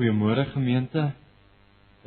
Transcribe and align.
Goeiemôre 0.00 0.46
gemeente. 0.54 1.12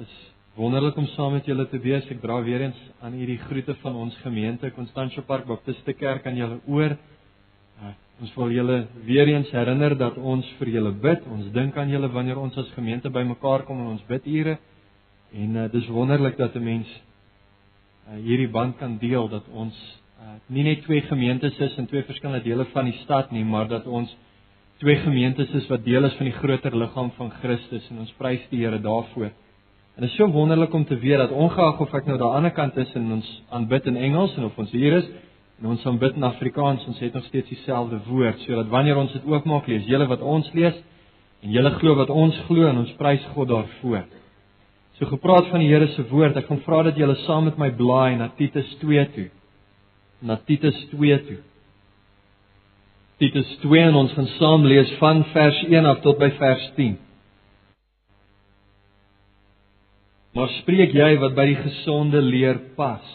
Is 0.02 0.14
wonderlik 0.58 0.96
om 0.98 1.06
saam 1.14 1.36
met 1.36 1.46
julle 1.46 1.68
te 1.70 1.78
wees. 1.78 2.08
Ek 2.10 2.24
dra 2.24 2.40
weer 2.42 2.64
eens 2.66 2.80
aan 3.06 3.14
u 3.14 3.28
die 3.30 3.38
groete 3.38 3.76
van 3.84 4.00
ons 4.02 4.16
gemeente 4.24 4.72
Constantia 4.74 5.22
Park 5.22 5.46
Baptiste 5.46 5.94
Kerk 5.94 6.26
aan 6.26 6.40
julle 6.40 6.58
oor. 6.66 6.96
Uh, 7.78 7.92
ons 8.26 8.34
wil 8.40 8.56
julle 8.56 8.80
weer 9.06 9.30
eens 9.36 9.54
herinner 9.54 9.94
dat 10.00 10.18
ons 10.18 10.50
vir 10.58 10.74
julle 10.74 10.96
bid. 11.06 11.22
Ons 11.38 11.54
dink 11.54 11.78
aan 11.78 11.94
julle 11.94 12.10
wanneer 12.16 12.42
ons 12.42 12.58
as 12.58 12.74
gemeente 12.74 13.14
bymekaar 13.14 13.68
kom 13.70 13.86
in 13.86 13.94
ons 13.94 14.10
bidure. 14.10 14.58
En 15.46 15.62
uh, 15.62 15.70
dis 15.78 15.94
wonderlik 15.94 16.42
dat 16.42 16.58
'n 16.58 16.66
mens 16.66 16.90
uh, 16.98 18.18
hierdie 18.26 18.50
band 18.50 18.78
kan 18.82 18.98
deel 18.98 19.30
dat 19.30 19.46
ons 19.54 19.78
uh, 20.18 20.34
nie 20.48 20.64
net 20.64 20.82
twee 20.82 21.06
gemeentes 21.14 21.60
is 21.60 21.78
in 21.78 21.86
twee 21.86 22.10
verskillende 22.10 22.42
dele 22.42 22.66
van 22.74 22.90
die 22.90 22.98
stad 23.06 23.30
nie, 23.30 23.46
maar 23.46 23.68
dat 23.68 23.86
ons 23.86 24.18
twee 24.82 24.96
gemeentes 24.96 25.50
is 25.54 25.68
wat 25.68 25.84
deel 25.86 26.06
is 26.06 26.16
van 26.20 26.30
die 26.30 26.36
groter 26.36 26.76
liggaam 26.78 27.12
van 27.18 27.32
Christus 27.42 27.86
en 27.92 28.00
ons 28.04 28.14
prys 28.18 28.42
die 28.50 28.64
Here 28.64 28.80
daarvoor. 28.82 29.32
En 29.96 30.02
dit 30.02 30.10
is 30.10 30.16
so 30.18 30.28
wonderlik 30.34 30.74
om 30.74 30.86
te 30.86 30.98
weet 30.98 31.18
dat 31.22 31.32
ongeag 31.32 31.80
of 31.80 31.94
ek 31.94 32.08
nou 32.10 32.18
daar 32.18 32.34
aan 32.34 32.48
die 32.48 32.52
ander 32.52 32.56
kant 32.58 32.78
is 32.82 32.96
en 32.98 33.12
ons 33.20 33.30
aanbid 33.54 33.86
in 33.92 34.00
Engels 34.10 34.34
en 34.38 34.48
of 34.50 34.58
ons 34.58 34.72
hier 34.74 34.98
is 34.98 35.12
en 35.62 35.70
ons 35.76 35.86
aanbid 35.86 36.18
in 36.18 36.26
Afrikaans, 36.26 36.88
ons 36.90 37.00
het 37.00 37.14
nog 37.14 37.26
steeds 37.30 37.50
dieselfde 37.54 38.02
woord 38.08 38.42
sodat 38.48 38.72
wanneer 38.74 38.98
ons 38.98 39.14
dit 39.14 39.30
oopmaak 39.30 39.70
lees, 39.70 39.86
julle 39.86 40.10
wat 40.10 40.26
ons 40.26 40.50
lees 40.58 40.82
en 41.44 41.54
julle 41.54 41.72
glo 41.78 41.96
wat 42.00 42.10
ons 42.10 42.42
glo 42.48 42.68
en 42.68 42.82
ons 42.82 42.98
prys 42.98 43.24
God 43.36 43.52
daarvoor. 43.54 44.04
So 44.98 45.10
gepraat 45.10 45.50
van 45.52 45.62
die 45.64 45.70
Here 45.72 45.88
se 45.94 46.06
woord, 46.10 46.38
ek 46.38 46.50
gaan 46.50 46.62
vra 46.66 46.84
dat 46.90 46.98
julle 46.98 47.16
saam 47.24 47.48
met 47.50 47.58
my 47.62 47.72
blaai 47.78 48.18
na 48.18 48.30
Titus 48.38 48.70
2 48.82 49.06
toe. 49.16 49.30
Na 50.22 50.38
Titus 50.48 50.78
2 50.92 51.18
toe. 51.28 51.40
Titus 53.24 53.48
2 53.62 53.80
en 53.88 53.96
ons 53.96 54.12
gaan 54.18 54.26
saam 54.36 54.66
lees 54.68 54.90
van 55.00 55.22
vers 55.32 55.60
1 55.70 55.86
af 55.88 56.02
tot 56.04 56.18
by 56.20 56.28
vers 56.36 56.64
10. 56.76 56.98
Maar 60.36 60.50
spreek 60.58 60.92
jy 60.98 61.08
wat 61.22 61.38
by 61.38 61.46
die 61.48 61.60
gesonde 61.62 62.20
leer 62.20 62.60
pas. 62.76 63.06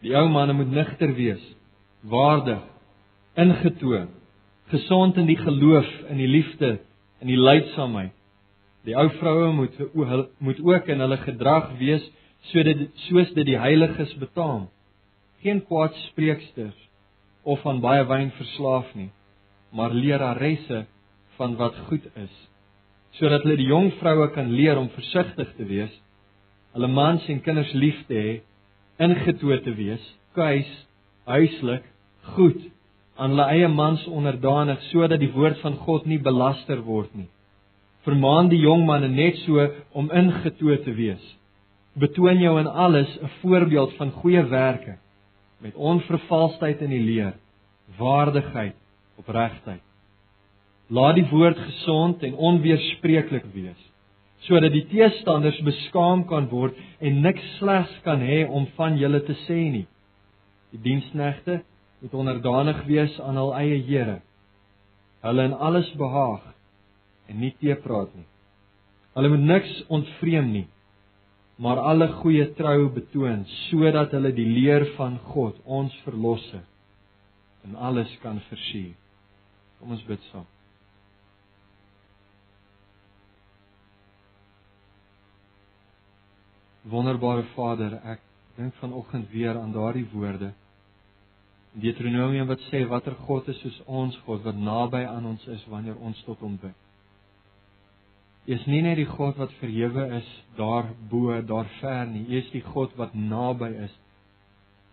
Die 0.00 0.14
ou 0.16 0.24
manne 0.32 0.56
moet 0.56 0.72
nigter 0.72 1.12
wees, 1.18 1.42
waardig, 2.08 2.62
ingetoon, 3.44 4.08
gesond 4.72 5.20
in 5.20 5.28
die 5.28 5.36
geloof, 5.36 5.90
in 6.08 6.22
die 6.22 6.30
liefde, 6.30 6.78
in 7.20 7.28
die 7.28 7.36
lydsaamheid. 7.36 8.14
Die 8.88 8.96
ou 8.96 9.04
vroue 9.18 9.50
moet 9.58 9.76
moet 10.40 10.64
ook 10.64 10.88
in 10.88 11.04
hulle 11.04 11.20
gedrag 11.26 11.74
wees 11.82 12.08
sodat 12.48 12.88
soos 13.04 13.36
dit 13.36 13.52
die 13.52 13.60
heiliges 13.60 14.16
betaam. 14.22 14.64
Geen 15.44 15.60
kwaadspreeksters 15.68 16.80
of 17.42 17.60
van 17.66 17.80
baie 17.82 18.04
wyn 18.06 18.30
verslaaf 18.38 18.92
nie, 18.94 19.10
maar 19.72 19.94
leraresse 19.94 20.84
van 21.38 21.56
wat 21.58 21.76
goed 21.88 22.06
is, 22.20 22.34
sodat 23.18 23.44
hulle 23.44 23.58
die 23.60 23.70
jong 23.70 23.90
vroue 24.00 24.28
kan 24.36 24.52
leer 24.52 24.78
om 24.78 24.90
versigtig 24.94 25.50
te 25.56 25.66
wees, 25.68 25.92
hulle 26.72 26.88
mans 26.88 27.26
en 27.28 27.42
kinders 27.44 27.72
lief 27.76 27.98
te 28.08 28.16
hê, 28.16 28.34
ingetoe 29.02 29.58
te 29.64 29.74
wees, 29.76 30.04
kuis, 30.36 30.70
huislik, 31.28 31.84
goed, 32.36 32.60
aan 33.18 33.34
hulle 33.34 33.48
eie 33.52 33.68
mans 33.68 34.04
onderdanig 34.08 34.80
sodat 34.90 35.20
die 35.20 35.32
woord 35.34 35.60
van 35.64 35.76
God 35.84 36.06
nie 36.08 36.20
belaster 36.22 36.80
word 36.86 37.12
nie. 37.16 37.28
Vermaan 38.06 38.48
die 38.50 38.62
jong 38.62 38.86
manne 38.86 39.10
net 39.12 39.36
so 39.44 39.62
om 39.98 40.10
ingetoe 40.10 40.78
te 40.82 40.94
wees. 40.96 41.22
Betoon 41.98 42.40
jou 42.40 42.54
in 42.60 42.66
alles 42.66 43.10
'n 43.20 43.30
voorbeeld 43.42 43.92
van 43.98 44.10
goeie 44.10 44.42
werke 44.48 44.96
met 45.62 45.78
onvervalsheid 45.78 46.82
in 46.82 46.90
die 46.90 47.02
leer, 47.02 47.36
waardigheid, 47.98 48.76
opregtheid. 49.20 49.82
Laat 50.92 51.16
die 51.16 51.28
woord 51.30 51.58
gesond 51.58 52.22
en 52.26 52.34
onweerspreeklik 52.34 53.46
wees, 53.54 53.78
sodat 54.46 54.74
die 54.74 54.84
teestanders 54.90 55.60
beskaam 55.64 56.26
kan 56.28 56.48
word 56.50 56.76
en 57.00 57.22
niks 57.22 57.44
slegs 57.60 57.94
kan 58.06 58.20
hê 58.26 58.42
om 58.48 58.66
van 58.76 58.98
julle 59.00 59.22
te 59.24 59.36
sê 59.46 59.60
nie. 59.70 59.86
Die 60.74 60.82
diensknegte 60.82 61.60
moet 62.02 62.18
onderdanig 62.18 62.82
wees 62.88 63.14
aan 63.22 63.38
hul 63.38 63.54
eie 63.54 63.78
Here. 63.86 64.18
Hulle 65.22 65.46
in 65.46 65.54
alles 65.54 65.88
behaag 65.94 66.42
en 67.30 67.38
nie 67.38 67.54
teepraat 67.62 68.10
nie. 68.18 68.26
Hulle 69.14 69.30
moet 69.30 69.46
niks 69.46 69.82
ontvreem 69.92 70.50
nie 70.50 70.66
maar 71.56 71.78
alle 71.78 72.08
goeie 72.20 72.48
trou 72.56 72.88
betoon 72.94 73.44
sodat 73.68 74.14
hulle 74.16 74.32
die 74.34 74.48
leer 74.48 74.86
van 74.96 75.18
God, 75.32 75.58
ons 75.64 75.94
verlosser, 76.06 76.64
in 77.64 77.76
alles 77.76 78.10
kan 78.22 78.40
versier. 78.48 78.94
Kom 79.78 79.94
ons 79.94 80.04
bid 80.08 80.20
saam. 80.30 80.48
Wonderbare 86.82 87.44
Vader, 87.54 88.00
ek 88.10 88.22
dink 88.56 88.74
vanoggend 88.80 89.30
weer 89.30 89.58
aan 89.58 89.72
daardie 89.74 90.06
woorde. 90.12 90.50
Deuteronomium 91.72 92.50
wat 92.50 92.62
sê 92.68 92.82
watter 92.90 93.14
God 93.26 93.46
is 93.48 93.60
soos 93.62 93.78
ons 93.86 94.16
God 94.26 94.42
wat 94.44 94.58
naby 94.58 95.04
aan 95.08 95.28
ons 95.30 95.46
is 95.54 95.62
wanneer 95.70 95.96
ons 96.02 96.18
tot 96.26 96.42
hom 96.44 96.58
bid. 96.60 96.81
U 98.46 98.54
is 98.54 98.64
nie 98.66 98.80
net 98.82 98.98
die 98.98 99.06
God 99.06 99.36
wat 99.38 99.52
verhewe 99.60 100.08
is 100.18 100.30
daar 100.58 100.88
bo, 101.10 101.34
daar 101.46 101.68
ver 101.80 102.06
nie. 102.10 102.24
U 102.26 102.38
is 102.40 102.48
die 102.50 102.64
God 102.72 102.94
wat 102.98 103.14
naby 103.14 103.70
is. 103.84 103.92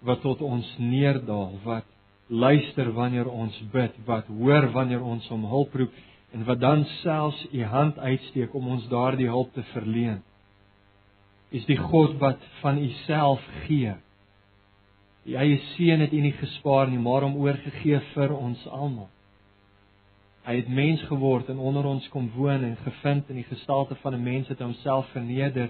Wat 0.05 0.21
tot 0.21 0.41
ons 0.45 0.67
neerdal, 0.77 1.57
wat 1.65 1.87
luister 2.29 2.91
wanneer 2.93 3.27
ons 3.27 3.55
bid, 3.73 3.95
wat 4.05 4.29
hoor 4.29 4.69
wanneer 4.75 5.01
ons 5.01 5.25
om 5.33 5.47
hulp 5.49 5.73
roep 5.75 5.95
en 6.31 6.45
wat 6.45 6.59
dan 6.61 6.85
selfs 7.01 7.41
u 7.51 7.63
hand 7.65 7.97
uitsteek 7.97 8.53
om 8.53 8.67
ons 8.75 8.85
daardie 8.91 9.27
hulp 9.27 9.53
te 9.53 9.63
verleen. 9.73 10.21
U 11.49 11.57
is 11.57 11.65
die 11.65 11.79
God 11.81 12.19
wat 12.21 12.43
van 12.61 12.77
u 12.77 12.89
self 13.07 13.41
gee. 13.65 13.95
U 15.25 15.33
eie 15.33 15.57
seun 15.73 16.05
het 16.05 16.13
u 16.13 16.21
nie 16.21 16.35
gespaar 16.37 16.89
nie, 16.89 17.01
maar 17.01 17.25
hom 17.25 17.39
oorgegee 17.41 17.97
vir 18.13 18.35
ons 18.37 18.61
almal. 18.69 19.09
Hy 20.49 20.55
het 20.55 20.69
mens 20.73 21.01
geword 21.05 21.49
en 21.53 21.59
onder 21.61 21.85
ons 21.85 22.07
kom 22.09 22.31
woon 22.33 22.63
en 22.63 22.77
gevind 22.81 23.27
in 23.29 23.37
die 23.37 23.45
gestalte 23.45 23.95
van 24.01 24.15
'n 24.15 24.23
mens 24.23 24.47
het 24.47 24.59
homself 24.59 25.09
verneder 25.13 25.69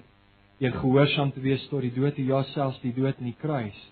deur 0.60 0.72
gehoorsaam 0.72 1.32
te 1.32 1.40
wees 1.40 1.68
tot 1.68 1.82
die 1.82 1.94
dood, 1.94 2.16
ja 2.16 2.44
selfs 2.44 2.80
die 2.80 2.94
dood 2.94 3.18
aan 3.18 3.28
die 3.28 3.36
kruis. 3.40 3.92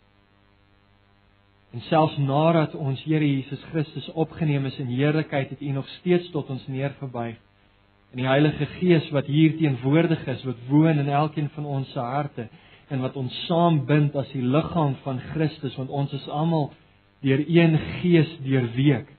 En 1.74 1.82
selfs 1.82 2.18
nadat 2.18 2.76
ons 2.76 3.04
Here 3.04 3.36
Jesus 3.36 3.64
Christus 3.64 4.12
opgeneem 4.14 4.66
is 4.66 4.80
in 4.80 4.88
heerlikheid, 4.88 5.50
het 5.50 5.62
U 5.62 5.72
nog 5.72 5.88
steeds 5.88 6.32
tot 6.32 6.50
ons 6.50 6.68
neergebuig. 6.68 7.36
En 8.12 8.18
die 8.18 8.28
Heilige 8.28 8.66
Gees 8.66 9.10
wat 9.10 9.26
hier 9.26 9.58
teenwoordig 9.58 10.28
is, 10.28 10.44
wat 10.44 10.64
woon 10.70 11.00
in 11.00 11.10
elkeen 11.10 11.50
van 11.50 11.66
ons 11.66 11.92
se 11.92 12.00
harte 12.00 12.48
en 12.88 13.00
wat 13.00 13.16
ons 13.16 13.46
saambind 13.46 14.16
as 14.16 14.32
die 14.32 14.42
liggaam 14.42 14.96
van 15.04 15.20
Christus, 15.20 15.76
want 15.76 15.90
ons 15.90 16.14
is 16.14 16.28
almal 16.28 16.72
deur 17.20 17.44
een 17.48 17.78
Gees 17.78 18.38
deurweek 18.44 19.17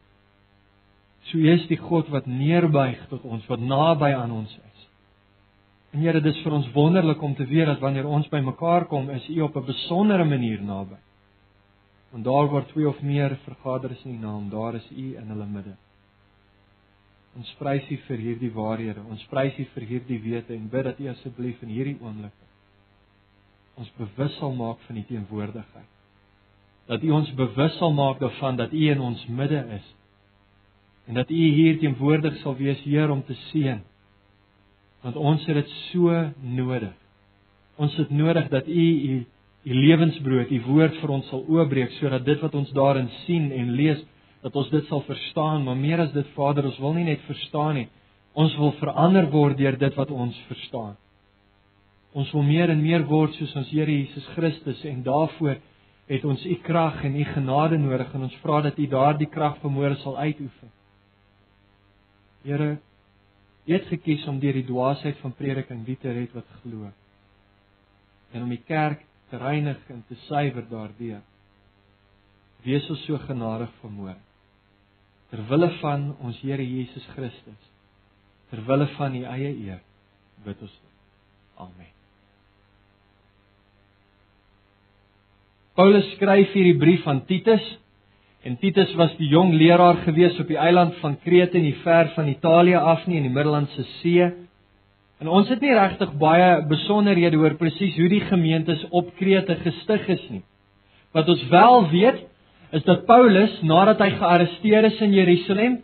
So 1.29 1.39
U 1.39 1.49
is 1.53 1.67
die 1.69 1.79
God 1.81 2.09
wat 2.13 2.27
neerbuig 2.27 3.01
tot 3.11 3.25
ons, 3.29 3.45
wat 3.51 3.61
naby 3.61 4.13
aan 4.17 4.33
ons 4.33 4.53
is. 4.53 4.87
En 5.93 6.01
Here, 6.01 6.21
dit 6.21 6.33
is 6.35 6.41
vir 6.45 6.57
ons 6.57 6.71
wonderlik 6.73 7.23
om 7.23 7.35
te 7.37 7.47
weet 7.49 7.67
dat 7.69 7.83
wanneer 7.85 8.09
ons 8.09 8.29
bymekaar 8.33 8.89
kom, 8.89 9.11
is 9.11 9.29
U 9.29 9.41
op 9.43 9.57
'n 9.57 9.65
besondere 9.65 10.25
manier 10.25 10.63
naby. 10.63 10.97
Want 12.11 12.25
daar 12.25 12.49
waar 12.49 12.67
twee 12.67 12.89
of 12.89 13.03
meer 13.03 13.37
vergader 13.45 13.91
is 13.91 14.05
in 14.05 14.15
U 14.15 14.19
naam, 14.19 14.49
daar 14.49 14.75
is 14.75 14.91
U 14.91 15.17
in 15.17 15.29
hulle 15.29 15.47
midde. 15.47 15.77
Ons 17.37 17.55
prys 17.59 17.91
U 17.91 17.97
vir 17.97 18.17
hierdie 18.17 18.53
waarhede. 18.53 19.01
Ons 19.11 19.25
prys 19.25 19.59
U 19.59 19.65
vir 19.75 19.83
hierdie 19.83 20.21
wete 20.21 20.55
en 20.55 20.69
bid 20.69 20.85
dat 20.85 20.99
U 21.01 21.09
asseblief 21.09 21.63
in 21.63 21.69
hierdie 21.69 21.99
oomblik 22.01 22.33
ons 23.79 23.91
bewus 23.99 24.35
sal 24.39 24.55
maak 24.59 24.81
van 24.87 24.97
U 24.97 25.05
teenwoordigheid. 25.07 25.93
Dat 26.87 27.05
U 27.05 27.11
ons 27.15 27.31
bewus 27.39 27.77
sal 27.79 27.93
maak 27.95 28.19
daarvan 28.19 28.57
dat 28.57 28.73
U 28.73 28.83
in 28.91 29.01
ons 29.01 29.27
midde 29.27 29.61
is 29.77 29.87
en 31.09 31.17
dat 31.17 31.31
U 31.31 31.45
hier 31.57 31.79
teenwoordig 31.81 32.37
sal 32.43 32.57
wees, 32.59 32.81
Heer, 32.85 33.11
om 33.11 33.23
te 33.25 33.35
seën. 33.49 33.81
Want 35.03 35.17
ons 35.17 35.47
het 35.49 35.57
dit 35.57 35.71
so 35.89 36.13
nodig. 36.43 36.93
Ons 37.81 37.97
het 37.97 38.11
nodig 38.11 38.49
dat 38.53 38.69
U 38.69 38.87
U 39.15 39.25
U 39.69 39.75
lewensbrood, 39.75 40.53
U 40.55 40.61
woord 40.69 40.95
vir 41.01 41.11
ons 41.13 41.27
sal 41.29 41.43
oopbreek 41.49 41.91
sodat 41.99 42.25
dit 42.25 42.41
wat 42.41 42.55
ons 42.55 42.71
daarin 42.73 43.09
sien 43.25 43.51
en 43.53 43.73
lees, 43.77 43.99
dat 44.45 44.55
ons 44.57 44.69
dit 44.71 44.85
sal 44.87 45.03
verstaan, 45.05 45.65
maar 45.67 45.77
meer 45.77 46.01
as 46.05 46.13
dit, 46.15 46.27
Vader, 46.37 46.69
ons 46.69 46.79
wil 46.79 46.95
nie 46.95 47.09
net 47.09 47.25
verstaan 47.27 47.75
nie. 47.81 47.89
Ons 48.39 48.55
wil 48.57 48.71
verander 48.79 49.27
word 49.33 49.59
deur 49.59 49.77
dit 49.77 49.99
wat 49.99 50.13
ons 50.15 50.37
verstaan. 50.47 50.95
Ons 52.17 52.31
wil 52.33 52.47
meer 52.47 52.71
en 52.71 52.81
meer 52.81 53.05
word 53.09 53.35
soos 53.37 53.55
ons 53.59 53.69
Here 53.75 53.93
Jesus 53.93 54.27
Christus 54.37 54.85
en 54.89 55.03
daarvoor 55.07 55.59
het 56.09 56.25
ons 56.25 56.45
u 56.47 56.55
krag 56.65 57.03
en 57.05 57.19
u 57.19 57.25
genade 57.35 57.79
nodig 57.79 58.15
en 58.15 58.29
ons 58.29 58.41
vra 58.43 58.63
dat 58.65 58.79
u 58.79 58.87
daardie 58.89 59.29
krag 59.29 59.59
vermoere 59.61 59.99
sal 60.01 60.17
uitoefen. 60.17 60.71
Here, 62.47 62.77
U 63.69 63.73
het 63.73 63.89
gekies 63.91 64.25
om 64.31 64.39
deur 64.41 64.57
die 64.57 64.65
dwaasheid 64.65 65.19
van 65.21 65.35
prediking 65.37 65.83
die 65.85 65.99
te 66.01 66.13
red 66.13 66.33
wat 66.33 66.49
glo. 66.63 66.89
En 68.33 68.47
om 68.47 68.49
die 68.49 68.63
kerk 68.65 69.03
te 69.29 69.37
reinig 69.37 69.83
en 69.93 70.01
te 70.09 70.17
suiwer 70.25 70.65
daardeur. 70.71 71.21
Wees 72.65 72.89
ons 72.89 73.03
so 73.05 73.21
genadig 73.29 73.69
vermoë. 73.83 74.15
Ter 75.29 75.43
wille 75.51 75.69
van 75.83 76.15
ons 76.25 76.41
Here 76.41 76.65
Jesus 76.65 77.05
Christus 77.13 77.69
ter 78.49 78.65
wille 78.65 78.87
van 78.97 79.15
u 79.15 79.25
eie 79.29 79.51
eer 79.67 79.81
bid 80.45 80.61
ons. 80.65 80.75
Amen. 81.61 81.91
Paulus 85.79 86.09
skryf 86.17 86.55
hierdie 86.57 86.79
brief 86.79 87.05
aan 87.07 87.25
Titus 87.29 87.67
en 88.47 88.57
Titus 88.61 88.93
was 88.95 89.15
die 89.19 89.29
jong 89.33 89.51
leraar 89.59 89.99
gewees 90.05 90.39
op 90.39 90.47
die 90.51 90.59
eiland 90.59 90.95
van 91.03 91.17
Krete 91.25 91.59
in 91.59 91.67
die 91.67 91.79
ver 91.83 92.13
van 92.15 92.29
Italië 92.31 92.79
af 92.79 93.07
nie 93.07 93.19
in 93.19 93.27
die 93.27 93.35
Middellandse 93.35 93.83
See. 93.99 94.29
En 95.19 95.29
ons 95.29 95.49
het 95.51 95.61
nie 95.61 95.75
regtig 95.75 96.13
baie 96.21 96.63
besonderhede 96.71 97.41
oor 97.41 97.57
presies 97.59 97.97
hoe 97.99 98.09
die 98.09 98.23
gemeentes 98.29 98.85
op 98.95 99.11
Krete 99.19 99.59
gestig 99.65 100.07
is 100.15 100.25
nie. 100.31 100.45
Wat 101.17 101.29
ons 101.29 101.43
wel 101.51 101.89
weet 101.91 102.23
is 102.79 102.85
dat 102.87 103.07
Paulus 103.09 103.59
nadat 103.67 104.05
hy 104.05 104.11
gearresteer 104.21 104.87
is 104.93 105.03
in 105.03 105.17
Jerusalem 105.17 105.79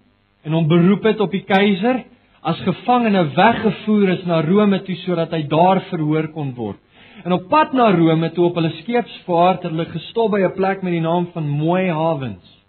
en 0.44 0.52
hom 0.54 0.68
beroep 0.68 1.08
het 1.10 1.20
op 1.24 1.32
die 1.34 1.42
keiser 1.48 2.04
as 2.44 2.60
gevangene 2.62 3.24
weggevoer 3.34 4.14
is 4.18 4.24
na 4.28 4.42
Rome 4.44 4.82
toe 4.84 4.96
sodat 5.02 5.32
hy 5.32 5.42
daar 5.48 5.80
verhoor 5.88 6.28
kon 6.36 6.52
word. 6.54 6.78
En 7.22 7.32
op 7.32 7.49
pad 7.49 7.72
na 7.72 7.90
Rome 7.94 8.32
toe 8.32 8.44
op 8.44 8.55
hulle 8.55 8.72
skeepsvaart 8.81 9.62
het 9.62 9.70
hulle 9.70 9.87
gestop 9.93 10.31
by 10.31 10.40
'n 10.43 10.55
plek 10.55 10.82
met 10.82 10.93
die 10.93 11.00
naam 11.00 11.28
van 11.32 11.49
Mooi 11.49 11.90
Hawens. 11.90 12.64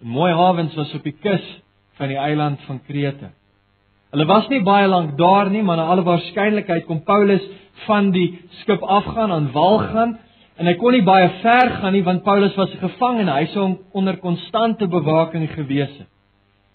En 0.00 0.08
Mooi 0.08 0.32
Hawens 0.32 0.74
was 0.74 0.94
op 0.94 1.02
die 1.02 1.16
kus 1.20 1.60
van 1.98 2.08
die 2.08 2.16
eiland 2.16 2.60
van 2.66 2.80
Krete. 2.86 3.30
Hulle 4.10 4.26
was 4.26 4.48
nie 4.48 4.62
baie 4.62 4.88
lank 4.88 5.18
daar 5.18 5.50
nie, 5.50 5.62
maar 5.62 5.76
na 5.76 5.86
alle 5.86 6.02
waarskynlikheid 6.02 6.86
kom 6.86 7.02
Paulus 7.02 7.42
van 7.86 8.10
die 8.10 8.40
skip 8.62 8.82
afgaan 8.82 9.32
aan 9.32 9.52
wal 9.52 9.78
gaan 9.78 10.18
en 10.56 10.66
hy 10.66 10.74
kon 10.74 10.92
nie 10.92 11.04
baie 11.04 11.28
ver 11.40 11.70
gaan 11.70 11.92
nie 11.92 12.04
want 12.04 12.22
Paulus 12.22 12.56
was 12.56 12.72
'n 12.74 12.78
gevangene. 12.78 13.32
Hy 13.32 13.46
sou 13.46 13.78
onder 13.92 14.16
konstante 14.16 14.88
bewaking 14.88 15.50
gewees 15.50 15.98
het. 15.98 16.08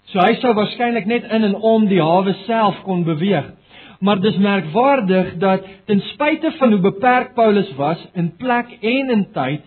So 0.06 0.20
hy 0.20 0.34
sou 0.34 0.54
waarskynlik 0.54 1.06
net 1.06 1.24
in 1.24 1.44
en 1.44 1.56
om 1.56 1.88
die 1.88 2.02
hawe 2.02 2.34
self 2.46 2.82
kon 2.84 3.04
beweeg. 3.04 3.52
Maar 4.00 4.20
dis 4.20 4.38
merkwaardig 4.38 5.36
dat 5.38 5.66
ten 5.86 6.00
spyte 6.00 6.52
van 6.58 6.72
hoe 6.72 6.82
beperk 6.82 7.34
Paulus 7.34 7.76
was 7.76 8.08
in 8.14 8.36
plek 8.36 8.78
en 8.82 9.10
in 9.10 9.28
tyd, 9.34 9.64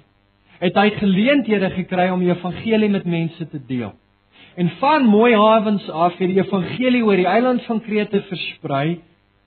het 0.59 0.75
hy 0.75 0.91
geleenthede 0.99 1.71
gekry 1.71 2.09
om 2.11 2.21
die 2.21 2.33
evangelie 2.35 2.91
met 2.91 3.07
mense 3.07 3.49
te 3.49 3.61
deel. 3.67 3.93
En 4.59 4.71
van 4.81 5.07
mooi 5.07 5.35
hawens 5.35 5.87
af 5.91 6.19
het 6.19 6.29
die 6.29 6.43
evangelie 6.43 7.05
oor 7.05 7.17
die 7.17 7.31
eiland 7.31 7.63
van 7.65 7.81
Krete 7.81 8.23
versprei 8.27 9.01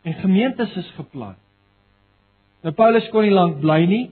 en 0.03 0.13
gemeentes 0.13 0.75
is 0.75 0.91
geplant. 0.95 1.37
Nou 2.61 2.73
Paulus 2.77 3.09
kon 3.09 3.25
nie 3.25 3.33
lank 3.33 3.59
bly 3.61 3.83
nie 3.85 4.05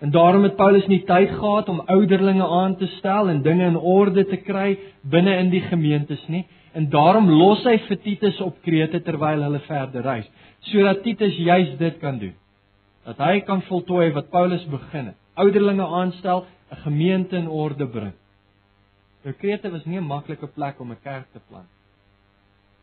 en 0.00 0.10
daarom 0.10 0.42
het 0.46 0.56
Paulus 0.56 0.86
nie 0.86 1.02
tyd 1.04 1.30
gehad 1.30 1.68
om 1.68 1.82
ouderlinge 1.86 2.46
aan 2.46 2.76
te 2.76 2.86
stel 2.98 3.28
en 3.28 3.42
dinge 3.42 3.66
in 3.66 3.76
orde 3.76 4.24
te 4.24 4.36
kry 4.36 4.78
binne 5.02 5.36
in 5.42 5.50
die 5.50 5.62
gemeentes 5.68 6.22
nie 6.32 6.44
en 6.76 6.88
daarom 6.92 7.30
los 7.30 7.62
hy 7.64 7.78
vir 7.86 7.98
Titus 8.04 8.40
op 8.44 8.58
Krete 8.64 9.00
terwyl 9.04 9.44
hulle 9.46 9.62
verder 9.64 10.04
reis, 10.04 10.26
sodat 10.68 11.02
Titus 11.06 11.36
juis 11.40 11.72
dit 11.80 11.96
kan 12.02 12.18
doen. 12.20 12.34
Dat 13.06 13.22
hy 13.22 13.40
kan 13.48 13.62
voltooi 13.68 14.10
wat 14.12 14.28
Paulus 14.30 14.64
begin 14.68 15.12
het. 15.12 15.18
Ouderlinge 15.40 15.86
aanstel, 15.86 16.44
'n 16.72 16.82
gemeente 16.84 17.36
in 17.36 17.48
orde 17.48 17.86
bring. 17.86 18.12
Nou 19.24 19.34
Krete 19.34 19.70
was 19.70 19.84
nie 19.84 19.98
'n 19.98 20.06
maklike 20.06 20.46
plek 20.46 20.80
om 20.80 20.90
'n 20.90 21.02
kerk 21.02 21.26
te 21.32 21.40
plant. 21.48 21.68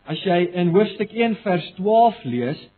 As 0.06 0.24
jy 0.24 0.50
in 0.54 0.74
hoofstuk 0.74 1.12
1 1.12 1.36
vers 1.36 1.72
12 1.76 2.24
lees, 2.24 2.70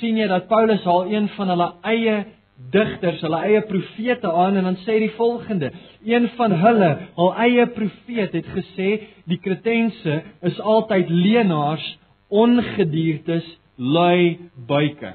sien 0.00 0.16
jy 0.16 0.26
dat 0.26 0.48
Paulus 0.48 0.86
al 0.86 1.12
een 1.12 1.28
van 1.28 1.48
hulle 1.48 1.72
eie 1.82 2.26
digters, 2.54 3.20
hulle 3.24 3.40
eie 3.48 3.62
profete 3.66 4.30
aan 4.30 4.56
en 4.56 4.68
dan 4.68 4.78
sê 4.84 4.98
die 5.02 5.12
volgende: 5.16 5.72
Een 6.06 6.28
van 6.38 6.54
hulle, 6.62 6.90
hul 7.16 7.34
eie 7.46 7.66
profeet 7.74 8.32
het 8.32 8.46
gesê 8.54 8.90
die 9.30 9.40
kretense 9.42 10.22
is 10.42 10.60
altyd 10.60 11.10
leenaars, 11.10 11.84
ongediertes, 12.28 13.46
lui 13.76 14.38
buike. 14.68 15.14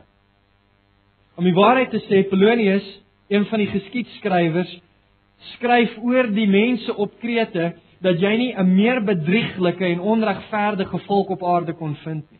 Om 1.39 1.47
die 1.47 1.56
waarheid 1.56 1.94
te 1.95 2.01
sê, 2.09 2.25
Polonius, 2.27 2.88
een 3.31 3.45
van 3.47 3.62
die 3.63 3.69
geskiedskrywers, 3.71 4.71
skryf 5.56 5.95
oor 6.03 6.27
die 6.35 6.47
mense 6.50 6.92
op 7.00 7.13
Krete 7.21 7.74
dat 8.03 8.19
jy 8.19 8.33
nie 8.38 8.53
'n 8.56 8.75
meer 8.75 9.00
bedrieglike 9.03 9.85
en 9.85 10.00
onregverdige 10.00 11.00
volk 11.07 11.30
op 11.30 11.44
aarde 11.44 11.74
kon 11.74 11.95
vind 11.95 12.31
nie. 12.31 12.39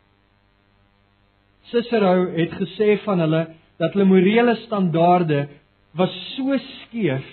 Cicero 1.72 2.32
het 2.36 2.52
gesê 2.52 2.98
van 3.04 3.20
hulle 3.20 3.48
dat 3.80 3.96
hulle 3.96 4.06
morele 4.06 4.56
standaarde 4.66 5.48
was 5.96 6.14
so 6.36 6.58
skeef 6.58 7.26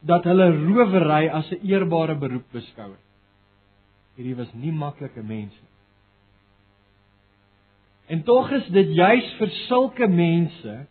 dat 0.00 0.24
hulle 0.24 0.48
rowery 0.56 1.28
as 1.28 1.50
'n 1.52 1.66
eerbare 1.66 2.16
beroep 2.16 2.46
beskou 2.52 2.90
het. 2.90 3.06
Hierdie 4.16 4.36
was 4.36 4.52
nie 4.52 4.72
maklike 4.72 5.22
mense. 5.22 5.64
En 8.06 8.22
tog 8.22 8.50
is 8.50 8.66
dit 8.66 8.88
juis 8.96 9.28
vir 9.38 9.50
sulke 9.68 10.08
mense 10.08 10.86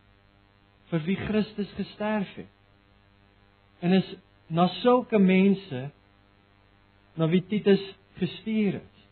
vir 0.89 1.01
wie 1.05 1.15
Christus 1.15 1.71
gesterf 1.75 2.35
het. 2.35 2.53
En 3.79 3.93
is 3.93 4.15
na 4.47 4.67
sulke 4.67 5.19
mense 5.19 5.89
na 7.15 7.27
wie 7.27 7.43
Titus 7.47 7.83
gestuur 8.17 8.79
is. 8.79 9.05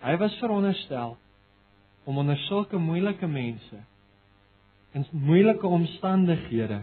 Hy 0.00 0.16
was 0.16 0.38
veronderstel 0.38 1.16
om 2.04 2.18
onder 2.18 2.36
sulke 2.36 2.78
moeilike 2.78 3.26
mense 3.26 3.82
in 4.98 5.06
moeilike 5.28 5.66
omstandighede 5.66 6.82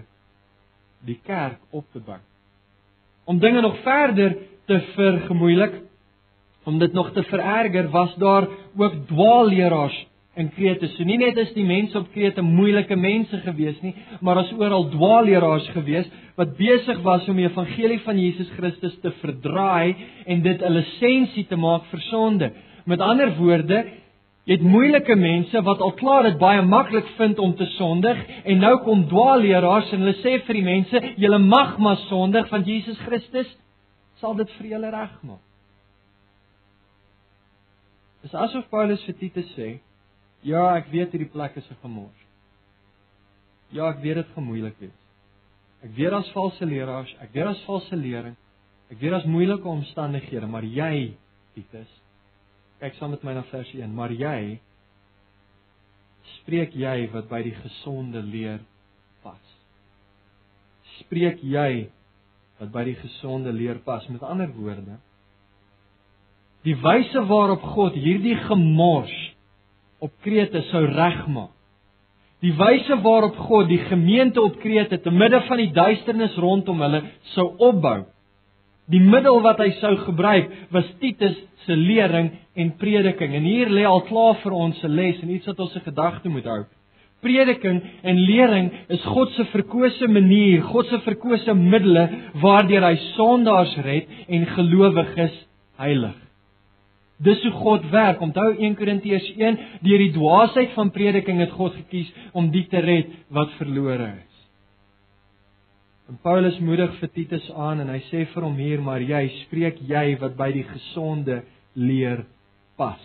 die 1.05 1.19
kerk 1.23 1.59
op 1.69 1.85
te 1.93 2.01
bou. 2.01 2.19
Om 3.25 3.39
dinge 3.39 3.61
nog 3.61 3.77
verder 3.83 4.37
te 4.65 4.79
vergemoeilik, 4.95 5.81
om 6.65 6.79
dit 6.81 6.93
nog 6.93 7.11
te 7.13 7.23
vererger, 7.23 7.89
was 7.89 8.15
daar 8.21 8.47
ook 8.77 8.93
dwaalleraars 9.07 10.05
in 10.35 10.49
Krete. 10.51 10.87
So 10.95 11.05
nie 11.07 11.17
net 11.21 11.37
is 11.39 11.53
die 11.55 11.65
mense 11.65 11.97
op 11.97 12.09
Krete 12.13 12.43
moeilike 12.43 12.95
mense 12.99 13.37
gewees 13.45 13.77
nie, 13.85 13.93
maar 14.25 14.41
as 14.41 14.51
oral 14.57 14.89
dwaalleraars 14.93 15.69
gewees 15.75 16.09
wat 16.35 16.57
besig 16.57 16.99
was 17.05 17.27
om 17.31 17.37
die 17.39 17.47
evangelie 17.47 18.01
van 18.03 18.19
Jesus 18.19 18.49
Christus 18.57 18.97
te 19.03 19.13
verdraai 19.21 19.95
en 20.25 20.41
dit 20.41 20.61
'n 20.61 20.73
lisensie 20.73 21.45
te 21.47 21.55
maak 21.55 21.85
vir 21.91 22.01
sonde. 22.09 22.51
Met 22.85 22.99
ander 22.99 23.35
woorde, 23.37 23.85
Jy 24.45 24.59
het 24.59 24.65
moeilike 24.65 25.15
mense 25.17 25.61
wat 25.65 25.79
al 25.81 25.95
klaar 25.97 26.27
dit 26.27 26.35
baie 26.37 26.61
maklik 26.61 27.07
vind 27.17 27.39
om 27.41 27.55
te 27.57 27.65
sondig 27.79 28.19
en 28.45 28.61
nou 28.61 28.75
kom 28.85 29.07
dwaalleraars 29.09 29.89
en 29.95 30.03
hulle 30.03 30.19
sê 30.19 30.35
vir 30.45 30.59
die 30.59 30.65
mense, 30.67 31.01
julle 31.17 31.39
mag 31.41 31.79
maar 31.81 31.97
sondig 32.05 32.51
want 32.51 32.69
Jesus 32.69 32.99
Christus 33.07 33.49
sal 34.21 34.37
dit 34.37 34.51
vir 34.59 34.75
julle 34.75 34.91
regmaak. 34.93 35.41
Dis 38.25 38.37
asof 38.37 38.69
Paulus 38.69 39.01
vir 39.05 39.17
Titus 39.17 39.49
sê, 39.57 39.75
ja, 40.45 40.61
ek 40.77 40.93
weet 40.93 41.11
hierdie 41.13 41.29
plek 41.33 41.57
is 41.57 41.67
'n 41.71 41.81
gemors. 41.81 42.21
Ja, 43.71 43.89
ek 43.89 44.01
weet 44.01 44.15
dit 44.15 44.27
gaan 44.33 44.45
moeilik 44.45 44.77
wees. 44.79 45.01
Ek 45.83 45.91
weet 45.97 46.11
daar's 46.11 46.31
valse 46.33 46.65
leraars, 46.65 47.11
ek 47.21 47.33
weet 47.33 47.45
daar's 47.45 47.65
valse 47.65 47.95
lering. 47.95 48.35
Ek 48.91 48.99
weet 48.99 49.11
daar's 49.11 49.25
moeilike 49.25 49.67
omstandighede, 49.67 50.47
maar 50.47 50.63
jy, 50.63 51.13
Titus, 51.53 51.89
Kyk 52.83 52.97
saam 52.99 53.13
met 53.15 53.23
my 53.23 53.35
na 53.37 53.43
vers 53.51 53.71
1. 53.73 53.91
Maar 53.95 54.13
jy 54.15 54.39
spreek 56.39 56.75
jy 56.77 56.95
wat 57.13 57.29
by 57.31 57.41
die 57.45 57.55
gesonde 57.57 58.21
leer 58.25 58.59
pas. 59.23 59.53
Spreek 60.99 61.43
jy 61.43 61.87
wat 62.59 62.71
by 62.73 62.85
die 62.87 62.97
gesonde 62.99 63.53
leer 63.55 63.79
pas. 63.85 64.05
Met 64.11 64.23
ander 64.23 64.51
woorde, 64.55 64.99
die 66.65 66.75
wyse 66.81 67.21
waarop 67.29 67.63
God 67.75 67.97
hierdie 67.99 68.37
gemors 68.47 69.13
op 70.01 70.13
Krete 70.25 70.63
sou 70.71 70.81
regmaak. 70.89 71.51
Die 72.43 72.53
wyse 72.53 72.97
waarop 73.01 73.37
God 73.47 73.69
die 73.69 73.81
gemeente 73.87 74.41
op 74.41 74.57
Krete 74.61 74.99
te 75.01 75.11
midde 75.13 75.39
van 75.47 75.61
die 75.61 75.71
duisternis 75.73 76.35
rondom 76.41 76.81
hulle 76.83 77.01
sou 77.33 77.47
opbou. 77.63 78.03
Die 78.91 79.01
middel 79.01 79.41
wat 79.41 79.59
hy 79.63 79.71
sou 79.79 79.95
gebruik 80.03 80.51
was 80.73 80.89
Titus 81.01 81.37
se 81.65 81.75
lering 81.75 82.29
en 82.53 82.73
prediking. 82.77 83.33
En 83.33 83.45
hier 83.47 83.71
lê 83.73 83.85
al 83.89 84.03
klaar 84.09 84.37
vir 84.43 84.53
ons 84.53 84.83
'n 84.83 84.95
les 84.95 85.21
en 85.21 85.29
iets 85.29 85.47
wat 85.47 85.59
ons 85.59 85.73
se 85.73 85.79
gedagte 85.79 86.29
moet 86.29 86.45
hou. 86.45 86.65
Prediking 87.21 87.81
en 88.03 88.19
lering 88.19 88.71
is 88.89 89.01
God 89.01 89.31
se 89.31 89.45
verkose 89.45 90.07
manier, 90.07 90.61
God 90.61 90.85
se 90.85 90.99
verkose 90.99 91.53
middele 91.53 92.09
waardeur 92.41 92.83
hy 92.83 92.95
sondaars 93.15 93.75
red 93.77 94.05
en 94.27 94.45
gelowiges 94.45 95.33
heilig. 95.77 96.15
Dis 97.17 97.41
hoe 97.43 97.51
God 97.51 97.89
werk. 97.91 98.21
Onthou 98.21 98.55
1 98.59 98.75
Korintiërs 98.75 99.31
1, 99.37 99.59
deur 99.81 99.97
die 99.97 100.11
dwaasheid 100.11 100.73
van 100.75 100.91
prediking 100.91 101.39
het 101.39 101.51
God 101.51 101.73
gekies 101.73 102.11
om 102.33 102.51
die 102.51 102.67
te 102.67 102.79
red 102.83 103.07
wat 103.29 103.53
verlore 103.57 104.11
is. 104.19 104.34
En 106.09 106.17
Paulus 106.21 106.59
moedig 106.61 106.91
vir 106.99 107.09
Titus 107.15 107.45
aan 107.51 107.81
en 107.81 107.89
hy 107.89 107.99
sê 108.11 108.25
vir 108.29 108.45
hom 108.45 108.57
hier, 108.61 108.81
maar 108.81 109.01
jy 109.01 109.23
spreek 109.41 109.79
jy 109.89 110.17
wat 110.21 110.35
by 110.37 110.51
die 110.53 110.65
gesonde 110.69 111.39
leer 111.73 112.25
pas. 112.77 113.01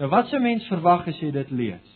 Nou 0.00 0.08
wat 0.08 0.32
'n 0.32 0.42
mens 0.42 0.64
verwag 0.72 1.08
as 1.08 1.20
jy 1.20 1.30
dit 1.30 1.50
lees? 1.50 1.86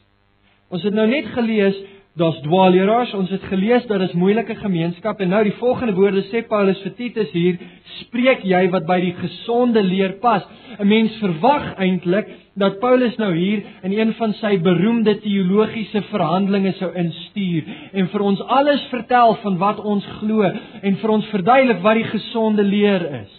Ons 0.69 0.83
het 0.83 0.95
nou 0.95 1.07
net 1.07 1.27
gelees 1.33 1.77
Daar's 2.15 2.37
dwaalleraars, 2.45 3.11
ons 3.19 3.31
het 3.35 3.43
gelees 3.51 3.87
dat 3.91 3.99
dit 3.99 4.13
moeilike 4.15 4.55
gemeenskap 4.55 5.19
en 5.19 5.33
nou 5.35 5.41
die 5.49 5.57
volgende 5.59 5.97
woorde 5.97 6.21
sê 6.29 6.45
Paulus 6.47 6.79
vir 6.85 6.93
Titus 6.95 7.33
hier, 7.35 7.57
spreek 8.05 8.45
jy 8.47 8.61
wat 8.71 8.85
by 8.87 9.01
die 9.03 9.15
gesonde 9.19 9.83
leer 9.83 10.13
pas. 10.23 10.45
'n 10.79 10.87
Mens 10.87 11.17
verwag 11.19 11.73
eintlik 11.75 12.29
dat 12.55 12.79
Paulus 12.79 13.17
nou 13.19 13.33
hier 13.35 13.65
in 13.83 13.93
een 13.93 14.13
van 14.15 14.33
sy 14.39 14.59
beroemde 14.63 15.17
teologiese 15.21 16.03
verhandelinge 16.13 16.73
sou 16.79 16.93
instuur 16.95 17.65
en 17.93 18.09
vir 18.09 18.23
ons 18.23 18.43
alles 18.43 18.87
vertel 18.91 19.35
van 19.43 19.59
wat 19.59 19.81
ons 19.81 20.07
glo 20.21 20.43
en 20.83 20.97
vir 20.97 21.11
ons 21.11 21.27
verduidelik 21.27 21.83
wat 21.83 21.95
die 21.95 22.11
gesonde 22.13 22.63
leer 22.63 23.11
is. 23.23 23.35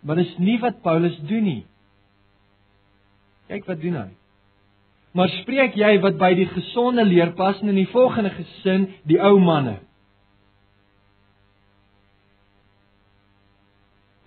Maar 0.00 0.16
dis 0.16 0.38
nie 0.38 0.56
wat 0.58 0.80
Paulus 0.82 1.20
doen 1.28 1.44
nie. 1.44 1.64
Kyk 3.48 3.66
wat 3.68 3.80
doen 3.80 3.94
hy. 3.94 4.08
Maar 5.18 5.32
spreek 5.40 5.74
jy 5.74 5.96
wat 5.98 6.14
by 6.20 6.30
die 6.38 6.46
gesonde 6.46 7.02
leer 7.02 7.32
pas 7.34 7.58
in 7.64 7.74
die 7.74 7.88
volgende 7.90 8.30
gesin, 8.36 8.84
die 9.02 9.18
ou 9.18 9.34
manne. 9.42 9.80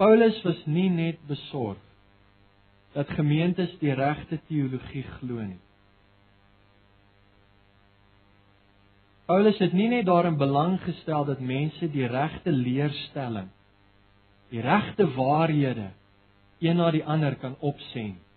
Paulus 0.02 0.42
was 0.44 0.60
nie 0.66 0.90
net 0.92 1.22
besorg 1.30 1.80
dat 2.92 3.08
gemeentes 3.16 3.72
die 3.80 3.94
regte 3.96 4.42
teologie 4.50 5.06
glo 5.20 5.40
nie. 5.46 5.62
Paulus 9.32 9.62
het 9.64 9.72
nie 9.72 9.88
net 9.94 10.10
daarin 10.10 10.36
belang 10.42 10.76
gestel 10.84 11.24
dat 11.30 11.40
mense 11.40 11.88
die 11.94 12.10
regte 12.12 12.52
leerstelling, 12.52 13.48
die 14.52 14.60
regte 14.66 15.08
waarhede 15.16 15.94
een 16.60 16.76
na 16.82 16.92
die 16.92 17.06
ander 17.06 17.40
kan 17.40 17.56
opsien 17.62 18.18
nie. 18.18 18.31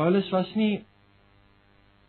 Paulus 0.00 0.30
was 0.32 0.48
nie 0.56 0.80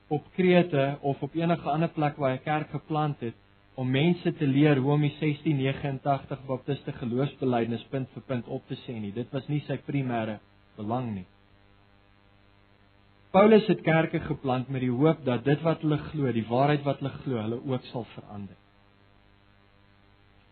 op 0.08 0.24
Krete 0.36 0.98
of 1.02 1.22
op 1.22 1.34
enige 1.36 1.70
ander 1.70 1.90
plek 1.92 2.16
waar 2.16 2.32
hy 2.32 2.38
'n 2.40 2.44
kerk 2.44 2.70
geplant 2.72 3.20
het 3.20 3.36
om 3.76 3.92
mense 3.92 4.34
te 4.34 4.48
leer 4.48 4.80
hoe 4.80 4.92
om 4.94 5.02
die 5.02 5.16
1689 5.20 6.46
baptiste 6.48 6.92
geloofsbelijdenis 6.92 7.84
punt 7.90 8.08
vir 8.14 8.24
punt 8.28 8.48
op 8.48 8.64
te 8.68 8.78
sê 8.86 8.96
nie. 9.00 9.12
Dit 9.12 9.32
was 9.32 9.48
nie 9.48 9.60
sy 9.68 9.78
primêre 9.78 10.40
belang 10.78 11.14
nie. 11.16 11.26
Paulus 13.32 13.68
het 13.68 13.82
kerke 13.82 14.20
geplant 14.20 14.70
met 14.70 14.82
die 14.82 14.92
hoop 14.92 15.26
dat 15.26 15.44
dit 15.44 15.62
wat 15.62 15.82
hulle 15.82 15.98
glo, 15.98 16.32
die 16.32 16.48
waarheid 16.48 16.84
wat 16.84 17.00
hulle 17.00 17.16
glo, 17.24 17.42
hulle 17.42 17.62
ook 17.66 17.86
sal 17.92 18.06
verander. 18.16 18.56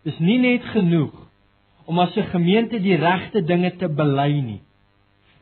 Dis 0.04 0.20
nie 0.20 0.40
net 0.40 0.64
genoeg 0.64 1.28
om 1.86 2.00
as 2.00 2.16
'n 2.18 2.32
gemeente 2.36 2.80
die 2.80 2.96
regte 2.96 3.42
dinge 3.42 3.76
te 3.78 3.88
bely 3.88 4.42
nie. 4.42 4.62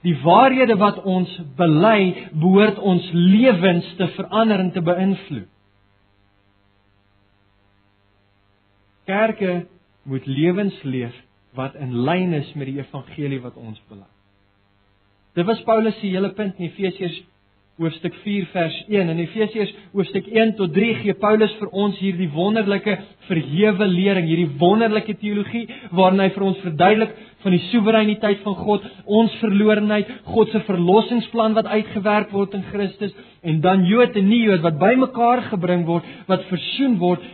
Die 0.07 0.15
waarhede 0.23 0.77
wat 0.79 1.01
ons 1.03 1.31
bely, 1.59 2.29
behoort 2.31 2.79
ons 2.79 3.07
lewens 3.11 3.87
te 3.99 4.07
verander 4.15 4.61
en 4.63 4.71
te 4.71 4.83
beïnvloed. 4.85 5.49
Kerke 9.07 9.65
moet 10.07 10.25
lewens 10.27 10.75
leef 10.83 11.15
wat 11.55 11.75
in 11.79 11.95
lyn 12.07 12.35
is 12.37 12.49
met 12.55 12.69
die 12.69 12.79
evangelie 12.79 13.39
wat 13.43 13.55
ons 13.59 13.79
bely. 13.89 14.07
Dit 15.37 15.47
was 15.47 15.63
Paulus 15.67 15.95
se 15.99 16.11
hele 16.11 16.31
punt 16.35 16.57
in 16.57 16.69
Efesiërs 16.69 17.19
hoofstuk 17.77 18.15
4 18.23 18.47
vers 18.53 18.77
1 18.89 19.11
en 19.11 19.19
Efesiërs 19.21 19.73
hoofstuk 19.93 20.27
1 20.33 20.55
tot 20.57 20.73
3 20.73 20.95
gee 21.03 21.13
Paulus 21.21 21.53
vir 21.59 21.69
ons 21.83 21.99
hierdie 22.01 22.29
wonderlike 22.33 22.95
verhewe 23.27 23.87
lering, 23.91 24.25
hierdie 24.25 24.49
wonderlike 24.57 25.13
teologie 25.21 25.67
waarin 25.91 26.23
hy 26.25 26.31
vir 26.33 26.47
ons 26.47 26.63
verduidelik 26.63 27.13
van 27.43 27.53
die 27.53 27.63
soewereiniteit 27.69 28.43
van 28.45 28.55
God, 28.57 28.85
ons 29.05 29.33
verlorenheid, 29.41 30.09
God 30.33 30.51
se 30.51 30.61
verlossingsplan 30.67 31.55
wat 31.57 31.69
uitgewerk 31.69 32.31
word 32.33 32.55
in 32.57 32.65
Christus 32.71 33.13
en 33.45 33.61
dan 33.61 33.85
Jood 33.87 34.17
en 34.17 34.29
nie 34.29 34.43
Jood 34.47 34.63
wat 34.65 34.79
bymekaar 34.81 35.45
gebring 35.51 35.85
word, 35.87 36.07
wat 36.27 36.47
versoen 36.51 36.97
word 37.01 37.25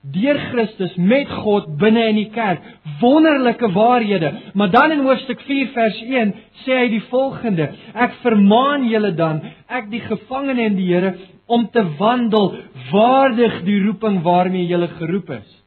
deur 0.00 0.38
Christus 0.48 0.94
met 0.96 1.28
God 1.42 1.66
binne 1.80 2.06
in 2.08 2.16
die 2.16 2.30
kerk. 2.32 2.62
Wonderlike 3.02 3.68
waarhede. 3.74 4.32
Maar 4.54 4.70
dan 4.72 4.94
in 4.94 5.04
hoofstuk 5.04 5.42
4 5.44 5.72
vers 5.74 5.98
1 6.06 6.32
sê 6.64 6.78
hy 6.78 6.88
die 6.94 7.02
volgende: 7.10 7.68
Ek 7.92 8.16
vermaan 8.24 8.88
julle 8.88 9.12
dan, 9.16 9.42
ek 9.68 9.90
die 9.92 10.00
gevangene 10.06 10.70
in 10.70 10.78
die 10.78 10.88
Here, 10.88 11.14
om 11.46 11.68
te 11.74 11.84
wandel 11.98 12.54
waardig 12.90 13.60
die 13.66 13.80
roeping 13.84 14.22
waarmee 14.24 14.68
julle 14.70 14.88
geroep 14.96 15.34
is. 15.36 15.59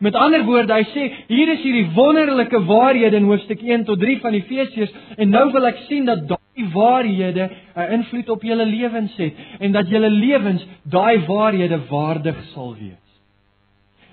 Met 0.00 0.16
ander 0.16 0.44
woorde, 0.48 0.72
hy 0.72 0.84
sê 0.94 1.06
hier 1.28 1.50
is 1.52 1.60
hierdie 1.60 1.90
wonderlike 1.92 2.62
waarhede 2.64 3.18
in 3.20 3.28
hoofstuk 3.28 3.60
1 3.60 3.84
tot 3.84 4.00
3 4.00 4.16
van 4.22 4.38
Efesiërs 4.38 4.94
en 5.20 5.28
nou 5.28 5.50
wil 5.52 5.68
ek 5.68 5.82
sien 5.90 6.08
dat 6.08 6.24
daai 6.30 6.64
waarhede 6.72 7.50
'n 7.76 7.92
invloed 7.98 8.32
op 8.32 8.42
julle 8.42 8.66
lewens 8.66 9.16
het 9.20 9.36
en 9.60 9.76
dat 9.76 9.92
julle 9.92 10.10
lewens 10.10 10.64
daai 10.84 11.20
waarhede 11.26 11.80
waardig 11.90 12.40
sal 12.54 12.74
wees. 12.80 13.06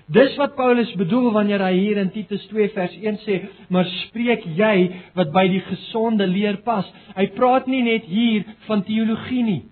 Dis 0.08 0.36
wat 0.36 0.56
Paulus 0.56 0.92
bedoel 0.96 1.32
wanneer 1.32 1.60
hy 1.60 1.72
hier 1.72 1.96
in 1.96 2.10
Titus 2.10 2.46
2 2.48 2.68
vers 2.68 2.94
1 2.96 3.18
sê, 3.24 3.40
maar 3.68 3.84
spreek 3.84 4.44
jy 4.44 4.90
wat 5.14 5.32
by 5.32 5.48
die 5.48 5.60
gesonde 5.60 6.26
leer 6.26 6.56
pas. 6.64 6.84
Hy 7.16 7.26
praat 7.36 7.66
nie 7.66 7.82
net 7.82 8.04
hier 8.04 8.44
van 8.68 8.84
teologie 8.84 9.42
nie. 9.42 9.62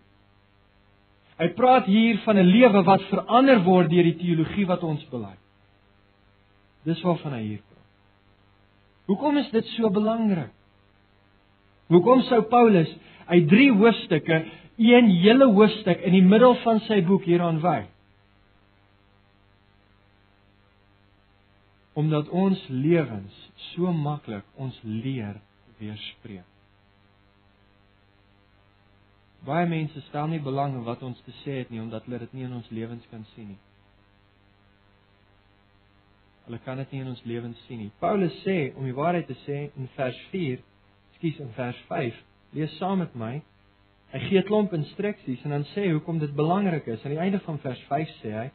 Hy 1.39 1.49
praat 1.49 1.85
hier 1.85 2.19
van 2.25 2.39
'n 2.39 2.53
lewe 2.53 2.83
wat 2.85 3.03
verander 3.03 3.65
word 3.65 3.91
deur 3.91 4.03
die 4.03 4.17
teologie 4.17 4.67
wat 4.67 4.83
ons 4.83 5.05
bely. 5.11 5.37
Dis 6.87 7.03
waarvan 7.03 7.35
hy 7.35 7.43
hier 7.43 7.65
praat. 7.65 7.89
Hoekom 9.11 9.41
is 9.43 9.51
dit 9.55 9.75
so 9.75 9.91
belangrik? 9.91 10.53
Hoekom 11.91 12.23
sou 12.27 12.41
Paulus 12.51 12.91
uit 13.27 13.49
3 13.51 13.75
hoofstukke 13.79 14.39
een 14.77 15.11
hele 15.23 15.47
hoofstuk 15.55 16.03
in 16.07 16.15
die 16.17 16.25
middel 16.27 16.57
van 16.63 16.83
sy 16.87 17.01
boek 17.07 17.27
hieraan 17.27 17.61
wy? 17.63 17.85
omdat 21.97 22.29
ons 22.29 22.61
lewens 22.69 23.37
so 23.73 23.89
maklik 23.93 24.45
ons 24.61 24.77
leer 24.85 25.39
weerspreek. 25.81 26.45
Baie 29.47 29.69
mense 29.71 30.03
stel 30.11 30.29
nie 30.29 30.43
belang 30.45 30.75
in 30.77 30.85
wat 30.85 31.05
ons 31.07 31.23
te 31.25 31.33
sê 31.41 31.63
het 31.63 31.73
nie 31.73 31.81
omdat 31.81 32.05
hulle 32.05 32.21
dit 32.27 32.35
nie 32.37 32.45
in 32.45 32.57
ons 32.59 32.69
lewens 32.75 33.09
kan 33.09 33.25
sien 33.33 33.55
nie. 33.55 33.61
Hulle 36.47 36.61
kan 36.63 36.79
dit 36.79 36.93
nie 36.95 37.03
in 37.03 37.11
ons 37.11 37.23
lewens 37.27 37.59
sien 37.67 37.81
nie. 37.83 37.91
Paulus 37.99 38.35
sê 38.45 38.71
om 38.79 38.87
die 38.87 38.95
waarheid 38.95 39.27
te 39.27 39.35
sê 39.43 39.65
in 39.75 39.89
vers 39.97 40.19
4, 40.31 40.61
skus 41.17 41.41
in 41.43 41.51
vers 41.57 41.79
5, 41.89 42.21
lees 42.55 42.77
saam 42.79 43.03
met 43.03 43.15
my. 43.19 43.41
Hy 44.13 44.21
gee 44.29 44.39
'n 44.39 44.47
klomp 44.47 44.73
instruksies 44.73 45.43
en 45.45 45.51
dan 45.51 45.65
sê 45.75 45.89
hy 45.89 45.93
hoekom 45.97 46.19
dit 46.19 46.35
belangrik 46.35 46.87
is. 46.87 47.03
Aan 47.05 47.17
die 47.17 47.25
einde 47.25 47.41
van 47.41 47.59
vers 47.59 47.83
5 47.89 48.09
sê 48.23 48.31
hy 48.33 48.51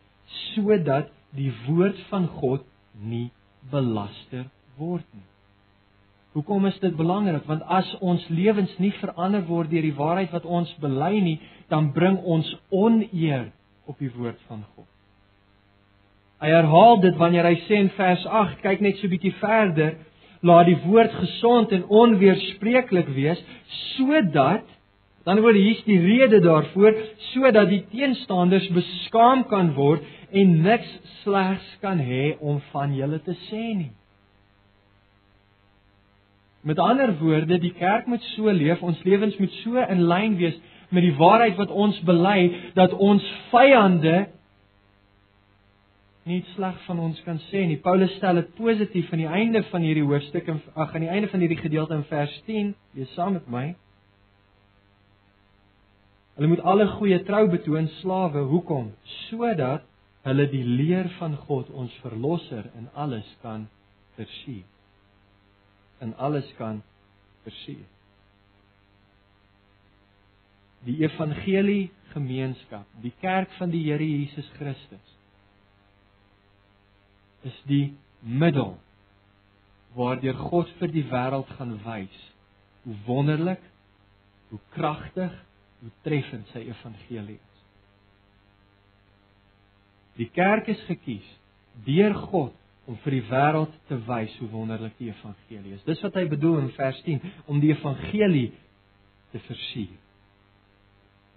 sodat 0.55 1.11
die 1.35 1.51
woord 1.67 1.99
van 2.09 2.27
God 2.27 2.63
nie 2.95 3.31
belaster 3.71 4.47
word 4.77 5.05
nie. 5.13 5.27
Hoekom 6.31 6.65
is 6.65 6.79
dit 6.79 6.95
belangrik? 6.95 7.43
Want 7.47 7.63
as 7.67 7.89
ons 7.99 8.23
lewens 8.29 8.71
nie 8.79 8.93
verander 9.01 9.43
word 9.47 9.69
deur 9.69 9.83
die 9.83 9.97
waarheid 9.97 10.31
wat 10.31 10.45
ons 10.45 10.71
bely 10.79 11.19
nie, 11.19 11.39
dan 11.67 11.91
bring 11.91 12.17
ons 12.23 12.47
oneer 12.69 13.51
op 13.85 13.99
die 13.99 14.11
woord 14.15 14.39
van 14.47 14.63
God. 14.75 14.90
Hy 16.41 16.49
herhaal 16.49 17.01
dit 17.03 17.17
wanneer 17.21 17.45
hy 17.45 17.57
sê 17.67 17.77
in 17.83 17.91
vers 17.93 18.23
8, 18.25 18.61
kyk 18.63 18.81
net 18.81 18.97
so 18.97 19.07
'n 19.07 19.13
bietjie 19.13 19.35
verder, 19.37 19.97
laat 20.41 20.65
die 20.65 20.79
woord 20.87 21.13
gesond 21.13 21.71
en 21.71 21.85
onweerspreeklik 21.85 23.09
wees 23.13 23.41
sodat 23.95 24.65
dan 25.27 25.41
word 25.45 25.59
hier's 25.59 25.83
die 25.85 25.99
rede 26.01 26.39
daarvoor 26.41 26.97
sodat 27.29 27.69
die 27.69 27.83
teenstanders 27.91 28.65
beskaam 28.73 29.45
kan 29.51 29.75
word 29.77 30.01
en 30.33 30.61
niks 30.65 30.89
slegs 31.21 31.67
kan 31.83 32.01
hê 32.01 32.37
om 32.39 32.57
van 32.71 32.95
julle 32.97 33.19
te 33.21 33.35
sê 33.49 33.65
nie. 33.77 33.91
Met 36.65 36.79
ander 36.79 37.13
woorde, 37.19 37.57
die 37.57 37.73
kerk 37.73 38.07
moet 38.09 38.21
so 38.35 38.49
leef, 38.53 38.81
ons 38.85 38.99
lewens 39.05 39.37
moet 39.41 39.53
so 39.61 39.81
in 39.81 40.05
lyn 40.09 40.37
wees 40.41 40.57
met 40.89 41.05
die 41.05 41.15
waarheid 41.17 41.57
wat 41.57 41.69
ons 41.69 41.97
bely 42.05 42.51
dat 42.77 42.93
ons 42.93 43.25
vyande 43.53 44.25
nie 46.29 46.41
sleg 46.53 46.77
van 46.85 46.99
ons 47.01 47.19
kan 47.25 47.39
sê 47.49 47.63
nie. 47.65 47.79
Paulus 47.81 48.13
stel 48.19 48.37
dit 48.41 48.49
positief 48.57 49.09
aan 49.11 49.23
die 49.23 49.29
einde 49.29 49.63
van 49.71 49.85
hierdie 49.85 50.05
hoofstuk 50.05 50.49
en 50.51 50.59
ag 50.75 50.93
aan 50.93 51.05
die 51.05 51.09
einde 51.09 51.29
van 51.31 51.41
hierdie 51.41 51.61
gedeelte 51.61 51.97
in 51.97 52.03
vers 52.09 52.35
10, 52.45 52.73
lees 52.97 53.13
saam 53.17 53.37
met 53.39 53.47
my. 53.49 53.63
Hulle 56.37 56.49
moet 56.51 56.61
alle 56.73 56.87
goeie 56.95 57.17
trou 57.25 57.47
betoon 57.49 57.89
slawe. 57.99 58.45
Hoekom? 58.51 58.91
Sodat 59.27 59.87
hulle 60.25 60.45
die 60.51 60.63
leer 60.65 61.09
van 61.17 61.35
God 61.47 61.71
ons 61.73 61.93
verlosser 62.03 62.69
in 62.77 62.87
alles 62.93 63.27
kan 63.41 63.65
versier. 64.17 64.67
In 66.01 66.13
alles 66.21 66.47
kan 66.57 66.83
versier. 67.45 67.87
Die 70.85 70.99
evangelie 71.01 71.89
gemeenskap, 72.13 72.85
die 73.01 73.13
kerk 73.21 73.49
van 73.57 73.73
die 73.73 73.83
Here 73.85 74.05
Jesus 74.05 74.49
Christus 74.57 75.17
is 77.47 77.57
die 77.69 77.93
middel 78.21 78.75
waardeur 79.97 80.37
God 80.49 80.69
vir 80.79 80.91
die 80.93 81.05
wêreld 81.11 81.49
gaan 81.57 81.75
wys 81.85 82.19
hoe 82.81 82.95
wonderlik, 83.05 83.61
hoe 84.49 84.59
kragtig 84.73 85.33
hoe 85.81 85.91
treffend 86.05 86.49
sy 86.53 86.63
evangelie 86.69 87.37
is. 87.37 87.61
Die 90.19 90.29
kerk 90.33 90.69
is 90.69 90.81
gekies 90.89 91.27
deur 91.85 92.13
God 92.27 92.57
om 92.89 92.97
vir 93.03 93.15
die 93.17 93.25
wêreld 93.29 93.73
te 93.89 93.97
wys 94.07 94.33
hoe 94.41 94.49
wonderlik 94.51 94.97
die 94.99 95.09
evangelie 95.09 95.77
is. 95.77 95.85
Dis 95.87 96.01
wat 96.05 96.17
hy 96.19 96.25
bedoel 96.29 96.65
in 96.65 96.73
vers 96.75 96.99
10 97.05 97.21
om 97.49 97.61
die 97.63 97.71
evangelie 97.73 98.49
te 99.31 99.41
versier. 99.47 99.97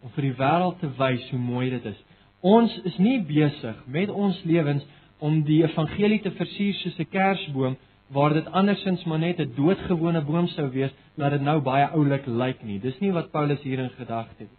Om 0.04 0.12
vir 0.16 0.28
die 0.28 0.36
wêreld 0.40 0.80
te 0.82 0.90
wys 0.98 1.28
hoe 1.32 1.40
mooi 1.40 1.68
dit 1.76 1.88
is. 1.92 2.00
Ons 2.44 2.74
is 2.84 2.96
nie 3.00 3.18
besig 3.24 3.78
met 3.88 4.12
ons 4.12 4.40
lewens 4.44 4.84
om 5.24 5.40
die 5.48 5.62
evangelie 5.64 6.20
te 6.20 6.32
versier 6.36 6.74
soos 6.80 6.98
'n 7.00 7.08
kersboom 7.08 7.76
waar 8.12 8.34
dit 8.36 8.46
andersins 8.52 9.04
maar 9.04 9.18
net 9.18 9.38
'n 9.40 9.54
doodgewone 9.56 10.20
boom 10.24 10.46
sou 10.48 10.68
wees, 10.70 10.92
laat 11.14 11.30
dit 11.30 11.40
nou 11.40 11.60
baie 11.60 11.86
oulik 11.88 12.26
lyk 12.26 12.62
nie. 12.62 12.78
Dis 12.78 12.98
nie 13.00 13.12
wat 13.12 13.30
Paulus 13.30 13.62
hier 13.62 13.78
in 13.78 13.90
gedagte 13.90 14.42
het. 14.42 14.58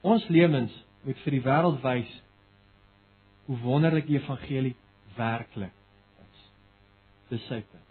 Ons 0.00 0.28
lewens 0.28 0.72
moet 1.02 1.18
vir 1.18 1.30
die 1.30 1.42
wêreld 1.42 1.82
wys 1.82 2.22
hoe 3.46 3.58
wonderlik 3.58 4.06
die 4.06 4.18
evangelie 4.18 4.76
werklik 5.16 5.72
is. 6.20 6.50
Dis 7.28 7.46
sy 7.46 7.60
punt. 7.60 7.90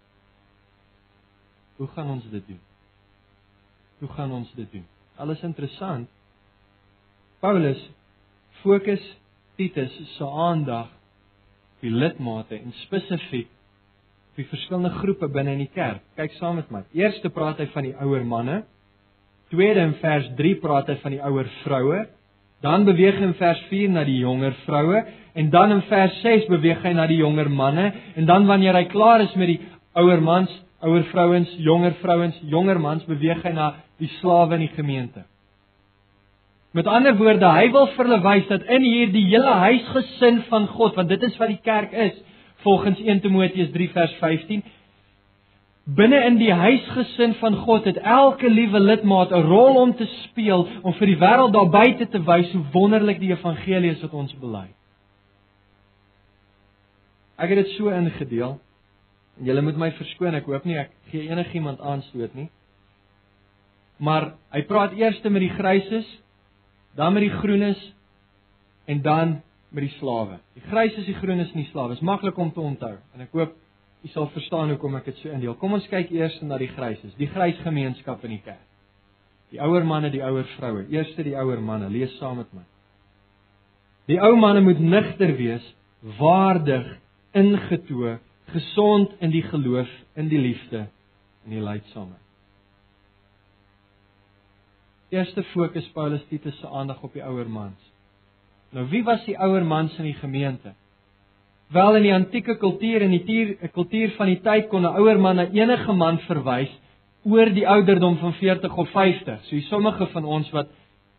Hoe 1.77 1.87
gaan 1.87 2.09
ons 2.09 2.29
dit 2.29 2.47
doen? 2.47 2.59
Hoe 3.99 4.09
gaan 4.09 4.31
ons 4.31 4.53
dit 4.53 4.71
doen? 4.71 4.85
Alles 5.15 5.41
interessant. 5.43 6.09
Paulus 7.39 7.89
fokus 8.61 9.03
Titus 9.57 9.93
se 10.17 10.25
aandag 10.25 10.89
die 11.83 11.91
lidmate 11.91 12.57
en 12.57 12.73
spesifiek 12.85 13.49
die 14.37 14.45
verskillende 14.49 14.89
groepe 14.97 15.27
binne 15.29 15.53
in 15.53 15.61
die 15.61 15.73
kerk. 15.75 16.01
Kyk 16.17 16.33
saam 16.39 16.57
met 16.57 16.71
my. 16.73 16.81
Eerste 16.97 17.29
praat 17.29 17.59
hy 17.61 17.67
van 17.73 17.85
die 17.85 17.93
ouer 18.01 18.23
manne. 18.25 18.63
Tweede 19.53 19.83
in 19.85 19.93
vers 20.01 20.29
3 20.39 20.55
praat 20.63 20.89
hy 20.89 20.95
van 21.03 21.13
die 21.13 21.21
ouer 21.21 21.49
vroue. 21.61 21.99
Dan 22.65 22.87
beweeg 22.87 23.19
hy 23.19 23.27
in 23.29 23.35
vers 23.37 23.61
4 23.69 23.93
na 23.93 24.05
die 24.07 24.21
jonger 24.23 24.55
vroue 24.63 25.03
en 25.37 25.49
dan 25.53 25.75
in 25.75 25.83
vers 25.89 26.15
6 26.23 26.47
beweeg 26.49 26.81
hy 26.85 26.93
na 26.97 27.05
die 27.09 27.19
jonger 27.19 27.49
manne 27.49 27.91
en 28.15 28.29
dan 28.29 28.47
wanneer 28.49 28.77
hy 28.77 28.85
klaar 28.89 29.21
is 29.25 29.33
met 29.37 29.51
die 29.51 29.59
ouer 29.99 30.21
mans, 30.21 30.49
ouer 30.81 31.05
vrouens, 31.11 31.51
jonger 31.61 31.93
vrouens, 32.01 32.39
jonger 32.49 32.79
mans 32.81 33.05
beweeg 33.09 33.43
hy 33.45 33.53
na 33.53 33.73
die 34.01 34.09
slawe 34.19 34.57
in 34.57 34.65
die 34.65 34.73
gemeente. 34.73 35.25
Met 36.73 36.87
ander 36.89 37.13
woorde, 37.17 37.49
hy 37.53 37.67
wil 37.71 37.89
vir 37.93 38.07
hulle 38.07 38.21
wys 38.23 38.47
dat 38.49 38.63
in 38.73 38.85
hierdie 38.85 39.27
hele 39.29 39.57
huisgesin 39.61 40.41
van 40.49 40.67
God, 40.73 40.95
want 40.97 41.11
dit 41.13 41.25
is 41.27 41.35
wat 41.37 41.51
die 41.51 41.61
kerk 41.61 41.91
is, 41.93 42.15
volgens 42.65 43.01
1 43.03 43.21
Timoteus 43.21 43.69
3 43.75 43.89
vers 43.93 44.15
15, 44.21 44.63
Binne 45.83 46.21
in 46.23 46.37
die 46.39 46.53
huisgesin 46.55 47.33
van 47.41 47.57
God 47.65 47.83
het 47.89 47.97
elke 48.07 48.47
liewe 48.49 48.79
lidmaat 48.79 49.33
'n 49.35 49.43
rol 49.43 49.75
om 49.81 49.95
te 49.95 50.05
speel 50.23 50.67
om 50.81 50.93
vir 50.93 51.07
die 51.07 51.19
wêreld 51.19 51.51
daar 51.51 51.69
buite 51.69 52.07
te 52.07 52.23
wys 52.23 52.51
hoe 52.51 52.63
wonderlik 52.71 53.19
die 53.19 53.31
evangelie 53.35 53.91
is 53.91 54.01
wat 54.01 54.13
ons 54.13 54.33
bely. 54.39 54.67
Ek 57.37 57.49
het 57.49 57.65
dit 57.65 57.67
so 57.75 57.89
ingedeel. 57.89 58.59
Julle 59.43 59.61
moet 59.61 59.77
my 59.77 59.91
verskoon, 59.91 60.35
ek 60.35 60.45
hoop 60.45 60.65
nie 60.65 60.77
ek 60.77 60.91
gee 61.11 61.29
enigiemand 61.29 61.81
aanstoot 61.81 62.33
nie. 62.33 62.49
Maar 63.97 64.33
hy 64.51 64.61
praat 64.61 64.93
eers 64.93 65.21
met 65.21 65.41
die 65.41 65.49
gryses, 65.49 66.22
dan 66.95 67.13
met 67.13 67.25
die 67.25 67.33
groenes 67.39 67.79
en 68.85 69.01
dan 69.01 69.41
met 69.73 69.87
die 69.87 69.95
slawe. 69.97 70.37
Die 70.53 70.63
gryses, 70.69 71.05
die 71.05 71.17
groenes 71.17 71.51
en 71.51 71.63
die 71.63 71.69
slawe 71.71 71.95
is 71.97 72.03
maklik 72.05 72.37
om 72.37 72.51
te 72.53 72.61
onthou 72.61 72.95
en 73.13 73.25
ek 73.25 73.33
hoop 73.33 73.59
Jy 74.03 74.11
sal 74.11 74.27
verstaan 74.33 74.71
hoekom 74.73 74.97
ek 74.99 75.05
dit 75.07 75.19
so 75.21 75.31
indeel. 75.31 75.55
Kom 75.55 75.77
ons 75.77 75.85
kyk 75.87 76.09
eers 76.11 76.35
na 76.43 76.57
die 76.59 76.67
gryses, 76.73 77.13
die 77.15 77.29
grys 77.31 77.59
gemeenskap 77.63 78.23
in 78.27 78.35
die 78.35 78.41
kerk. 78.43 78.65
Die 79.53 79.61
ouer 79.63 79.85
manne, 79.87 80.09
die 80.11 80.23
ouer 80.25 80.47
vroue. 80.57 80.83
Eerste 80.91 81.23
die 81.23 81.37
ouer 81.39 81.61
manne, 81.63 81.87
lees 81.93 82.11
saam 82.19 82.41
met 82.41 82.51
my. 82.51 82.65
Die 84.11 84.19
ou 84.19 84.33
manne 84.35 84.59
moet 84.65 84.81
nigter 84.83 85.31
wees, 85.37 85.63
waardig, 86.19 86.89
ingetoe, 87.37 88.17
gesond 88.51 89.13
in 89.23 89.31
die 89.31 89.45
geloof, 89.45 89.87
in 90.19 90.27
die 90.27 90.41
liefde 90.41 90.83
en 91.45 91.55
die 91.55 91.63
lydsaamheid. 91.63 92.22
Eerste 95.13 95.43
fokus 95.43 95.85
Paulus 95.93 96.23
Titus 96.29 96.55
se 96.59 96.67
aandag 96.67 97.01
op 97.05 97.13
die 97.13 97.21
ouer 97.21 97.49
mans. 97.49 97.77
Nou 98.73 98.87
wie 98.89 99.03
was 99.05 99.21
die 99.27 99.35
ouer 99.37 99.65
mans 99.65 99.93
in 100.01 100.07
die 100.09 100.17
gemeente? 100.17 100.73
Wel 101.69 101.99
in 101.99 102.07
die 102.07 102.13
antieke 102.15 102.55
kultuur 102.57 103.05
en 103.05 103.13
die 103.13 103.21
tier, 103.27 103.51
kultuur 103.75 104.15
van 104.17 104.31
die 104.31 104.39
tyd 104.41 104.71
kon 104.71 104.81
'n 104.81 104.95
ouer 104.97 105.19
man 105.19 105.35
na 105.35 105.45
enige 105.45 105.93
man 105.93 106.17
verwys 106.25 106.73
oor 107.29 107.53
die 107.53 107.67
ouderdom 107.67 108.17
van 108.17 108.33
40 108.33 108.75
of 108.75 108.89
50. 108.89 109.43
So 109.43 109.59
sommige 109.59 110.07
van 110.07 110.25
ons 110.25 110.49
wat 110.49 110.67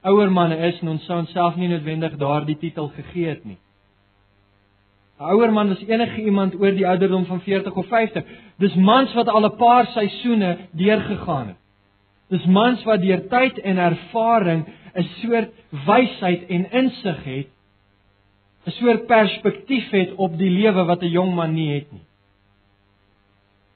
ouer 0.02 0.30
manne 0.30 0.56
is 0.56 0.80
en 0.80 0.88
ons 0.88 1.04
sou 1.04 1.18
onsself 1.18 1.56
nie 1.56 1.68
noodwendig 1.68 2.16
daardie 2.16 2.58
titel 2.58 2.88
gegee 2.88 3.28
het 3.28 3.44
nie. 3.44 3.58
'n 5.20 5.24
Ouer 5.24 5.52
man 5.52 5.68
was 5.68 5.86
enige 5.86 6.22
iemand 6.22 6.54
oor 6.54 6.74
die 6.74 6.88
ouderdom 6.88 7.24
van 7.26 7.40
40 7.40 7.74
of 7.74 7.86
50. 7.86 8.24
Dis 8.58 8.74
mans 8.74 9.14
wat 9.14 9.28
al 9.28 9.44
'n 9.44 9.56
paar 9.56 9.86
seisoene 9.86 10.58
deurgegaan 10.72 11.46
het. 11.46 11.63
Dis 12.34 12.46
mans 12.50 12.82
wat 12.88 13.02
deur 13.04 13.22
tyd 13.30 13.60
en 13.62 13.78
ervaring 13.78 14.64
'n 14.94 15.06
soort 15.20 15.52
wysheid 15.86 16.48
en 16.48 16.70
insig 16.80 17.20
het 17.24 17.50
'n 18.66 18.70
soort 18.70 19.06
perspektief 19.06 19.90
het 19.90 20.14
op 20.16 20.38
die 20.38 20.50
lewe 20.50 20.84
wat 20.84 21.02
'n 21.02 21.14
jong 21.18 21.34
man 21.34 21.54
nie 21.54 21.74
het 21.74 21.92
nie. 21.92 22.06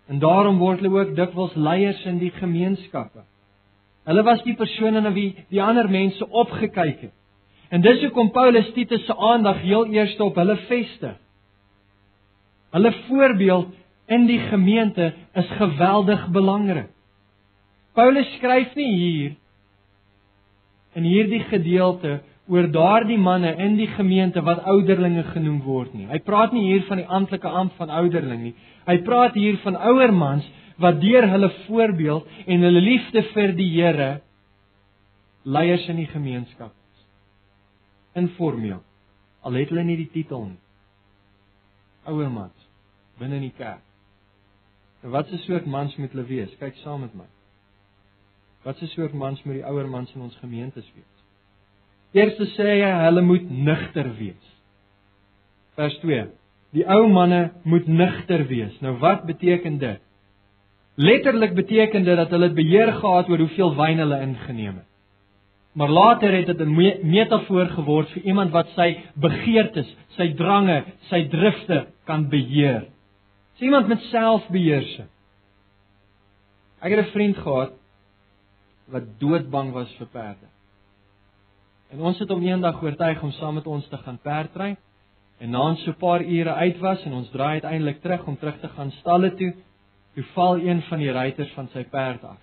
En 0.09 0.19
daarom 0.19 0.59
word 0.59 0.81
hulle 0.81 1.01
ook 1.01 1.17
dikwels 1.17 1.55
leiers 1.55 2.05
in 2.05 2.19
die 2.19 2.31
gemeenskappe. 2.31 3.23
Hulle 4.05 4.23
was 4.23 4.43
die 4.43 4.57
persone 4.57 5.01
na 5.01 5.13
wie 5.13 5.35
die 5.49 5.63
ander 5.63 5.91
mense 5.91 6.29
opgekyk 6.29 7.01
het. 7.01 7.13
En 7.69 7.81
dis 7.81 8.01
hoekom 8.01 8.31
Paulus 8.31 8.73
Titus 8.73 9.05
se 9.05 9.17
aandag 9.17 9.61
heel 9.61 9.87
eers 9.87 10.17
op 10.17 10.35
hulle 10.35 10.57
vestig. 10.57 11.17
Hulle 12.71 12.93
voorbeeld 12.93 13.75
in 14.07 14.27
die 14.27 14.39
gemeente 14.39 15.13
is 15.35 15.51
geweldig 15.51 16.29
belangrik. 16.29 16.89
Paulus 17.99 18.29
skryf 18.37 18.77
nie 18.79 18.91
hier 18.95 19.31
in 20.99 21.07
hierdie 21.07 21.43
gedeelte 21.51 22.21
oor 22.49 22.69
daardie 22.73 23.19
manne 23.19 23.51
in 23.65 23.75
die 23.77 23.89
gemeente 23.97 24.43
wat 24.47 24.63
ouderlinge 24.71 25.25
genoem 25.33 25.59
word 25.67 25.97
nie. 25.97 26.07
Hy 26.07 26.21
praat 26.25 26.55
nie 26.55 26.63
hier 26.69 26.85
van 26.87 27.03
die 27.03 27.09
amptelike 27.19 27.51
ampt 27.61 27.75
van 27.81 27.91
ouderling 27.91 28.45
nie. 28.47 28.55
Hy 28.87 28.97
praat 29.05 29.35
hier 29.37 29.59
van 29.65 29.77
ouer 29.91 30.15
mans 30.15 30.47
wat 30.79 31.01
deur 31.03 31.27
hulle 31.29 31.51
voorbeeld 31.67 32.29
en 32.47 32.67
hulle 32.69 32.83
liefde 32.85 33.25
vir 33.35 33.53
die 33.59 33.69
Here 33.75 34.11
leiers 35.43 35.89
in 35.91 35.99
die 35.99 36.09
gemeenskap 36.13 36.71
is. 36.71 37.03
Informeel. 38.23 38.79
Al 39.43 39.59
het 39.59 39.73
hulle 39.73 39.85
nie 39.85 39.99
die 40.05 40.13
titel 40.15 40.47
nie. 40.53 40.61
Ouer 42.09 42.31
mans 42.31 42.69
binne 43.19 43.41
in 43.43 43.49
die 43.49 43.57
kerk. 43.59 43.83
En 45.03 45.11
wat 45.11 45.33
'n 45.33 45.43
soort 45.47 45.67
mans 45.67 45.97
moet 45.97 46.15
hulle 46.15 46.27
wees? 46.31 46.55
Kyk 46.63 46.79
saam 46.85 47.01
met 47.01 47.15
my. 47.15 47.27
Wat 48.69 48.81
'n 48.83 48.87
soort 48.87 49.13
mans 49.13 49.43
moet 49.43 49.55
die 49.55 49.65
ouer 49.65 49.89
mans 49.89 50.11
in 50.15 50.21
ons 50.21 50.37
gemeentes 50.37 50.85
wees? 50.95 51.15
Eerstens 52.13 52.51
sê 52.53 52.67
hy 52.85 52.91
hulle 53.05 53.23
moet 53.25 53.47
nugter 53.51 54.11
wees. 54.19 54.49
Vers 55.77 55.97
2. 56.03 56.27
Die 56.77 56.85
ou 56.85 57.07
manne 57.09 57.53
moet 57.65 57.87
nugter 57.87 58.45
wees. 58.47 58.75
Nou 58.85 58.99
wat 59.01 59.25
beteken 59.25 59.79
dit? 59.79 60.03
Letterlik 60.95 61.55
beteken 61.55 62.05
dit 62.05 62.17
dat 62.17 62.31
hulle 62.31 62.51
beheer 62.53 62.93
gehad 62.93 63.31
oor 63.33 63.39
hoeveel 63.39 63.75
wyn 63.77 64.05
hulle 64.05 64.21
ingeneem 64.21 64.77
het. 64.83 64.91
Maar 65.73 65.89
later 65.89 66.37
het 66.37 66.47
dit 66.47 66.61
'n 66.61 67.09
metafoor 67.09 67.67
geword 67.67 68.09
vir 68.11 68.23
iemand 68.23 68.51
wat 68.51 68.69
sy 68.77 69.01
begeertes, 69.15 69.97
sy 70.09 70.35
drange, 70.35 70.85
sy 71.09 71.25
drifte 71.29 71.87
kan 72.05 72.29
beheer. 72.29 72.85
Dis 73.53 73.69
iemand 73.69 73.89
met 73.89 74.01
selfbeheersing. 74.13 75.09
Ek 76.83 76.91
het 76.93 77.07
'n 77.07 77.13
vriend 77.13 77.37
gehad 77.37 77.73
wat 78.93 79.09
doodbang 79.21 79.73
was 79.73 79.93
vir 79.99 80.09
perde. 80.13 80.49
En 81.93 82.01
ons 82.05 82.19
het 82.21 82.29
hom 82.29 82.43
eendag 82.45 82.83
oortuig 82.83 83.23
om 83.23 83.33
saam 83.37 83.57
met 83.61 83.67
ons 83.67 83.87
te 83.89 83.97
gaan 83.97 84.19
perdry. 84.23 84.75
En 85.39 85.51
na 85.55 85.61
ons 85.71 85.83
so 85.85 85.91
'n 85.91 86.01
paar 86.01 86.23
ure 86.23 86.55
uit 86.55 86.79
was 86.79 87.05
en 87.05 87.13
ons 87.13 87.31
draai 87.31 87.61
uiteindelik 87.61 88.01
terug 88.01 88.27
om 88.27 88.37
terug 88.37 88.61
te 88.61 88.69
gaan 88.69 88.91
stalle 88.91 89.35
toe, 89.35 89.55
toe 90.15 90.25
val 90.35 90.59
een 90.59 90.83
van 90.83 90.99
die 90.99 91.13
ruiters 91.13 91.53
van 91.53 91.69
sy 91.69 91.85
perd 91.85 92.25
af. 92.25 92.41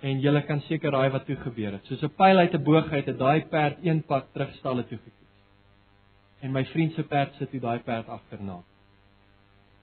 En 0.00 0.20
jy 0.20 0.40
kan 0.40 0.60
seker 0.60 0.90
raai 0.90 1.10
wat 1.10 1.26
toe 1.26 1.36
gebeur 1.36 1.72
het. 1.72 1.84
Soos 1.84 2.02
'n 2.02 2.14
pyl 2.16 2.36
uit 2.38 2.54
'n 2.54 2.64
boog 2.64 2.90
uit 2.92 3.06
het 3.06 3.18
daai 3.18 3.44
perd 3.44 3.78
een 3.82 4.02
pad 4.02 4.32
terug 4.32 4.54
stalle 4.54 4.86
toe 4.86 4.98
gekies. 4.98 5.34
En 6.40 6.52
my 6.52 6.64
vriend 6.64 6.92
se 6.92 7.02
perd 7.02 7.34
sit 7.34 7.50
toe 7.50 7.60
daai 7.60 7.78
perd 7.78 8.08
agterna. 8.08 8.62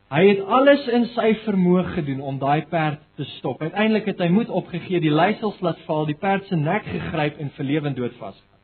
Hy 0.08 0.22
het 0.24 0.44
alles 0.48 0.86
in 0.88 1.10
sy 1.12 1.34
vermoë 1.44 1.84
gedoen 1.98 2.22
om 2.24 2.38
daai 2.40 2.64
perd 2.72 3.02
te 3.20 3.26
stop. 3.38 3.62
Uiteindelik 3.62 4.06
het 4.14 4.22
hy 4.24 4.30
moed 4.32 4.50
opgegee, 4.50 5.02
die 5.04 5.12
leiersels 5.12 5.60
laat 5.66 5.82
val, 5.88 6.06
die 6.08 6.16
perd 6.16 6.48
se 6.48 6.56
nek 6.56 6.88
gegryp 6.88 7.42
en 7.44 7.52
vir 7.58 7.68
lewend 7.74 8.00
dood 8.00 8.16
vasgehou 8.22 8.58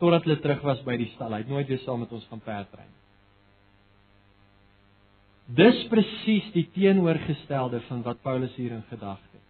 totdat 0.00 0.26
hulle 0.26 0.40
terug 0.44 0.62
was 0.64 0.82
by 0.84 0.96
die 1.00 1.08
stal. 1.14 1.32
Hy 1.32 1.42
het 1.44 1.50
nooit 1.50 1.68
weer 1.70 1.80
saam 1.84 2.02
met 2.04 2.12
ons 2.12 2.26
gaan 2.30 2.42
perdry 2.44 2.84
nie. 2.84 3.02
Dis 5.56 5.84
presies 5.88 6.48
die 6.56 6.66
teenoorgestelde 6.74 7.80
van 7.86 8.02
wat 8.02 8.22
Paulus 8.26 8.54
hier 8.58 8.74
in 8.74 8.82
gedagte 8.90 9.30
het. 9.30 9.44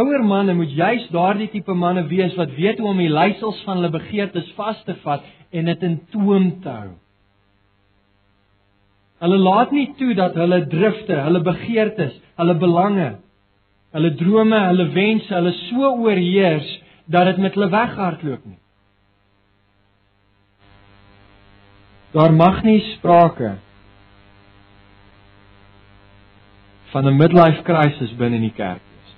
Ouer 0.00 0.24
manne 0.26 0.56
moet 0.56 0.72
juis 0.74 1.04
daardie 1.14 1.50
tipe 1.52 1.74
manne 1.76 2.06
wees 2.10 2.34
wat 2.40 2.54
weet 2.56 2.80
hoe 2.80 2.88
om 2.90 3.02
die 3.02 3.12
leiersels 3.12 3.60
van 3.66 3.78
hulle 3.78 3.92
begeertes 3.94 4.48
vas 4.56 4.80
te 4.88 4.96
vat 5.04 5.28
en 5.54 5.68
dit 5.70 5.84
in 5.86 5.98
toom 6.10 6.48
te 6.64 6.72
hou. 6.72 6.94
Hulle 9.24 9.38
laat 9.40 9.70
nie 9.72 9.86
toe 9.96 10.12
dat 10.18 10.34
hulle 10.36 10.66
drifte, 10.68 11.16
hulle 11.24 11.40
begeertes, 11.40 12.12
hulle 12.36 12.54
belange, 12.60 13.06
hulle 13.96 14.10
drome, 14.20 14.58
hulle 14.66 14.90
wense, 14.92 15.30
hulle 15.32 15.52
so 15.70 15.92
oorheers 16.04 16.68
dat 17.08 17.30
dit 17.30 17.40
met 17.40 17.56
hulle 17.56 17.70
weghardloop 17.72 18.44
nie. 18.44 18.60
Daar 22.12 22.36
mag 22.36 22.60
nie 22.68 22.82
sprake 22.92 23.54
van 26.92 27.08
'n 27.08 27.16
midlife 27.16 27.62
crisis 27.62 28.12
binne 28.16 28.36
in 28.36 28.46
die 28.50 28.56
kerk 28.60 28.84
wees. 28.92 29.16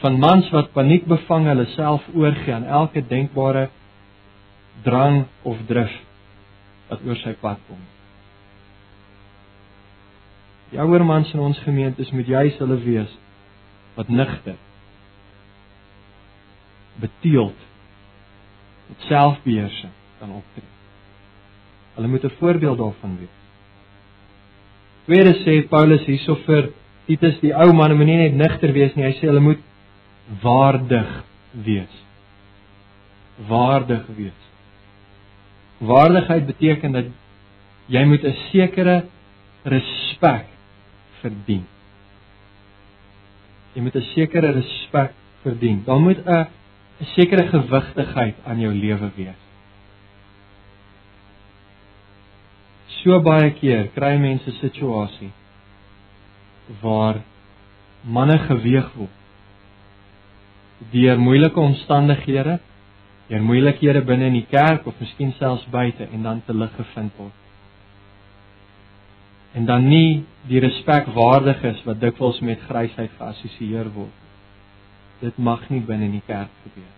Van 0.00 0.18
mans 0.18 0.50
wat 0.50 0.72
paniekbevange 0.72 1.48
hulle 1.48 1.66
self 1.76 2.02
oorgee 2.14 2.54
aan 2.54 2.64
elke 2.64 3.06
denkbare 3.06 3.68
drang 4.82 5.26
of 5.42 5.56
drif 5.66 6.07
wat 6.88 7.04
oor 7.06 7.16
sy 7.22 7.34
pad 7.40 7.60
kom. 7.68 7.80
Die 10.72 10.80
ouer 10.80 11.04
mans 11.04 11.30
in 11.32 11.40
ons 11.40 11.60
gemeentes 11.64 12.10
moet 12.12 12.28
juis 12.28 12.58
hulle 12.60 12.76
wees 12.84 13.12
wat 13.96 14.10
nigter 14.12 14.58
beteeld 17.00 17.66
met 18.88 19.06
selfbeheersing 19.08 19.94
kan 20.18 20.34
optree. 20.34 20.68
Hulle 21.94 22.08
moet 22.08 22.24
'n 22.24 22.38
voorbeeld 22.38 22.78
daarvan 22.78 23.18
wees. 23.18 23.36
Tweede 25.04 25.34
sê 25.44 25.68
Paulus 25.68 26.04
hierso 26.04 26.34
vir 26.34 26.72
Titus 27.06 27.40
die 27.40 27.54
ou 27.54 27.72
man 27.72 27.96
moenie 27.96 28.16
net 28.16 28.34
nigter 28.34 28.72
wees 28.72 28.94
nie, 28.94 29.04
hy 29.04 29.14
sê 29.16 29.30
hulle 29.30 29.40
moet 29.40 29.62
waardig 30.42 31.24
wees. 31.52 31.94
Waardig 33.48 34.06
wees. 34.16 34.42
Waardigheid 35.78 36.46
beteken 36.46 36.92
dat 36.92 37.04
jy 37.86 38.04
moet 38.04 38.24
'n 38.24 38.36
sekere 38.50 39.04
respek 39.62 40.46
verdien. 41.20 41.66
Jy 43.74 43.82
moet 43.82 43.94
'n 43.96 44.06
sekere 44.14 44.50
respek 44.52 45.12
verdien. 45.42 45.84
Daar 45.84 46.00
moet 46.00 46.18
'n 46.26 46.46
'n 47.00 47.04
sekere 47.14 47.48
gewigtigheid 47.48 48.34
aan 48.44 48.60
jou 48.60 48.74
lewe 48.74 49.10
wees. 49.16 49.42
So 52.86 53.20
baie 53.20 53.50
keer 53.50 53.88
kry 53.94 54.16
mense 54.18 54.50
situasie 54.50 55.30
waar 56.80 57.22
manne 58.02 58.38
geweeg 58.38 58.90
word 58.94 59.16
deur 60.92 61.18
moeilike 61.18 61.60
omstandighede, 61.60 62.58
deur 63.28 63.42
moeilikhede 63.44 64.04
binne 64.08 64.30
in 64.30 64.38
die 64.40 64.46
kerk 64.50 64.86
of 64.86 65.00
miskien 65.00 65.34
selfs 65.38 65.66
buite 65.72 66.08
en 66.12 66.22
dan 66.22 66.42
te 66.46 66.54
lig 66.56 66.72
gevind 66.76 67.12
word. 67.16 67.44
En 69.56 69.66
dan 69.66 69.88
nie 69.88 70.24
die 70.48 70.60
respek 70.60 71.10
waardig 71.16 71.62
is 71.72 71.84
wat 71.84 72.00
dikwels 72.00 72.40
met 72.40 72.62
grysheid 72.68 73.12
geassosieer 73.18 73.92
word 73.96 74.24
dit 75.20 75.38
mag 75.42 75.64
nie 75.70 75.80
binne 75.82 76.06
in 76.06 76.16
die 76.18 76.24
kerk 76.26 76.50
gebeur. 76.62 76.94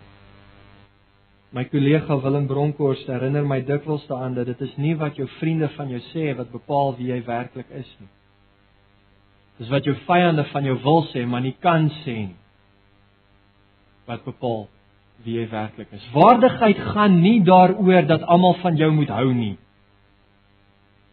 My 1.57 1.65
kollega 1.67 2.15
Willem 2.23 2.47
Bronkhorst 2.47 3.09
herinner 3.11 3.47
my 3.49 3.59
dikwels 3.67 4.05
daaraan 4.07 4.37
dat 4.37 4.51
dit 4.53 4.61
is 4.69 4.75
nie 4.79 4.95
wat 4.99 5.17
jou 5.19 5.27
vriende 5.39 5.71
van 5.75 5.91
jou 5.91 6.01
sê 6.13 6.31
wat 6.39 6.53
bepaal 6.53 6.95
wie 6.99 7.09
jy 7.11 7.23
werklik 7.27 7.71
is 7.75 7.89
nie. 7.99 8.11
Dis 9.59 9.73
wat 9.73 9.89
jou 9.89 9.97
vyande 10.07 10.45
van 10.53 10.69
jou 10.69 10.77
wil 10.85 11.03
sê, 11.11 11.25
maar 11.27 11.43
nie 11.45 11.57
kan 11.61 11.91
sê 12.05 12.15
nie. 12.29 12.39
Wat 14.07 14.23
bepaal 14.25 14.69
wie 15.25 15.37
jy 15.41 15.49
werklik 15.51 15.91
is. 15.93 16.05
Waardigheid 16.15 16.79
gaan 16.95 17.21
nie 17.21 17.41
daaroor 17.45 18.07
dat 18.09 18.23
almal 18.23 18.57
van 18.63 18.77
jou 18.77 18.91
moet 18.93 19.09
hou 19.13 19.33
nie. 19.35 19.57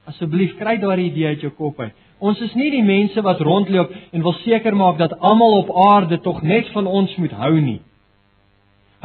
Asseblief 0.07 0.55
kry 0.59 0.77
daardie 0.79 1.09
idee 1.11 1.33
uit 1.35 1.43
jou 1.43 1.51
kop 1.51 1.79
uit. 1.79 1.95
Ons 2.17 2.39
is 2.41 2.53
nie 2.57 2.69
die 2.73 2.83
mense 2.85 3.21
wat 3.21 3.41
rondloop 3.43 3.91
en 4.11 4.23
wil 4.25 4.35
seker 4.41 4.75
maak 4.75 4.97
dat 5.01 5.17
almal 5.19 5.59
op 5.59 5.73
aarde 5.89 6.21
tog 6.23 6.41
net 6.41 6.71
van 6.73 6.87
ons 6.87 7.13
moet 7.21 7.35
hou 7.37 7.53
nie. 7.59 7.81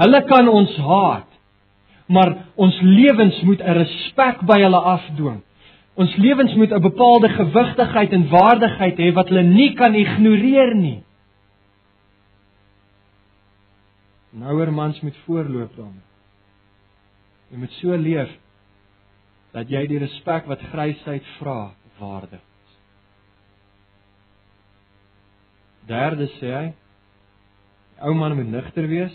Hulle 0.00 0.22
kan 0.24 0.48
ons 0.48 0.76
haat, 0.80 1.28
maar 2.08 2.32
ons 2.56 2.78
lewens 2.80 3.42
moet 3.42 3.60
'n 3.60 3.76
respek 3.82 4.46
by 4.46 4.60
hulle 4.62 4.80
afdwing. 4.80 5.42
Ons 5.94 6.16
lewens 6.16 6.54
moet 6.54 6.72
'n 6.72 6.80
bepaalde 6.80 7.28
gewigtigheid 7.28 8.12
en 8.12 8.28
waardigheid 8.28 8.96
hê 8.98 9.12
wat 9.12 9.28
hulle 9.28 9.42
nie 9.42 9.74
kan 9.74 9.94
ignoreer 9.94 10.74
nie. 10.74 11.02
Nouer 14.32 14.72
mans 14.72 15.00
moet 15.04 15.16
voorloop 15.26 15.76
dan. 15.76 15.98
Jy 17.52 17.60
moet 17.60 17.76
so 17.80 17.96
leef 17.96 18.32
dat 19.52 19.68
jy 19.68 19.84
die 19.90 20.00
respek 20.00 20.48
wat 20.48 20.62
grysheid 20.72 21.26
vra 21.36 21.74
waardig 21.98 22.40
Derde 25.88 26.28
sê 26.38 26.50
hy 26.54 26.66
ou 28.02 28.14
man 28.18 28.34
moet 28.38 28.50
nigter 28.50 28.86
wees, 28.90 29.12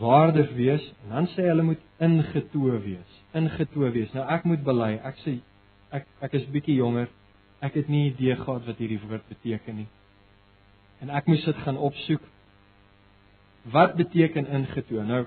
waardig 0.00 0.52
wees 0.56 0.84
en 1.04 1.16
dan 1.16 1.26
sê 1.34 1.46
hulle 1.48 1.64
moet 1.66 1.80
ingetoe 2.00 2.78
wees, 2.84 3.16
ingetoe 3.36 3.90
wees. 3.92 4.12
Nou 4.16 4.24
ek 4.32 4.46
moet 4.48 4.62
bely, 4.64 4.94
ek 5.04 5.18
sê 5.24 5.38
ek 5.92 6.06
ek 6.24 6.36
is 6.40 6.46
bietjie 6.52 6.78
jonger. 6.78 7.10
Ek 7.62 7.76
het 7.78 7.90
nie 7.92 8.08
idee 8.10 8.34
gehad 8.36 8.64
wat 8.66 8.80
hierdie 8.82 9.00
woord 9.04 9.26
beteken 9.30 9.82
nie. 9.82 9.88
En 11.04 11.12
ek 11.14 11.28
moes 11.30 11.44
dit 11.46 11.60
gaan 11.62 11.78
opsoek. 11.78 12.24
Wat 13.70 13.94
beteken 13.94 14.48
ingetoe? 14.48 15.02
Nou 15.02 15.26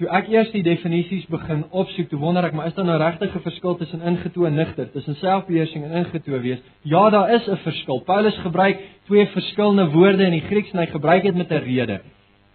Toe 0.00 0.08
ek 0.08 0.30
eers 0.32 0.48
die 0.54 0.64
definisies 0.64 1.26
begin 1.30 1.66
opsoek, 1.68 2.08
toe 2.10 2.18
wonder 2.18 2.46
ek, 2.48 2.54
maar 2.56 2.70
is 2.70 2.74
daar 2.74 2.88
nou 2.88 2.96
regtig 2.98 3.34
'n 3.36 3.44
verskil 3.44 3.74
tussen 3.76 4.00
ingetoe 4.02 4.46
en 4.46 4.54
nigter, 4.56 4.88
tussen 4.90 5.14
selfbeheersing 5.20 5.84
en 5.84 5.92
ingetoe 6.00 6.40
wees? 6.40 6.62
Ja, 6.82 7.10
daar 7.10 7.30
is 7.34 7.46
'n 7.46 7.56
verskil. 7.56 8.00
Paulus 8.00 8.36
gebruik 8.38 8.80
twee 9.06 9.26
verskillende 9.26 9.90
woorde 9.90 10.24
in 10.24 10.32
die 10.32 10.48
Grieks 10.48 10.72
en 10.72 10.78
hy 10.78 10.86
gebruik 10.86 11.22
dit 11.22 11.34
met 11.34 11.50
'n 11.50 11.64
rede. 11.64 12.00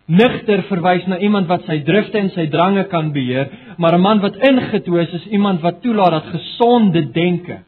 Nigter 0.07 0.63
verwys 0.63 1.05
na 1.05 1.17
iemand 1.17 1.47
wat 1.47 1.63
sy 1.65 1.79
drifte 1.79 2.17
en 2.17 2.29
sy 2.29 2.47
drange 2.47 2.83
kan 2.83 3.11
beheer, 3.11 3.49
maar 3.77 3.93
'n 3.93 4.01
man 4.01 4.19
wat 4.19 4.35
ingetoe 4.35 5.01
is, 5.01 5.13
is 5.13 5.27
iemand 5.27 5.61
wat 5.61 5.81
toelaat 5.81 6.11
dat 6.11 6.25
gesonde 6.25 7.11
denke, 7.11 7.59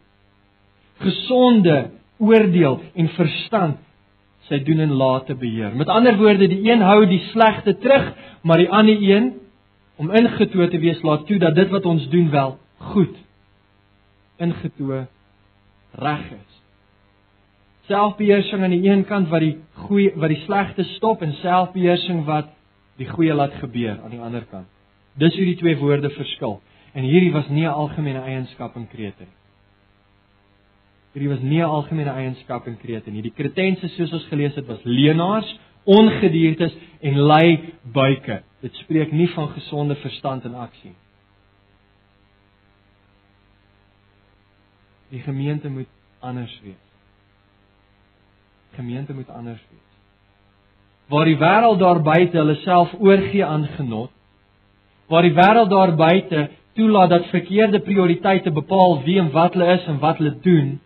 gesonde 0.99 1.89
oordeel 2.17 2.81
en 2.95 3.07
verstand 3.09 3.77
sy 4.49 4.59
doen 4.65 4.81
en 4.83 4.95
late 4.97 5.35
beheer. 5.39 5.75
Met 5.75 5.89
ander 5.93 6.17
woorde, 6.17 6.47
die 6.49 6.63
een 6.65 6.81
hou 6.81 7.05
die 7.09 7.21
slegte 7.31 7.75
terug, 7.77 8.11
maar 8.41 8.61
die 8.61 8.69
ander 8.69 8.97
een 9.01 9.33
om 9.99 10.11
ingetoe 10.15 10.69
te 10.71 10.79
wees 10.79 11.01
laat 11.03 11.25
toe 11.27 11.37
dat 11.39 11.55
dit 11.55 11.69
wat 11.69 11.85
ons 11.85 12.07
doen 12.09 12.29
wel 12.31 12.57
goed 12.91 13.17
ingetoe 14.39 15.07
reg 15.99 16.25
is. 16.31 16.59
Selfbeheersing 17.89 18.63
aan 18.63 18.75
die 18.75 18.89
een 18.89 19.03
kant 19.05 19.27
wat 19.33 19.43
die 19.43 19.57
goeie 19.87 20.13
wat 20.15 20.31
die 20.31 20.43
slegte 20.45 20.85
stop 20.95 21.25
en 21.25 21.33
selfbeheersing 21.41 22.23
wat 22.29 22.53
die 23.01 23.09
goeie 23.09 23.35
laat 23.35 23.57
gebeur 23.59 23.97
aan 24.03 24.13
die 24.13 24.21
ander 24.23 24.45
kant. 24.51 24.69
Dis 25.19 25.35
hoe 25.35 25.47
die 25.51 25.57
twee 25.59 25.77
woorde 25.77 26.11
verskil. 26.15 26.59
En 26.93 27.03
hierdie 27.03 27.33
was 27.33 27.49
nie 27.49 27.65
'n 27.65 27.75
algemene 27.83 28.21
eienskap 28.21 28.75
in 28.75 28.87
Krete 28.87 29.23
nie. 29.27 29.38
Hierdie 31.13 31.29
was 31.29 31.41
nie 31.41 31.61
'n 31.61 31.65
algemene 31.65 32.11
eienskap 32.11 32.67
in 32.67 32.77
Krete 32.77 33.11
nie. 33.11 33.21
Die 33.21 33.33
Kretense 33.33 33.87
soos 33.87 34.13
ons 34.13 34.25
gelees 34.29 34.55
het 34.55 34.67
was 34.67 34.83
leenaars, 34.83 35.59
ongediertes 35.83 36.73
en 37.01 37.17
lui 37.17 37.73
buike. 37.83 38.43
Dit 38.61 38.75
spreek 38.75 39.11
nie 39.11 39.29
van 39.29 39.49
gesonde 39.49 39.95
verstand 39.95 40.45
en 40.45 40.55
aksie. 40.55 40.93
Die 45.09 45.21
gemeente 45.21 45.69
moet 45.69 45.89
anders 46.19 46.59
wees. 46.63 46.85
Gemeente 48.75 49.13
moet 49.13 49.29
anders 49.29 49.61
wees. 49.69 49.87
Waar 51.09 51.25
die 51.25 51.37
wêreld 51.37 51.79
daar 51.79 52.01
buite 52.01 52.37
hulle 52.37 52.55
self 52.55 52.93
oorgee 52.99 53.45
aan 53.45 53.65
genot, 53.77 54.11
waar 55.07 55.25
die 55.25 55.33
wêreld 55.33 55.69
daar 55.69 55.95
buite 55.95 56.49
toelaat 56.73 57.09
dat 57.09 57.31
verkeerde 57.33 57.79
prioriteite 57.79 58.51
bepaal 58.51 59.01
wie 59.03 59.17
en 59.19 59.31
wat 59.31 59.53
hulle 59.53 59.73
is 59.73 59.87
en 59.89 59.97
wat 59.99 60.17
hulle 60.21 60.35
doen, 60.45 60.77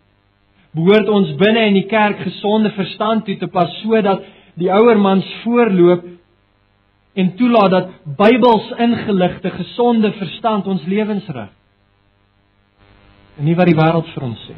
behoort 0.74 1.08
ons 1.08 1.34
binne 1.38 1.66
in 1.68 1.78
die 1.78 1.86
kerk 1.90 2.18
gesonde 2.26 2.70
verstand 2.74 3.24
toe 3.24 3.36
te 3.38 3.46
pas 3.46 3.70
sodat 3.82 4.24
die 4.58 4.70
ouer 4.70 4.98
mans 4.98 5.26
voorloop 5.42 6.04
en 7.14 7.34
toelaat 7.38 7.70
dat 7.70 7.90
Bybels 8.18 8.70
ingeligte 8.78 9.50
gesonde 9.54 10.12
verstand 10.18 10.66
ons 10.66 10.86
lewens 10.90 11.26
rig. 11.30 11.50
En 13.38 13.46
nie 13.46 13.54
wat 13.58 13.70
die 13.70 13.78
wêreld 13.78 14.10
vir 14.14 14.26
ons 14.26 14.42
sê. 14.48 14.56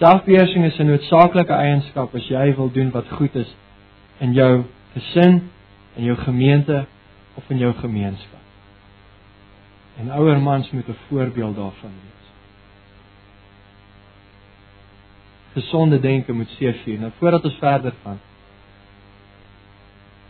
Selfbeheersing 0.00 0.64
is 0.64 0.78
'n 0.78 0.86
noodsaaklike 0.86 1.52
eienskap 1.52 2.14
as 2.14 2.28
jy 2.28 2.54
wil 2.56 2.70
doen 2.72 2.90
wat 2.90 3.08
goed 3.08 3.34
is 3.36 3.54
in 4.20 4.32
jou 4.32 4.64
gesin, 4.94 5.50
in 5.96 6.04
jou 6.04 6.16
gemeente 6.16 6.86
of 7.34 7.50
in 7.50 7.58
jou 7.58 7.72
gemeenskap. 7.72 8.40
En 10.00 10.10
ouer 10.10 10.40
mans 10.40 10.70
moet 10.70 10.88
'n 10.88 10.96
voorbeeld 11.08 11.56
daarvan 11.56 11.92
wees. 12.02 12.21
Gesonde 15.54 16.00
denke 16.00 16.32
moet 16.32 16.48
seëvier. 16.58 16.98
Nou 17.00 17.10
voordat 17.18 17.44
ons 17.44 17.58
verder 17.60 17.94
gaan. 18.02 18.20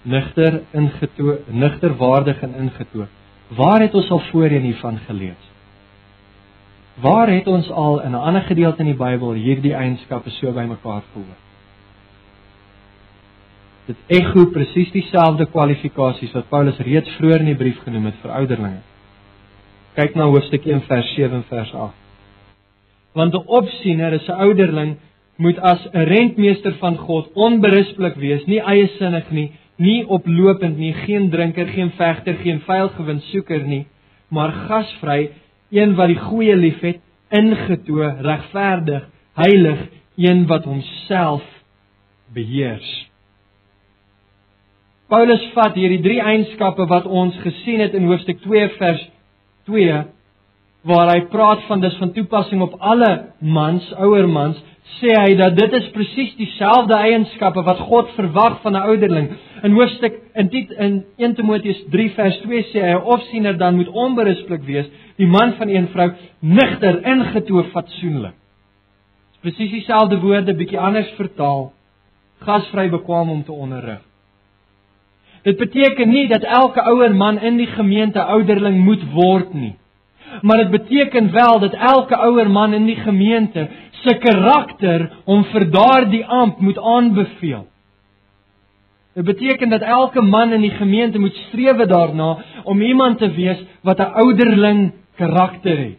Nigter 0.03 0.63
ingetoe, 0.71 1.39
nigter 1.47 1.97
waardig 1.97 2.43
en 2.43 2.55
ingetoe. 2.55 3.07
Waar 3.49 3.81
het 3.81 3.95
ons 3.95 4.11
al 4.11 4.23
voorheen 4.31 4.63
hiervan 4.63 4.99
gelees? 5.07 5.51
Waar 7.01 7.29
het 7.29 7.47
ons 7.47 7.71
al 7.71 8.03
in 8.03 8.11
'n 8.11 8.25
ander 8.29 8.43
gedeelte 8.43 8.83
in 8.83 8.87
die 8.87 9.05
Bybel 9.05 9.33
hierdie 9.33 9.75
eienskappe 9.75 10.31
so 10.31 10.53
bymekaar 10.53 11.03
gehoor? 11.13 11.39
Dit 13.87 13.97
ekho 14.07 14.47
presies 14.47 14.91
dieselfde 14.91 15.47
kwalifikasies 15.47 16.33
wat 16.33 16.49
Paulus 16.49 16.79
reeds 16.79 17.11
vroeër 17.11 17.41
in 17.41 17.51
die 17.51 17.59
brief 17.59 17.81
genoem 17.83 18.05
het 18.05 18.15
vir 18.23 18.31
ouderlinge. 18.31 18.83
Kyk 19.95 20.15
na 20.15 20.25
hoofstuk 20.25 20.67
1 20.67 20.85
vers 20.87 21.15
7 21.15 21.37
en 21.37 21.45
vers 21.49 21.75
8. 21.75 21.95
Want 23.13 23.35
'n 23.35 23.47
opsiener 23.47 24.13
is 24.13 24.29
'n 24.29 24.39
ouderling 24.47 24.97
moet 25.37 25.59
as 25.59 25.88
'n 25.92 25.99
rentmeester 25.99 26.75
van 26.79 26.97
God 26.97 27.33
onberispelik 27.33 28.14
wees, 28.14 28.45
nie 28.45 28.61
eiesinnig 28.61 29.31
nie, 29.31 29.51
nie 29.77 30.07
oplopend 30.07 30.77
nie, 30.77 30.92
geen 30.92 31.31
drinker, 31.31 31.66
geen 31.66 31.90
vegter, 31.90 32.35
geen 32.35 32.61
vuilgewinsoeker 32.61 33.62
nie, 33.66 33.87
maar 34.29 34.53
gasvry, 34.53 35.31
een 35.71 35.95
wat 35.95 36.07
die 36.07 36.18
goeie 36.18 36.57
liefhet, 36.57 37.01
ingetoe, 37.31 38.14
regverdig, 38.21 39.09
heilig, 39.35 39.88
een 40.16 40.47
wat 40.47 40.64
homself 40.64 41.42
beheers. 42.35 43.09
Paulus 45.12 45.42
vat 45.53 45.75
hierdie 45.77 46.01
drie 46.01 46.21
eienskappe 46.21 46.87
wat 46.88 47.07
ons 47.07 47.37
gesien 47.45 47.81
het 47.81 47.95
in 47.95 48.07
hoofstuk 48.09 48.40
2 48.40 48.68
vers 48.79 49.03
2 49.68 50.05
waar 50.88 51.12
hy 51.12 51.21
praat 51.31 51.66
van 51.68 51.83
dis 51.83 51.97
van 52.01 52.12
toepassing 52.16 52.62
op 52.64 52.79
alle 52.81 53.11
mans, 53.38 53.85
ouer 54.03 54.29
mans, 54.29 54.59
sê 54.99 55.14
hy 55.14 55.35
dat 55.38 55.57
dit 55.57 55.73
is 55.79 55.88
presies 55.95 56.35
dieselfde 56.38 56.95
eienskappe 56.95 57.62
wat 57.66 57.81
God 57.88 58.11
verwag 58.16 58.61
van 58.62 58.77
'n 58.77 58.85
ouderling. 58.90 59.29
In 59.62 59.73
hoofstuk 59.79 60.14
in 60.35 60.49
dit 60.49 60.71
in 60.71 61.05
1 61.16 61.35
Timoteus 61.35 61.81
3 61.90 62.11
vers 62.11 62.38
2 62.42 62.62
sê 62.73 62.81
hy 62.83 62.95
'n 62.95 63.09
opsiener 63.14 63.59
dan 63.59 63.77
moet 63.77 63.88
onberispelik 63.88 64.62
wees, 64.62 64.87
die 65.16 65.27
man 65.27 65.53
van 65.53 65.68
een 65.68 65.88
vrou, 65.88 66.12
nigter, 66.40 67.07
ingetoe, 67.07 67.64
fatsoenlik. 67.64 68.35
Presies 69.40 69.71
dieselfde 69.71 70.21
woorde 70.21 70.55
bietjie 70.55 70.79
anders 70.79 71.11
vertaal. 71.16 71.73
Gasvry 72.38 72.90
bekwam 72.90 73.31
om 73.31 73.45
te 73.45 73.53
onderrig. 73.53 74.01
Dit 75.42 75.57
beteken 75.57 76.09
nie 76.09 76.29
dat 76.29 76.42
elke 76.42 76.83
ouer 76.83 77.14
man 77.14 77.40
in 77.40 77.57
die 77.57 77.66
gemeente 77.66 78.23
ouderling 78.23 78.85
moet 78.85 79.03
word 79.12 79.55
nie 79.55 79.77
maar 80.40 80.57
dit 80.57 80.71
beteken 80.71 81.33
wel 81.33 81.59
dat 81.59 81.73
elke 81.73 82.16
ouer 82.16 82.51
man 82.51 82.75
in 82.75 82.87
die 82.87 82.97
gemeente 82.97 83.68
se 83.90 84.18
karakter 84.18 85.11
hom 85.25 85.45
vir 85.45 85.71
daardie 85.71 86.25
amp 86.27 86.61
moet 86.61 86.79
aanbeveel. 86.79 87.66
Dit 89.14 89.25
beteken 89.25 89.68
dat 89.68 89.81
elke 89.81 90.23
man 90.23 90.53
in 90.53 90.61
die 90.61 90.75
gemeente 90.75 91.18
moet 91.18 91.37
streef 91.49 91.87
daarna 91.87 92.37
om 92.64 92.81
iemand 92.81 93.18
te 93.18 93.31
wees 93.31 93.64
wat 93.83 93.99
'n 93.99 94.12
ouderling 94.12 94.92
karakter 95.16 95.79
het. 95.79 95.99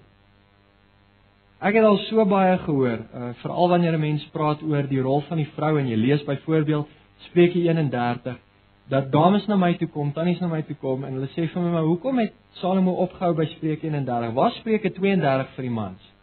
Ek 1.59 1.75
het 1.75 1.83
al 1.83 1.97
so 1.97 2.25
baie 2.25 2.57
gehoor, 2.57 2.99
uh, 3.15 3.29
veral 3.39 3.69
wanneer 3.69 3.93
'n 3.93 3.99
mens 3.99 4.23
praat 4.31 4.61
oor 4.61 4.87
die 4.87 5.01
rol 5.01 5.21
van 5.21 5.37
die 5.37 5.49
vrou 5.55 5.79
en 5.79 5.87
jy 5.87 5.95
lees 5.95 6.23
byvoorbeeld 6.23 6.87
Spreuke 7.17 7.59
31 7.59 8.42
dat 8.89 9.11
dames 9.11 9.45
na 9.47 9.55
my 9.55 9.73
toe 9.79 9.87
kom, 9.87 10.11
tannies 10.13 10.39
na 10.39 10.47
my 10.47 10.61
toe 10.67 10.75
kom 10.75 11.03
en 11.03 11.13
hulle 11.13 11.29
sê 11.35 11.47
vir 11.47 11.61
my, 11.61 11.69
"Maar 11.71 11.83
hoekom 11.83 12.17
het 12.19 12.33
Salomo 12.59 12.91
opgehou 12.91 13.33
by 13.33 13.45
Spreuke 13.45 13.87
31? 13.87 14.33
Waar 14.33 14.51
Spreuke 14.51 14.91
32 14.91 15.47
vir 15.55 15.63
die 15.63 15.71
mans?" 15.71 16.13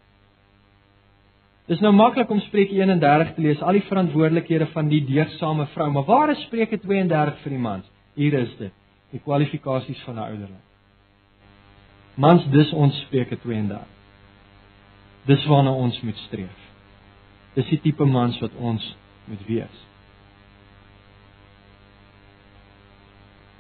Dis 1.66 1.80
nou 1.80 1.92
maklik 1.92 2.30
om 2.30 2.40
Spreuke 2.40 2.74
31 2.74 3.34
te 3.34 3.40
lees, 3.40 3.60
al 3.62 3.72
die 3.72 3.86
verantwoordelikhede 3.86 4.66
van 4.66 4.88
die 4.88 5.04
deegsame 5.06 5.66
vrou, 5.66 5.90
maar 5.90 6.04
waar 6.04 6.30
is 6.30 6.42
Spreuke 6.42 6.78
32 6.78 7.38
vir 7.42 7.50
die 7.50 7.58
mans? 7.58 7.84
Hier 8.14 8.34
is 8.34 8.56
dit, 8.58 8.72
die 9.10 9.20
kwalifikasies 9.20 10.02
van 10.02 10.14
'n 10.14 10.18
ouderling. 10.18 10.64
Mans, 12.14 12.44
dis 12.50 12.72
ons 12.72 13.00
Spreuke 13.00 13.38
32. 13.38 13.86
Dis 15.26 15.46
waarna 15.46 15.72
ons 15.72 16.00
moet 16.00 16.16
streef. 16.16 16.58
Dis 17.54 17.68
die 17.68 17.80
tipe 17.80 18.04
mans 18.04 18.38
wat 18.40 18.50
ons 18.58 18.96
moet 19.24 19.46
wees. 19.46 19.89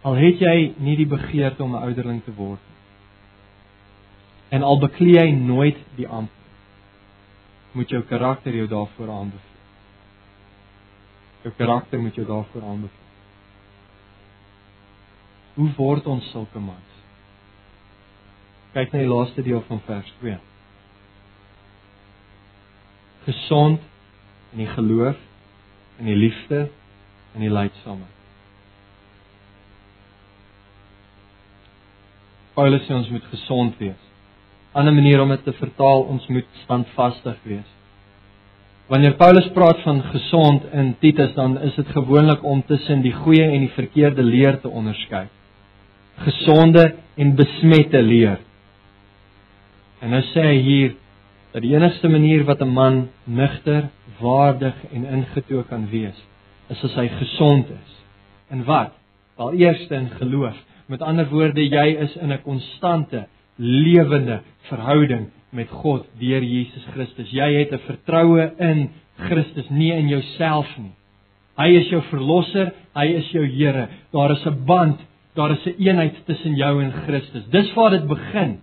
Al 0.02 0.16
het 0.16 0.40
jy 0.40 0.74
nie 0.80 0.96
die 0.96 1.08
begeerte 1.08 1.62
om 1.62 1.74
'n 1.76 1.82
ouderling 1.82 2.22
te 2.24 2.34
word 2.34 2.60
nie. 2.68 2.78
En 4.48 4.62
al 4.62 4.78
beklee 4.78 5.20
jy 5.20 5.30
nooit 5.32 5.76
die 5.96 6.08
ampt 6.08 6.38
moet 7.72 7.90
jou 7.90 8.02
karakter 8.02 8.54
jou 8.54 8.66
daarvoor 8.66 9.10
aanbeveel. 9.10 9.58
Jou 11.42 11.54
karakter 11.56 12.00
moet 12.00 12.14
jou 12.14 12.26
daarvoor 12.26 12.62
aanbeveel. 12.62 13.06
Hoe 15.54 15.70
word 15.76 16.06
ons 16.06 16.30
sulke 16.30 16.58
mans? 16.58 16.90
Kyk 18.72 18.92
na 18.92 19.02
die 19.02 19.10
laaste 19.10 19.42
deel 19.42 19.62
van 19.66 19.80
vers 19.86 20.12
2. 20.18 20.38
Gesond 23.26 23.80
in 24.52 24.64
die 24.64 24.70
geloof, 24.70 25.18
in 25.98 26.08
die 26.10 26.16
liefde, 26.16 26.68
in 27.34 27.44
die 27.44 27.52
lydsaamheid. 27.52 28.19
Paulus 32.60 32.82
sê 32.84 32.92
ons 32.92 33.08
moet 33.08 33.24
gesond 33.32 33.76
wees. 33.80 34.00
'n 34.74 34.78
Ander 34.78 34.92
manier 34.92 35.20
om 35.22 35.30
dit 35.32 35.44
te 35.44 35.52
vertaal, 35.56 36.02
ons 36.12 36.26
moet 36.28 36.48
standvastig 36.64 37.38
wees. 37.48 37.70
Wanneer 38.92 39.14
Paulus 39.16 39.48
praat 39.54 39.80
van 39.80 40.02
gesond 40.02 40.66
in 40.72 40.90
Titus, 41.00 41.32
dan 41.34 41.56
is 41.58 41.74
dit 41.74 41.88
gewoonlik 41.96 42.44
om 42.44 42.60
tussen 42.66 43.00
die 43.00 43.14
goeie 43.16 43.46
en 43.46 43.64
die 43.64 43.72
verkeerde 43.78 44.22
leer 44.22 44.60
te 44.60 44.68
onderskei. 44.68 45.24
Gesonde 46.26 46.84
en 47.16 47.34
besmette 47.34 48.02
leer. 48.02 48.38
En 50.02 50.12
nou 50.12 50.22
sê 50.34 50.44
hy 50.50 50.58
hier 50.60 50.96
dat 51.54 51.62
die 51.64 51.72
enigste 51.72 52.08
manier 52.08 52.44
wat 52.44 52.60
'n 52.60 52.68
man 52.68 53.08
nugter, 53.24 53.88
waardig 54.20 54.76
en 54.92 55.04
ingetoe 55.04 55.64
kan 55.64 55.88
wees, 55.88 56.18
is 56.68 56.84
as 56.84 56.94
hy 56.94 57.08
gesond 57.08 57.70
is. 57.70 57.92
En 58.50 58.64
wat? 58.64 58.92
Wel 59.36 59.52
eerste 59.52 59.94
in 59.94 60.10
geloof. 60.10 60.56
Met 60.90 61.04
ander 61.06 61.28
woorde, 61.30 61.62
jy 61.62 61.86
is 62.02 62.16
in 62.18 62.32
'n 62.32 62.42
konstante 62.42 63.26
lewende 63.56 64.40
verhouding 64.70 65.28
met 65.52 65.68
God 65.68 66.06
deur 66.18 66.42
Jesus 66.42 66.84
Christus. 66.94 67.30
Jy 67.30 67.50
het 67.58 67.72
'n 67.72 67.86
vertroue 67.86 68.52
in 68.58 68.90
Christus, 69.16 69.68
nie 69.70 69.92
in 69.92 70.08
jouself 70.08 70.66
nie. 70.78 70.94
Hy 71.56 71.68
is 71.76 71.88
jou 71.90 72.02
verlosser, 72.10 72.72
hy 72.94 73.06
is 73.06 73.30
jou 73.30 73.46
Here. 73.46 73.88
Daar 74.12 74.30
is 74.30 74.46
'n 74.46 74.64
band, 74.66 74.98
daar 75.34 75.50
is 75.50 75.66
'n 75.66 75.74
eenheid 75.78 76.26
tussen 76.26 76.56
jou 76.56 76.82
en 76.82 76.92
Christus. 76.92 77.46
Dis 77.50 77.74
waar 77.74 77.90
dit 77.90 78.06
begin. 78.08 78.62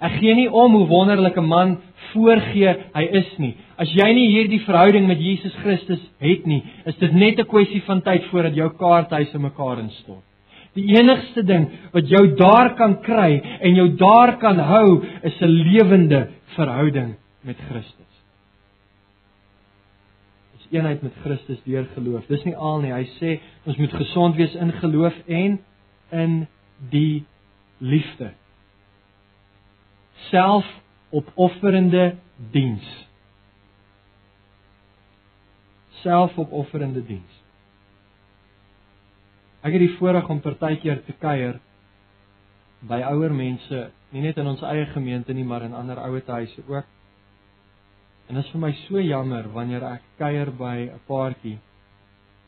Ek 0.00 0.12
gee 0.20 0.34
nie 0.34 0.52
om 0.52 0.72
hoe 0.72 0.86
wonderlike 0.86 1.40
man 1.40 1.78
voorgee 2.12 2.76
hy 2.94 3.02
is 3.02 3.38
nie. 3.38 3.56
As 3.76 3.90
jy 3.90 4.12
nie 4.12 4.28
hierdie 4.28 4.60
verhouding 4.60 5.06
met 5.06 5.18
Jesus 5.18 5.54
Christus 5.54 6.00
het 6.20 6.46
nie, 6.46 6.62
is 6.84 6.96
dit 6.96 7.12
net 7.12 7.38
'n 7.40 7.46
kwessie 7.46 7.82
van 7.82 8.02
tyd 8.02 8.24
voordat 8.24 8.54
jou 8.54 8.70
kaarthuise 8.70 9.38
mekaar 9.38 9.78
instort. 9.78 10.25
Die 10.76 10.86
enigste 10.92 11.42
ding 11.46 11.70
wat 11.94 12.08
jou 12.08 12.22
daar 12.36 12.74
kan 12.76 12.98
kry 13.04 13.40
en 13.60 13.78
jou 13.78 13.88
daar 13.96 14.36
kan 14.42 14.58
hou 14.58 15.04
is 15.22 15.40
'n 15.40 15.48
lewende 15.48 16.28
verhouding 16.56 17.16
met 17.40 17.56
Christus. 17.68 18.12
Dis 20.56 20.66
eenheid 20.70 21.02
met 21.02 21.14
Christus 21.22 21.62
deur 21.64 21.86
geloof. 21.94 22.26
Dis 22.26 22.44
nie 22.44 22.56
al 22.56 22.80
nie. 22.80 22.92
Hy 22.92 23.06
sê 23.20 23.40
ons 23.64 23.76
moet 23.76 23.92
gesond 23.92 24.36
wees 24.36 24.54
in 24.54 24.72
geloof 24.72 25.14
en 25.26 25.58
in 26.10 26.46
die 26.90 27.24
liefde. 27.78 28.32
Selfopofferende 30.30 32.16
diens. 32.50 33.08
Selfopofferende 36.02 37.04
diens. 37.06 37.45
Ek 39.66 39.74
het 39.74 39.82
die 39.82 39.96
voorreg 39.98 40.28
om 40.30 40.38
partykeer 40.44 41.00
te 41.02 41.14
kuier 41.18 41.56
by 42.86 43.00
ouer 43.08 43.32
mense, 43.34 43.80
nie 44.14 44.22
net 44.22 44.36
in 44.38 44.46
ons 44.46 44.62
eie 44.62 44.84
gemeente 44.92 45.34
nie, 45.34 45.44
maar 45.44 45.64
in 45.66 45.74
ander 45.74 45.98
ouerhuise 46.04 46.62
ook. 46.70 46.92
En 48.28 48.38
dit 48.38 48.44
is 48.44 48.50
vir 48.52 48.62
my 48.62 48.70
so 48.84 49.02
jammer 49.02 49.48
wanneer 49.54 49.82
ek 49.88 50.04
kuier 50.20 50.52
by 50.54 50.76
'n 50.86 51.00
paartjie 51.08 51.58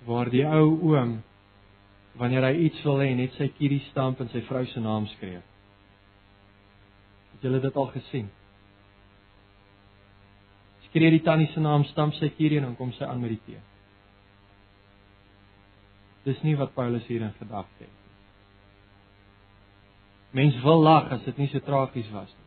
waar 0.06 0.30
die 0.30 0.44
ou 0.46 0.78
oom 0.92 1.22
wanneer 2.18 2.42
hy 2.42 2.54
iets 2.66 2.82
wil 2.84 2.98
hê, 2.98 3.14
net 3.14 3.32
sy 3.38 3.48
kierie 3.58 3.82
stamp 3.90 4.20
en 4.20 4.28
sy 4.28 4.40
vrou 4.48 4.64
se 4.66 4.80
naam 4.80 5.06
skryf. 5.06 5.42
Het 7.32 7.42
julle 7.42 7.60
dit 7.60 7.76
al 7.76 7.90
gesien? 7.94 8.30
Skryf 10.88 11.10
die 11.10 11.22
tannie 11.22 11.50
se 11.52 11.60
naam, 11.60 11.84
stamp 11.84 12.14
sy 12.14 12.28
kierie 12.28 12.58
en 12.58 12.64
dan 12.70 12.76
kom 12.76 12.92
sy 12.92 13.04
aan 13.04 13.20
met 13.20 13.30
die 13.30 13.42
tee. 13.46 13.67
Dis 16.26 16.42
nie 16.42 16.56
wat 16.56 16.74
Paulus 16.74 17.06
hier 17.06 17.22
in 17.22 17.34
gedagte 17.38 17.84
het 17.84 17.94
nie. 17.94 18.08
Mens 20.30 20.62
wil 20.62 20.82
lag 20.82 21.12
as 21.12 21.24
dit 21.24 21.36
nie 21.36 21.48
so 21.48 21.60
tragies 21.64 22.10
was 22.12 22.32
nie. 22.34 22.46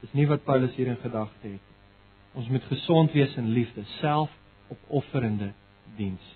Dis 0.00 0.12
nie 0.12 0.26
wat 0.30 0.44
Paulus 0.44 0.74
hier 0.76 0.90
in 0.92 1.00
gedagte 1.02 1.42
het 1.42 1.52
nie. 1.52 1.76
Ons 2.36 2.48
moet 2.52 2.64
gesond 2.68 3.14
wees 3.16 3.36
in 3.40 3.48
liefde, 3.56 3.84
selfopofferende 3.96 5.52
diens. 5.96 6.34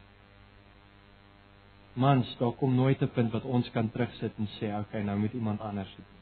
Mans, 2.01 2.31
daar 2.39 2.55
kom 2.57 2.75
nooit 2.75 3.03
'n 3.03 3.11
punt 3.13 3.33
wat 3.33 3.45
ons 3.45 3.71
kan 3.71 3.91
terugsit 3.91 4.33
en 4.39 4.49
sê, 4.49 4.73
"Oké, 4.73 4.81
okay, 4.81 5.03
nou 5.03 5.19
moet 5.19 5.33
iemand 5.33 5.61
anders 5.61 5.89
dit 5.97 6.07
doen." 6.07 6.21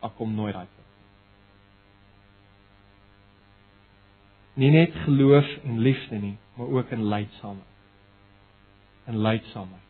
Daar 0.00 0.10
kom 0.10 0.34
nooit 0.34 0.54
daai 0.54 0.66
punt. 0.66 0.86
Nie 4.54 4.70
net 4.70 4.94
geloof 4.94 5.46
en 5.64 5.78
liefde 5.78 6.16
nie, 6.16 6.38
maar 6.54 6.66
ook 6.66 6.90
in 6.90 7.06
lydsaamheid. 7.08 7.71
In 9.10 9.18
lydsaamheid. 9.22 9.88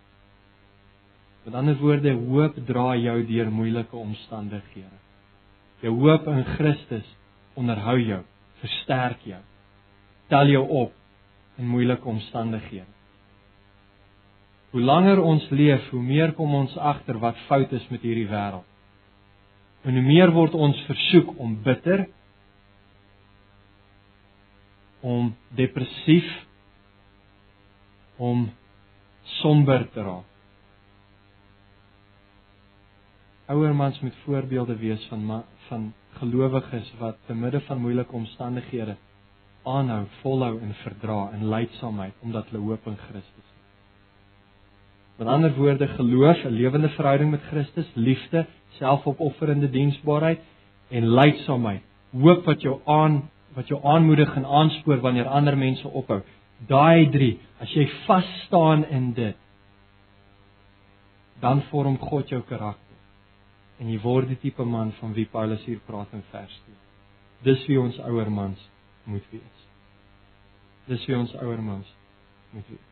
Met 1.45 1.55
ander 1.59 1.77
woorde, 1.77 2.13
hoop 2.13 2.59
dra 2.67 2.93
jou 2.97 3.17
deur 3.27 3.51
moeilike 3.51 3.97
omstandighede. 3.97 4.99
Jou 5.83 5.95
hoop 5.99 6.27
in 6.31 6.45
Christus 6.55 7.09
onderhou 7.59 7.99
jou, 7.99 8.21
versterk 8.63 9.25
jou, 9.27 9.41
tel 10.31 10.53
jou 10.55 10.63
op 10.87 10.93
in 11.59 11.67
moeilike 11.69 12.09
omstandighede. 12.09 12.87
Hoe 14.73 14.81
langer 14.81 15.21
ons 15.21 15.45
leef, 15.51 15.91
hoe 15.91 16.03
meer 16.03 16.33
kom 16.33 16.55
ons 16.55 16.77
agter 16.81 17.19
wat 17.21 17.37
fout 17.49 17.73
is 17.77 17.85
met 17.93 18.05
hierdie 18.07 18.29
wêreld. 18.31 18.65
En 19.85 19.99
hoe 19.99 20.05
meer 20.07 20.31
word 20.33 20.55
ons 20.55 20.79
versoek 20.87 21.35
om 21.43 21.59
bitter, 21.65 22.07
om 25.03 25.33
depressief, 25.59 26.31
om 28.17 28.47
somber 29.23 29.89
te 29.93 30.03
raak. 30.03 30.29
Ouer 33.47 33.75
mans 33.75 34.01
moet 34.01 34.17
voorbeelde 34.25 34.77
wees 34.77 35.07
van 35.11 35.45
van 35.69 35.93
gelowiges 36.19 36.93
wat 36.99 37.17
te 37.27 37.35
midde 37.35 37.61
van 37.61 37.81
moeilike 37.81 38.13
omstandighede 38.13 38.97
aanhou, 39.63 40.05
volhou 40.21 40.61
en 40.61 40.75
verdra 40.75 41.31
in 41.33 41.49
lydsaamheid 41.49 42.15
omdat 42.21 42.51
hulle 42.51 42.63
hoop 42.63 42.87
in 42.87 42.97
Christus 42.97 43.47
het. 43.47 43.61
Met 45.17 45.29
ander 45.29 45.55
woorde, 45.55 45.87
geloof, 45.89 46.45
'n 46.45 46.49
lewende 46.49 46.89
verhouding 46.89 47.31
met 47.31 47.43
Christus, 47.43 47.91
liefde, 47.95 48.47
selfopofferende 48.69 49.71
diensbaarheid 49.71 50.41
en 50.89 51.09
lydsaamheid. 51.15 51.83
Hoop 52.11 52.45
wat 52.45 52.63
jou 52.63 52.81
aan 52.85 53.31
wat 53.55 53.69
jou 53.69 53.85
aanmoedig 53.85 54.35
en 54.37 54.45
aanspoor 54.45 55.01
wanneer 55.01 55.27
ander 55.27 55.59
mense 55.59 55.89
ophou. 55.89 56.23
Daai 56.69 57.11
3, 57.11 57.33
as 57.61 57.73
jy 57.75 57.87
vas 58.07 58.29
staan 58.47 58.85
in 58.85 59.13
dit, 59.17 59.39
dan 61.43 61.63
vorm 61.71 61.99
God 61.99 62.31
jou 62.31 62.43
karakter. 62.47 62.99
En 63.83 63.91
jy 63.91 63.99
word 64.03 64.31
die 64.31 64.39
tipe 64.39 64.65
man 64.65 64.93
van 65.01 65.15
wie 65.17 65.27
Paulus 65.27 65.65
hier 65.67 65.81
praat 65.87 66.13
in 66.15 66.23
vers 66.31 66.55
2. 66.69 66.77
Dis 67.49 67.65
wie 67.67 67.81
ons 67.81 67.99
ouer 68.07 68.31
mans 68.31 68.61
moet 69.11 69.25
wees. 69.33 69.67
Dis 70.87 71.03
wie 71.09 71.19
ons 71.19 71.35
ouer 71.43 71.63
mans 71.63 71.89
moet 72.55 72.69
wees. 72.71 72.91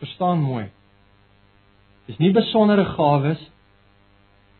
Verstaan 0.00 0.40
mooi. 0.40 0.70
Dis 2.08 2.16
nie 2.22 2.32
besondere 2.32 2.86
gawes, 2.94 3.42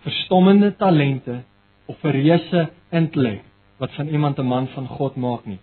verstommende 0.05 0.75
talente 0.77 1.40
of 1.88 2.05
'n 2.05 2.12
reuse 2.12 2.68
intellek 2.92 3.44
wat 3.81 3.92
van 3.96 4.09
iemand 4.09 4.38
'n 4.38 4.46
man 4.46 4.68
van 4.68 4.87
God 4.87 5.16
maak 5.16 5.46
nie. 5.46 5.61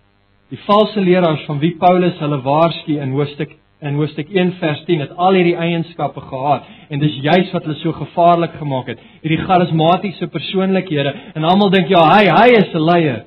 Die 0.48 0.60
valse 0.64 1.00
leraars 1.00 1.44
van 1.44 1.58
wie 1.60 1.74
Paulus 1.76 2.18
hulle 2.22 2.40
waarsku 2.44 2.96
in 3.00 3.12
hoofstuk 3.16 3.56
in 3.78 3.94
hoofstuk 3.94 4.30
1 4.34 4.56
vers 4.58 4.80
10 4.88 5.04
het 5.04 5.10
al 5.14 5.36
hierdie 5.38 5.54
eienskappe 5.54 6.20
gehad 6.26 6.64
en 6.90 6.98
dis 6.98 7.14
juis 7.22 7.52
wat 7.54 7.62
hulle 7.62 7.76
so 7.78 7.92
gevaarlik 7.94 8.56
gemaak 8.58 8.88
het. 8.90 9.04
Hierdie 9.22 9.44
charismatiese 9.44 10.26
persoonlikhede 10.34 11.12
en 11.38 11.46
almal 11.46 11.70
dink 11.70 11.92
ja, 11.92 12.02
hy 12.10 12.24
hy 12.26 12.48
is 12.58 12.74
'n 12.74 12.82
leier. 12.82 13.20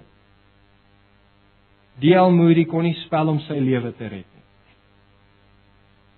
D.L. 2.02 2.32
Moody 2.34 2.66
kon 2.66 2.84
nie 2.84 2.98
spel 3.06 3.30
om 3.30 3.40
sy 3.46 3.60
lewe 3.62 3.94
te 3.94 4.08
red 4.10 4.26
nie. 4.26 4.46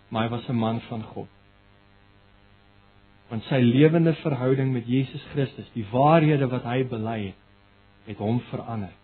Maar 0.10 0.24
hy 0.24 0.30
was 0.30 0.50
'n 0.50 0.56
man 0.56 0.82
van 0.90 1.04
God. 1.04 1.30
Want 3.30 3.44
sy 3.44 3.60
lewende 3.60 4.14
verhouding 4.14 4.74
met 4.74 4.88
Jesus 4.88 5.24
Christus, 5.34 5.70
die 5.74 5.86
waarhede 5.92 6.48
wat 6.48 6.64
hy 6.64 6.84
bely 6.84 7.20
het, 7.26 7.40
het 8.06 8.18
hom 8.18 8.40
verander. 8.50 9.03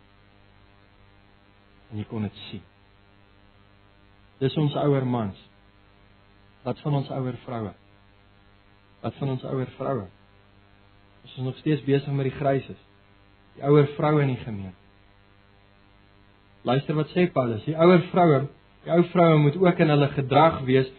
En 1.90 1.98
jy 1.98 2.06
kon 2.10 2.26
dit 2.28 2.42
sien. 2.50 2.66
Dis 4.40 4.56
ons 4.58 4.76
ouer 4.80 5.06
mans. 5.06 5.40
Wat 6.64 6.80
van 6.84 7.00
ons 7.02 7.10
ouer 7.16 7.38
vroue? 7.46 7.74
Wat 9.04 9.16
van 9.20 9.34
ons 9.36 9.44
ouer 9.48 9.72
vroue? 9.78 10.06
Ons 11.24 11.34
is 11.38 11.44
nog 11.44 11.58
steeds 11.60 11.84
besig 11.88 12.14
met 12.16 12.30
die 12.30 12.38
gryses. 12.38 12.80
Die 13.56 13.66
ouer 13.68 13.90
vroue 13.98 14.22
in 14.24 14.36
die 14.36 14.44
gemeente. 14.44 14.78
Luister 16.68 16.96
wat 16.98 17.12
sê 17.16 17.26
Paulus, 17.32 17.64
die 17.64 17.76
ouer 17.80 18.02
vroue, 18.12 18.44
die 18.84 18.92
ou 18.92 19.04
vroue 19.14 19.38
moet 19.40 19.58
ook 19.60 19.80
in 19.84 19.92
hulle 19.94 20.10
gedrag 20.16 20.60
wees 20.68 20.90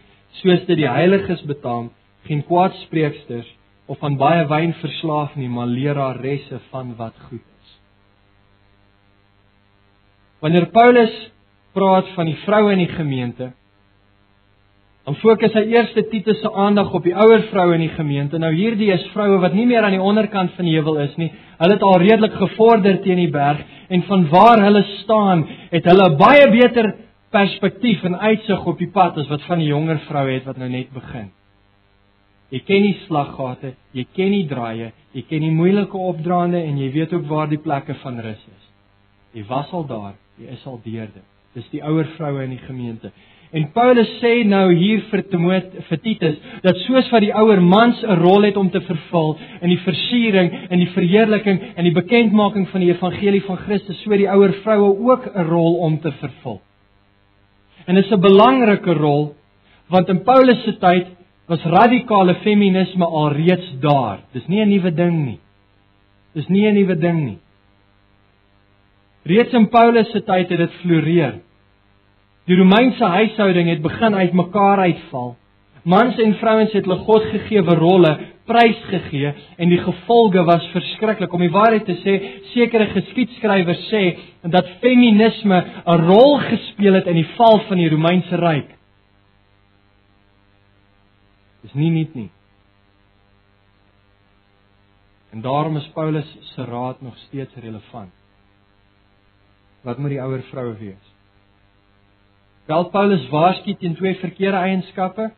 soos 0.41 0.63
dit 0.65 0.79
die 0.79 0.89
heiliges 0.89 1.43
betaam, 1.49 1.91
geen 2.25 2.41
kwaadspreeksters 2.47 3.49
of 3.91 4.01
aan 4.05 4.17
baie 4.21 4.45
wyn 4.49 4.73
verslaaf 4.79 5.35
nie, 5.35 5.49
maar 5.51 5.69
leraresse 5.69 6.61
van 6.71 6.95
wat 6.99 7.17
goed 7.27 7.41
is. 7.41 7.50
Wanneer 10.41 10.71
Paulus 10.73 11.13
praat 11.75 12.07
van 12.15 12.25
die 12.25 12.37
vroue 12.43 12.71
in 12.73 12.81
die 12.81 12.93
gemeente, 12.95 13.51
dan 15.05 15.17
fokus 15.17 15.53
hy 15.57 15.63
eers 15.73 15.93
Titus 16.11 16.41
se 16.43 16.49
aandag 16.49 16.91
op 16.93 17.05
die 17.05 17.13
ouer 17.17 17.41
vroue 17.49 17.73
in 17.73 17.85
die 17.87 17.93
gemeente. 17.95 18.37
Nou 18.41 18.51
hierdie 18.53 18.91
is 18.93 19.05
vroue 19.15 19.39
wat 19.41 19.55
nie 19.57 19.65
meer 19.69 19.85
aan 19.85 19.95
die 19.95 20.01
onderkant 20.01 20.53
van 20.57 20.67
die 20.67 20.75
heuwel 20.75 20.99
is 21.07 21.15
nie. 21.17 21.31
Hulle 21.57 21.77
het 21.77 21.85
al 21.85 21.97
redelik 22.03 22.37
gevorder 22.37 22.99
teen 23.01 23.21
die 23.21 23.31
berg 23.33 23.61
en 23.89 24.05
van 24.07 24.27
waar 24.29 24.61
hulle 24.61 24.83
staan, 25.01 25.45
het 25.71 25.89
hulle 25.89 26.07
baie 26.21 26.47
beter 26.53 26.93
perspektief 27.33 28.03
en 28.05 28.19
uitsig 28.19 28.65
op 28.67 28.81
die 28.81 28.89
pad 28.93 29.17
as 29.17 29.29
wat 29.31 29.45
van 29.49 29.61
die 29.63 29.71
jonger 29.71 30.01
vroue 30.05 30.35
het 30.35 30.45
wat 30.49 30.61
nou 30.61 30.69
net 30.69 30.93
begin. 30.93 31.31
Jy 32.51 32.59
ken 32.67 32.83
die 32.83 32.97
slaggate, 33.05 33.75
jy 33.95 34.03
ken 34.15 34.33
die 34.35 34.47
draaie, 34.49 34.91
jy 35.15 35.23
ken 35.29 35.45
die 35.45 35.53
moeilike 35.55 35.97
opdraande 35.97 36.61
en 36.61 36.77
jy 36.77 36.89
weet 36.93 37.13
ook 37.15 37.29
waar 37.29 37.49
die 37.49 37.61
plekke 37.61 37.95
van 38.03 38.19
rus 38.21 38.41
is. 38.43 38.65
Jy 39.39 39.45
was 39.47 39.71
al 39.71 39.85
daar, 39.87 40.17
jy 40.41 40.55
is 40.55 40.65
al 40.65 40.79
deur 40.83 41.07
dit. 41.13 41.27
Dis 41.53 41.67
die 41.73 41.83
ouer 41.83 42.07
vroue 42.15 42.43
in 42.43 42.55
die 42.55 42.65
gemeente. 42.65 43.11
En 43.51 43.65
Paulus 43.75 44.07
sê 44.21 44.45
nou 44.47 44.69
hier 44.71 45.01
vir 45.09 45.25
Timoteus 45.27 45.87
vir 45.89 45.99
Titus 46.05 46.37
dat 46.63 46.77
soos 46.85 47.09
wat 47.11 47.25
die 47.25 47.33
ouer 47.35 47.59
mans 47.59 47.99
'n 48.03 48.15
rol 48.21 48.47
het 48.47 48.57
om 48.57 48.69
te 48.71 48.79
vervul 48.79 49.37
in 49.61 49.69
die 49.69 49.81
versiering 49.83 50.51
en 50.69 50.79
die 50.79 50.91
verheerliking 50.95 51.59
en 51.75 51.83
die 51.83 51.93
bekendmaking 51.93 52.69
van 52.69 52.81
die 52.81 52.93
evangelie 52.93 53.43
van 53.43 53.57
Christus, 53.57 53.99
so 54.03 54.15
die 54.15 54.29
ouer 54.29 54.53
vroue 54.63 54.95
ook 55.11 55.35
'n 55.35 55.43
rol 55.49 55.75
om 55.83 55.99
te 55.99 56.11
vervul. 56.11 56.61
En 57.87 57.95
dit 57.95 58.05
is 58.05 58.11
'n 58.11 58.21
belangrike 58.21 58.93
rol 58.93 59.35
want 59.89 60.07
in 60.09 60.23
Paulus 60.23 60.63
se 60.63 60.77
tyd 60.77 61.07
was 61.47 61.63
radikale 61.63 62.35
feminisme 62.35 63.05
alreeds 63.05 63.79
daar. 63.79 64.19
Dis 64.31 64.47
nie 64.47 64.61
'n 64.61 64.69
nuwe 64.69 64.91
ding 64.93 65.25
nie. 65.25 65.39
Dis 66.33 66.47
nie 66.47 66.67
'n 66.67 66.73
nuwe 66.73 66.95
ding 66.95 67.25
nie. 67.25 67.37
Reeds 69.23 69.53
in 69.53 69.69
Paulus 69.69 70.09
se 70.11 70.23
tyd 70.25 70.49
het 70.49 70.57
dit 70.57 70.73
floreer. 70.81 71.39
Die 72.49 72.57
Romeinse 72.57 73.05
huishouding 73.05 73.69
het 73.69 73.81
begin 73.81 74.15
uitmekaar 74.15 74.79
uitval. 74.79 75.35
Mans 75.83 76.17
en 76.21 76.33
vrouens 76.37 76.73
het 76.73 76.85
hulle 76.85 76.97
Godgegewe 77.05 77.75
rolle 77.77 78.11
prysgegee 78.49 79.33
en 79.57 79.69
die 79.69 79.79
gevolge 79.81 80.43
was 80.45 80.65
verskriklik. 80.73 81.33
Om 81.33 81.45
die 81.45 81.53
waarheid 81.53 81.85
te 81.85 81.97
sê, 82.01 82.17
sekere 82.53 82.89
geskiedskrywers 82.95 83.87
sê 83.89 84.03
dat 84.41 84.69
feminisme 84.81 85.63
'n 85.85 86.05
rol 86.09 86.37
gespeel 86.49 86.93
het 86.93 87.07
in 87.07 87.21
die 87.21 87.29
val 87.37 87.59
van 87.67 87.77
die 87.77 87.89
Romeinse 87.89 88.35
ryk. 88.35 88.69
Dis 91.61 91.73
nie 91.73 91.91
nuut 91.91 92.15
nie. 92.15 92.29
En 95.31 95.41
daarom 95.41 95.77
is 95.77 95.87
Paulus 95.93 96.37
se 96.41 96.65
raad 96.65 97.01
nog 97.01 97.17
steeds 97.17 97.55
relevant. 97.55 98.20
Wat 99.81 99.97
moet 99.97 100.13
die 100.13 100.21
ouer 100.21 100.43
vroue 100.51 100.75
wees? 100.77 101.07
Wel 102.69 102.89
Paulus 102.93 103.23
waarsku 103.29 103.73
teen 103.75 103.95
twee 103.97 104.15
verkeerde 104.21 104.57
eienskappe 104.57 105.31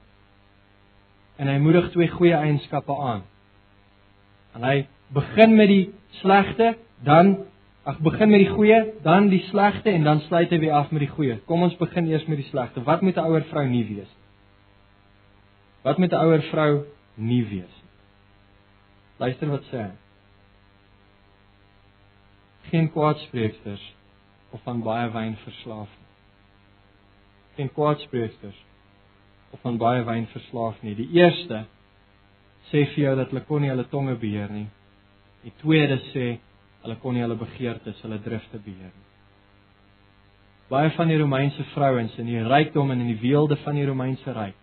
en 1.39 1.49
hy 1.49 1.55
moedig 1.63 1.87
twee 1.93 2.09
goeie 2.11 2.35
eienskappe 2.35 2.93
aan. 2.93 3.23
En 4.53 4.65
hy 4.67 4.75
begin 5.15 5.55
met 5.55 5.71
die 5.71 5.85
slegte, 6.19 6.75
dan 7.07 7.37
ag 7.89 7.97
begin 8.03 8.29
met 8.29 8.43
die 8.43 8.51
goeie, 8.51 8.79
dan 9.03 9.31
die 9.31 9.41
slegte 9.49 9.89
en 9.91 10.05
dan 10.05 10.21
sluit 10.27 10.51
hy 10.53 10.59
weer 10.61 10.75
af 10.77 10.91
met 10.91 11.07
die 11.07 11.11
goeie. 11.15 11.39
Kom 11.49 11.65
ons 11.65 11.79
begin 11.79 12.11
eers 12.11 12.27
met 12.29 12.39
die 12.43 12.47
slegte. 12.51 12.83
Wat 12.83 13.01
moet 13.01 13.17
'n 13.17 13.25
ouer 13.25 13.47
vrou 13.49 13.65
nie 13.67 13.85
wees? 13.87 14.11
Wat 15.83 15.97
moet 15.97 16.11
'n 16.11 16.21
ouer 16.25 16.41
vrou 16.51 16.85
nie 17.15 17.43
wees? 17.45 17.83
Luister 19.17 19.49
wat 19.49 19.63
sê 19.71 19.77
hy. 19.77 19.91
Geen 22.69 22.91
kwaadspreeksters 22.91 23.93
of 24.53 24.61
van 24.63 24.83
baie 24.85 25.09
wyn 25.13 25.35
verslaaf 25.43 25.89
nie. 25.97 26.09
Geen 27.57 27.73
kwaadspreeksters 27.73 28.59
of 29.53 29.61
van 29.65 29.77
baie 29.81 30.05
wyn 30.05 30.25
verslaaf 30.31 30.79
nie. 30.85 30.95
Die 30.97 31.09
eerste 31.19 31.65
sê 32.71 32.85
vir 32.93 33.03
jou 33.07 33.15
dat 33.19 33.33
hulle 33.33 33.45
kon 33.49 33.61
nie 33.61 33.73
hulle 33.73 33.89
tonge 33.91 34.15
beheer 34.21 34.51
nie. 34.53 34.67
Die 35.43 35.53
tweede 35.61 35.99
sê 36.13 36.27
Hulle 36.83 36.97
kon 36.99 37.15
nie 37.15 37.23
hulle 37.23 37.39
begeertes, 37.39 37.99
hulle 38.03 38.19
drifte 38.19 38.59
beheer 38.59 38.91
nie. 38.91 39.09
Baie 40.71 40.89
van 40.97 41.07
die 41.11 41.19
Romeinse 41.19 41.63
vrouens 41.71 42.15
in 42.19 42.27
die 42.27 42.41
rykdom 42.43 42.91
en 42.91 43.03
in 43.05 43.11
die 43.13 43.21
weelde 43.21 43.55
van 43.63 43.77
die 43.79 43.85
Romeinse 43.87 44.35
ryk 44.35 44.57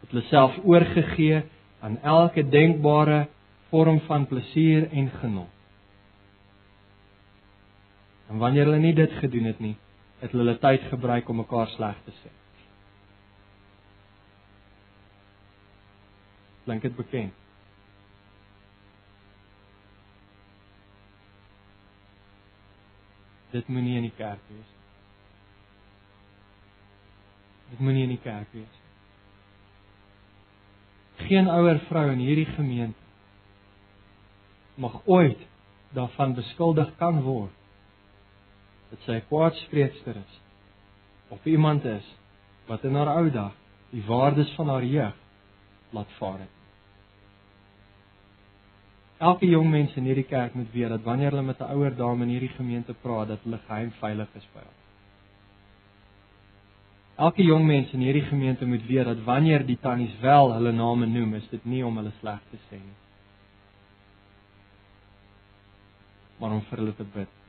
het 0.00 0.14
hulle 0.14 0.24
self 0.30 0.56
oorgegee 0.64 1.42
aan 1.84 1.98
elke 2.06 2.42
denkbare 2.48 3.26
vorm 3.70 4.00
van 4.08 4.24
plesier 4.26 4.88
en 4.90 5.10
genot. 5.20 5.52
En 8.30 8.38
wanneer 8.38 8.64
hulle 8.64 8.78
nie 8.78 8.94
dit 8.94 9.12
gedoen 9.18 9.44
het 9.50 9.58
nie, 9.58 9.76
het 10.20 10.30
hulle 10.30 10.58
tyd 10.62 10.84
gebruik 10.92 11.28
om 11.28 11.40
mekaar 11.42 11.66
sleg 11.74 11.98
te 12.06 12.12
sê. 12.20 12.30
Klink 16.64 16.82
dit 16.86 16.96
bekend? 16.96 17.34
Dit 23.50 23.66
moenie 23.66 23.96
in 23.98 24.06
die 24.06 24.14
kerk 24.14 24.42
wees 24.46 24.70
nie. 24.70 24.78
Dit 27.72 27.80
moenie 27.82 28.06
in 28.06 28.14
die 28.14 28.22
kerk 28.22 28.52
wees 28.54 28.76
nie. 28.78 28.88
Geen 31.26 31.50
ouer 31.50 31.82
vrou 31.88 32.06
in 32.12 32.22
hierdie 32.22 32.46
gemeente 32.54 33.08
mag 34.80 35.00
ooit 35.10 35.42
daarvan 35.92 36.38
beskuldig 36.38 36.94
kan 37.02 37.18
word 37.26 37.59
dat 38.90 39.00
sy 39.06 39.12
'n 39.12 39.26
kwaadspreekster 39.28 40.16
is 40.16 40.40
of 41.28 41.44
iemand 41.44 41.84
is 41.84 42.06
wat 42.66 42.84
in 42.84 42.94
haar 42.94 43.16
ou 43.16 43.30
dag 43.30 43.52
die 43.90 44.04
waardes 44.06 44.50
van 44.54 44.68
haar 44.68 44.84
jeug 44.84 45.14
laat 45.90 46.12
vaar 46.18 46.38
het. 46.38 46.56
Elke 49.20 49.46
jong 49.46 49.70
mens 49.70 49.94
in 49.94 50.06
hierdie 50.08 50.24
kerk 50.24 50.54
moet 50.54 50.70
weet 50.72 50.88
dat 50.88 51.02
wanneer 51.02 51.30
hulle 51.30 51.42
met 51.42 51.60
'n 51.60 51.72
ouer 51.74 51.96
dame 51.96 52.22
in 52.24 52.30
hierdie 52.30 52.54
gemeente 52.56 52.94
praat, 52.94 53.28
dat 53.28 53.42
hulle 53.42 53.58
geheim 53.66 53.90
veilig 53.90 54.28
is 54.34 54.46
by 54.52 54.58
haar. 54.58 54.78
Elke 57.16 57.42
jong 57.42 57.66
mens 57.66 57.92
in 57.92 58.00
hierdie 58.00 58.24
gemeente 58.24 58.66
moet 58.66 58.86
weet 58.86 59.04
dat 59.04 59.24
wanneer 59.24 59.66
die 59.66 59.78
tannies 59.80 60.20
wel 60.20 60.52
hulle 60.52 60.72
name 60.72 61.06
noem, 61.06 61.34
is 61.34 61.48
dit 61.48 61.64
nie 61.64 61.84
om 61.86 61.96
hulle 61.96 62.12
sleg 62.20 62.40
te 62.50 62.56
sê 62.56 62.78
nie. 62.78 62.98
Maar 66.38 66.50
om 66.50 66.62
vir 66.70 66.78
hulle 66.78 66.96
te 66.96 67.04
bid. 67.04 67.39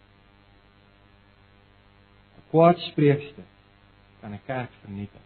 Kwaadspreekster 2.51 3.47
kan 4.21 4.33
'n 4.33 4.41
kerk 4.45 4.71
vernietig. 4.83 5.25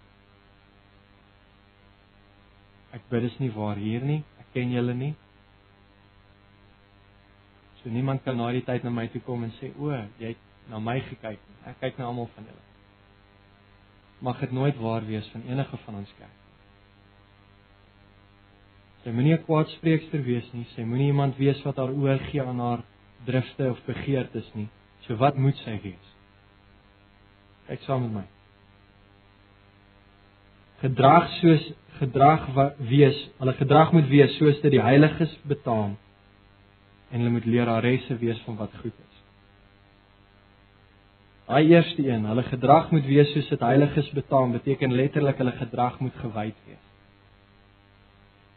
Ek 2.94 3.02
bid 3.10 3.24
is 3.24 3.40
nie 3.40 3.52
waar 3.52 3.76
hier 3.76 4.02
nie. 4.02 4.24
Ek 4.40 4.54
ken 4.54 4.72
julle 4.72 4.94
nie. 4.94 5.16
So 7.82 7.90
niemand 7.90 8.24
kan 8.24 8.38
na 8.38 8.52
die 8.52 8.64
tyd 8.66 8.84
na 8.84 8.90
my 8.90 9.08
toe 9.08 9.22
kom 9.22 9.44
en 9.44 9.52
sê, 9.60 9.74
"O, 9.78 9.92
jy 10.20 10.28
het 10.28 10.38
na 10.70 10.80
my 10.80 11.00
gekyk." 11.00 11.40
Ek 11.66 11.80
kyk 11.80 11.98
na 11.98 12.06
almal 12.06 12.30
van 12.36 12.46
julle. 12.46 12.64
Mag 14.22 14.40
dit 14.40 14.52
nooit 14.52 14.78
waar 14.78 15.06
wees 15.06 15.28
van 15.28 15.42
enige 15.42 15.78
van 15.78 15.96
ons 15.96 16.14
kerk. 16.18 16.40
Sy 19.04 19.12
moenie 19.12 19.34
'n 19.34 19.44
kwaadspreekster 19.44 20.24
wees 20.24 20.54
nie. 20.54 20.66
Sy 20.76 20.82
moenie 20.82 21.08
iemand 21.08 21.38
wees 21.38 21.62
wat 21.64 21.78
haar 21.78 21.92
oorgee 21.92 22.42
aan 22.42 22.60
haar 22.60 22.84
drifte 23.26 23.70
of 23.70 23.86
begeertes 23.86 24.54
nie. 24.54 24.70
So 25.02 25.16
wat 25.16 25.38
moet 25.38 25.58
sy 25.58 25.80
wees? 25.84 26.15
Kyk 27.70 27.82
saam 27.88 28.06
met 28.06 28.14
my. 28.20 28.26
Gedrag 30.84 31.30
soos 31.40 31.66
gedrag 32.00 32.48
wees, 32.78 33.18
hulle 33.40 33.54
gedrag 33.58 33.94
moet 33.96 34.08
wees 34.12 34.34
soos 34.38 34.60
dit 34.62 34.74
die 34.76 34.84
heiliges 34.84 35.32
betaam 35.48 35.96
en 37.12 37.22
hulle 37.22 37.32
moet 37.38 37.48
leraresse 37.48 38.18
wees 38.20 38.42
van 38.46 38.58
wat 38.60 38.74
goed 38.82 38.94
is. 38.94 39.22
Daai 41.46 41.70
eerste 41.70 42.04
een, 42.04 42.26
hulle 42.26 42.44
gedrag 42.50 42.90
moet 42.92 43.06
wees 43.08 43.32
soos 43.34 43.48
dit 43.54 43.62
heiliges 43.64 44.10
betaam, 44.18 44.56
beteken 44.58 44.96
letterlik 44.98 45.38
hulle 45.40 45.54
gedrag 45.60 46.00
moet 46.02 46.16
gewyd 46.24 46.58
wees. 46.66 46.84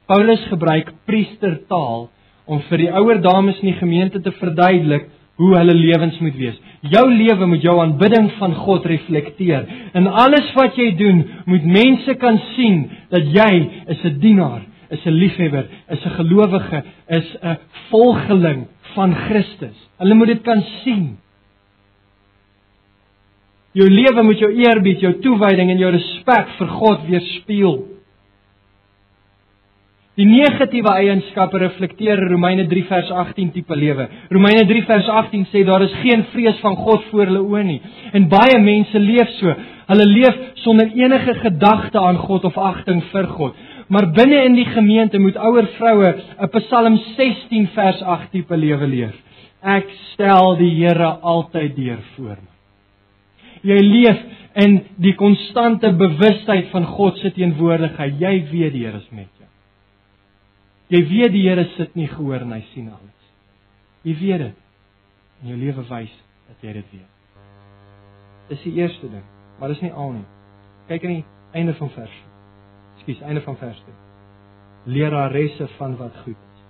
Paulus 0.09 0.44
gebruik 0.48 0.94
priestertaal 1.04 2.09
om 2.48 2.62
vir 2.70 2.80
die 2.80 2.92
ouer 2.96 3.20
dames 3.20 3.61
in 3.61 3.74
die 3.74 3.78
gemeente 3.78 4.22
te 4.24 4.32
verduidelik 4.40 5.11
hoe 5.39 5.53
hulle 5.57 5.74
lewens 5.74 6.18
moet 6.18 6.36
wees. 6.39 6.57
Jou 6.91 7.05
lewe 7.11 7.47
moet 7.47 7.62
jou 7.62 7.76
aanbidding 7.80 8.30
van 8.39 8.55
God 8.55 8.86
reflekteer. 8.86 9.66
In 9.95 10.07
alles 10.07 10.51
wat 10.59 10.78
jy 10.78 10.93
doen, 10.99 11.22
moet 11.47 11.64
mense 11.64 12.14
kan 12.18 12.41
sien 12.57 12.89
dat 13.11 13.30
jy 13.34 13.53
is 13.95 14.05
'n 14.05 14.18
dienaar 14.18 14.66
is 14.91 15.05
'n 15.05 15.11
liefhebber, 15.11 15.66
is 15.89 16.05
'n 16.05 16.11
gelowige, 16.11 16.82
is 17.09 17.36
'n 17.43 17.59
volgeling 17.91 18.66
van 18.95 19.14
Christus. 19.14 19.76
Hulle 19.99 20.14
moet 20.14 20.26
dit 20.26 20.43
kan 20.43 20.62
sien. 20.82 21.18
Jou 23.72 23.91
lewe 23.91 24.22
moet 24.22 24.39
jou 24.39 24.53
eerbied, 24.53 25.01
jou 25.01 25.12
toewyding 25.20 25.70
en 25.70 25.78
jou 25.78 25.91
respek 25.93 26.49
vir 26.59 26.66
God 26.66 27.07
weerspieël. 27.07 27.84
Die 30.19 30.27
negatiewe 30.27 30.91
eienskappe 30.99 31.61
reflekteer 31.62 32.19
Romeine 32.27 32.64
3 32.66 32.81
vers 32.89 33.11
18 33.14 33.53
tipe 33.55 33.77
lewe. 33.79 34.09
Romeine 34.35 34.64
3 34.66 34.81
vers 34.89 35.11
18 35.14 35.45
sê 35.53 35.62
daar 35.66 35.85
is 35.85 35.95
geen 36.03 36.25
vrees 36.33 36.59
van 36.59 36.75
God 36.75 37.05
voor 37.12 37.29
hulle 37.31 37.45
oë 37.45 37.62
nie. 37.69 37.77
En 38.19 38.27
baie 38.33 38.57
mense 38.59 38.99
leef 38.99 39.31
so. 39.37 39.55
Hulle 39.93 40.09
leef 40.11 40.41
sonder 40.64 40.91
enige 40.99 41.37
gedagte 41.45 42.03
aan 42.03 42.19
God 42.25 42.49
of 42.51 42.59
agting 42.59 43.05
vir 43.12 43.31
God. 43.37 43.55
Maar 43.95 44.11
binne 44.19 44.43
in 44.49 44.59
die 44.59 44.66
gemeente 44.66 45.23
moet 45.23 45.39
ouer 45.39 45.71
vroue 45.79 46.11
'n 46.11 46.51
Psalm 46.59 46.99
16 47.14 47.71
vers 47.79 48.03
8 48.03 48.31
tipe 48.33 48.57
lewe 48.57 48.87
leef. 48.87 49.14
Ek 49.62 49.87
stel 50.12 50.57
die 50.57 50.75
Here 50.83 51.14
altyd 51.23 51.77
deur 51.77 52.03
voor 52.16 52.37
my. 52.43 52.55
Jy 53.62 53.81
leef 53.83 54.19
in 54.55 54.81
die 54.97 55.14
konstante 55.14 55.93
bewustheid 55.93 56.71
van 56.75 56.85
God 56.85 57.19
se 57.19 57.31
teenwoordigheid. 57.31 58.19
Jy 58.19 58.45
weet 58.51 58.73
die 58.73 58.87
Here 58.87 58.99
is 58.99 59.11
met. 59.11 59.38
Jy 60.89 61.03
weet 61.11 61.34
die 61.34 61.45
Here 61.45 61.66
sit 61.76 61.95
nie 61.99 62.09
gehoor 62.09 62.47
en 62.47 62.55
hy 62.57 62.62
sien 62.72 62.89
alles. 62.89 63.30
Jy 64.07 64.14
weet 64.22 64.45
dit. 64.47 64.64
En 65.43 65.53
jou 65.53 65.59
lewe 65.61 65.84
wys 65.91 66.14
dat 66.49 66.64
jy 66.64 66.72
dit 66.78 66.93
weet. 66.95 67.43
Dis 68.49 68.62
die 68.64 68.78
eerste 68.80 69.11
ding, 69.12 69.24
maar 69.59 69.74
dis 69.74 69.82
nie 69.84 69.93
al 69.93 70.14
nie. 70.16 70.26
Kyk 70.89 71.05
aan 71.05 71.18
die 71.18 71.26
einde 71.61 71.74
van 71.76 71.93
vers 71.93 72.14
4. 72.14 72.28
Ekskuus, 72.99 73.20
einde 73.28 73.43
van 73.45 73.59
vers 73.61 73.82
2. 73.84 73.95
Leraresse 74.97 75.68
van 75.76 75.97
wat 76.01 76.16
goed 76.24 76.36
is. 76.36 76.62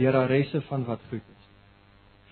Leraresse 0.00 0.62
van 0.70 0.86
wat 0.88 1.04
goed 1.10 1.20
is. 1.20 1.50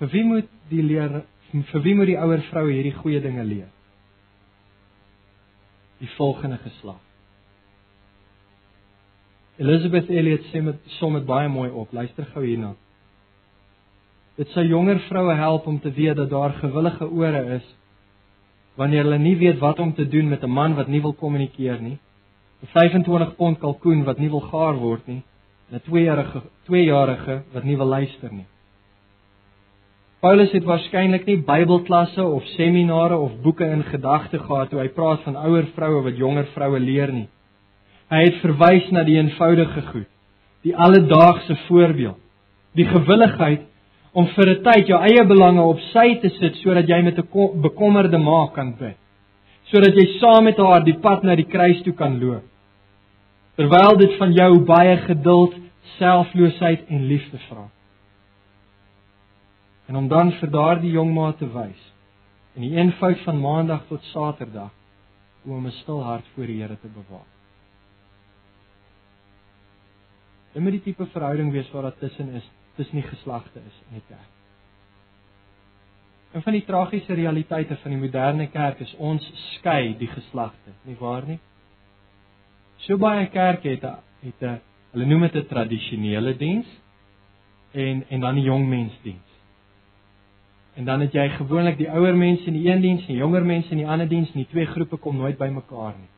Vir 0.00 0.12
wie 0.14 0.24
moet 0.24 0.48
die 0.70 0.82
leer 0.82 1.20
vir 1.50 1.82
wie 1.84 1.94
moet 1.98 2.08
die 2.08 2.18
ouer 2.18 2.40
vroue 2.48 2.72
hierdie 2.72 2.94
goeie 2.94 3.20
dinge 3.20 3.44
leer? 3.44 3.68
Die 6.00 6.08
volgende 6.14 6.60
geslag. 6.62 7.02
Elizabeth 9.60 10.08
Elliot 10.08 10.46
sê 10.48 10.62
met 10.64 10.78
som 10.96 11.12
dit 11.12 11.26
baie 11.28 11.48
mooi 11.48 11.68
op. 11.70 11.90
Luister 11.92 12.24
gou 12.32 12.44
hierna. 12.44 12.72
Dit 14.40 14.48
sou 14.54 14.62
jonger 14.64 15.02
vroue 15.08 15.34
help 15.36 15.66
om 15.68 15.80
te 15.80 15.90
weet 15.92 16.16
dat 16.16 16.30
daar 16.30 16.54
gewillige 16.62 17.08
ore 17.08 17.42
is 17.58 17.66
wanneer 18.80 19.04
hulle 19.04 19.18
nie 19.18 19.36
weet 19.36 19.58
wat 19.60 19.80
om 19.84 19.92
te 19.92 20.06
doen 20.08 20.28
met 20.28 20.42
'n 20.42 20.50
man 20.50 20.74
wat 20.74 20.88
nie 20.88 21.02
wil 21.02 21.12
kommunikeer 21.12 21.80
nie. 21.80 21.98
'n 22.62 22.66
25 22.72 23.36
pond 23.36 23.58
kalkoen 23.58 24.04
wat 24.04 24.18
nie 24.18 24.30
wil 24.30 24.40
gaar 24.40 24.76
word 24.76 25.06
nie, 25.06 25.22
en 25.70 25.76
'n 25.76 25.82
2-jarige 25.90 26.40
2-jarige 26.68 27.42
wat 27.52 27.64
nie 27.64 27.76
wil 27.76 27.86
luister 27.86 28.32
nie. 28.32 28.46
Paulus 30.20 30.52
het 30.52 30.64
waarskynlik 30.64 31.26
nie 31.26 31.36
Bybelklasse 31.36 32.24
of 32.24 32.44
seminare 32.44 33.16
of 33.16 33.40
boeke 33.42 33.64
in 33.64 33.82
gedagte 33.82 34.38
gehad 34.38 34.70
toe 34.70 34.80
hy 34.80 34.88
praat 34.88 35.20
van 35.20 35.36
ouer 35.36 35.66
vroue 35.74 36.02
wat 36.02 36.16
jonger 36.16 36.46
vroue 36.54 36.80
leer 36.80 37.12
nie. 37.12 37.28
Hy 38.10 38.24
het 38.26 38.40
verwys 38.42 38.88
na 38.90 39.04
die 39.06 39.16
eenvoudige 39.20 39.82
goed, 39.92 40.08
die 40.66 40.74
alledaagse 40.74 41.54
voorbeeld, 41.68 42.18
die 42.74 42.86
gewilligheid 42.86 43.66
om 44.12 44.26
vir 44.34 44.48
'n 44.50 44.62
tyd 44.62 44.88
jou 44.88 44.98
eie 44.98 45.24
belange 45.24 45.62
op 45.62 45.78
sy 45.92 46.18
te 46.20 46.28
sit 46.28 46.56
sodat 46.56 46.88
jy 46.88 47.02
met 47.02 47.18
'n 47.18 47.60
bekommerde 47.62 48.18
maag 48.18 48.52
kan 48.52 48.74
bid. 48.78 48.96
Sodat 49.70 49.94
jy 49.94 50.18
saam 50.18 50.44
met 50.44 50.56
haar 50.56 50.84
die 50.84 50.98
pad 50.98 51.22
na 51.22 51.34
die 51.36 51.46
kruis 51.46 51.82
toe 51.82 51.92
kan 51.92 52.18
loop. 52.18 52.42
Terwyl 53.56 53.96
dit 53.96 54.16
van 54.18 54.32
jou 54.32 54.60
baie 54.64 54.96
geduld, 54.96 55.54
selfloosheid 55.98 56.88
en 56.88 57.06
liefde 57.06 57.38
vra. 57.48 57.68
En 59.88 59.96
om 59.96 60.08
dan 60.08 60.32
vir 60.32 60.50
daardie 60.50 60.90
jong 60.90 61.14
ma 61.14 61.32
te 61.32 61.46
wys 61.46 61.92
in 62.56 62.62
die 62.62 62.76
eenvoud 62.76 63.18
van 63.24 63.40
maandag 63.40 63.86
tot 63.88 64.02
saterdag 64.02 64.70
om 65.44 65.66
'n 65.66 65.70
stil 65.70 66.02
hart 66.02 66.24
voor 66.34 66.46
die 66.46 66.60
Here 66.62 66.78
te 66.80 66.88
bewaar. 66.88 67.39
Dit 70.52 70.62
moet 70.62 70.72
die 70.72 70.82
tipe 70.82 71.06
verhouding 71.06 71.52
wees 71.52 71.70
wat 71.70 71.82
daar 71.82 71.98
tussen 71.98 72.34
is 72.34 72.50
tussen 72.76 73.00
die 73.00 73.08
geslagte 73.08 73.58
is 73.58 73.80
in 73.88 73.98
die 73.98 74.06
kerk. 74.08 74.30
En 76.32 76.42
van 76.42 76.54
die 76.54 76.64
tragiese 76.64 77.14
realiteite 77.18 77.76
van 77.82 77.90
die 77.90 78.00
moderne 78.00 78.46
kerk 78.50 78.80
is 78.80 78.92
ons 78.98 79.24
skei 79.56 79.96
die 79.98 80.08
geslagte, 80.08 80.74
nie 80.86 80.96
waar 80.98 81.26
nie? 81.26 81.40
So 82.86 82.96
baie 82.96 83.26
kerke 83.28 83.74
het 83.74 83.84
'n 83.84 83.98
het 84.22 84.42
'n 84.42 84.60
hulle 84.92 85.06
noem 85.06 85.20
dit 85.20 85.34
'n 85.34 85.46
tradisionele 85.46 86.36
diens 86.36 86.66
en 87.72 88.04
en 88.08 88.20
dan 88.20 88.34
die 88.34 88.44
jong 88.44 88.68
mensdiens. 88.68 89.30
En 90.74 90.84
dan 90.84 91.00
het 91.00 91.12
jy 91.12 91.28
gewoonlik 91.28 91.76
die 91.76 91.90
ouer 91.90 92.16
mense 92.16 92.44
in 92.44 92.52
die 92.52 92.70
een 92.70 92.80
diens 92.80 93.06
en 93.08 93.14
jonger 93.14 93.44
mense 93.44 93.70
in 93.70 93.76
die 93.76 93.88
ander 93.88 94.08
diens 94.08 94.28
en 94.28 94.38
die 94.38 94.50
twee 94.50 94.66
groepe 94.66 94.96
kom 94.96 95.16
nooit 95.16 95.38
bymekaar 95.38 95.94
nie. 95.98 96.08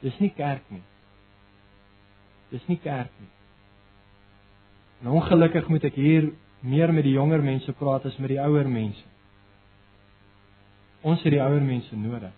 Dis 0.00 0.18
nie 0.18 0.32
kerk 0.36 0.62
nie. 0.68 0.82
Dis 2.50 2.64
nie 2.66 2.78
kerk 2.82 3.12
nie. 3.20 3.30
En 5.02 5.12
ongelukkig 5.14 5.68
moet 5.68 5.84
ek 5.84 5.94
hier 5.94 6.30
meer 6.60 6.92
met 6.92 7.06
die 7.06 7.14
jonger 7.14 7.42
mense 7.42 7.72
praat 7.78 8.06
as 8.08 8.16
met 8.18 8.32
die 8.34 8.40
ouer 8.42 8.68
mense. 8.68 9.04
Ons 11.06 11.22
het 11.22 11.32
die 11.36 11.42
ouer 11.42 11.62
mense 11.62 11.96
nodig. 11.96 12.32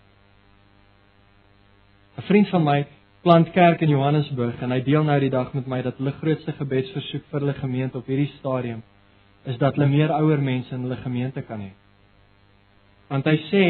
'n 2.19 2.27
Vriend 2.29 2.49
van 2.49 2.65
my 2.65 2.87
plant 3.23 3.51
kerk 3.53 3.81
in 3.81 3.89
Johannesburg 3.89 4.61
en 4.63 4.71
hy 4.71 4.81
deel 4.85 5.05
nou 5.05 5.19
die 5.21 5.31
dag 5.31 5.53
met 5.55 5.67
my 5.67 5.83
dat 5.83 5.97
hulle 5.97 6.13
grootste 6.13 6.53
gebedsversoek 6.53 7.25
vir 7.31 7.41
hulle 7.41 7.55
gemeente 7.55 7.99
op 7.99 8.07
hierdie 8.07 8.33
stadium 8.39 8.83
is 9.45 9.57
dat 9.59 9.77
hulle 9.77 9.89
meer 9.89 10.13
ouer 10.13 10.41
mense 10.43 10.75
in 10.75 10.83
hulle 10.83 10.97
gemeente 10.97 11.43
kan 11.43 11.61
hê. 11.61 11.71
Want 13.09 13.25
hy 13.25 13.37
sê 13.49 13.65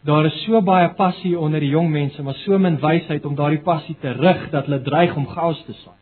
daar 0.00 0.24
is 0.24 0.42
so 0.44 0.60
baie 0.64 0.88
passie 0.96 1.38
onder 1.38 1.60
die 1.60 1.72
jong 1.74 1.90
mense, 1.92 2.22
maar 2.22 2.38
so 2.44 2.58
min 2.58 2.78
wysheid 2.80 3.24
om 3.28 3.34
daardie 3.36 3.62
passie 3.64 3.96
te 4.00 4.12
rig 4.16 4.46
dat 4.50 4.68
hulle 4.68 4.82
dreig 4.82 5.16
om 5.16 5.26
chaos 5.28 5.60
te 5.66 5.74
saai. 5.82 5.98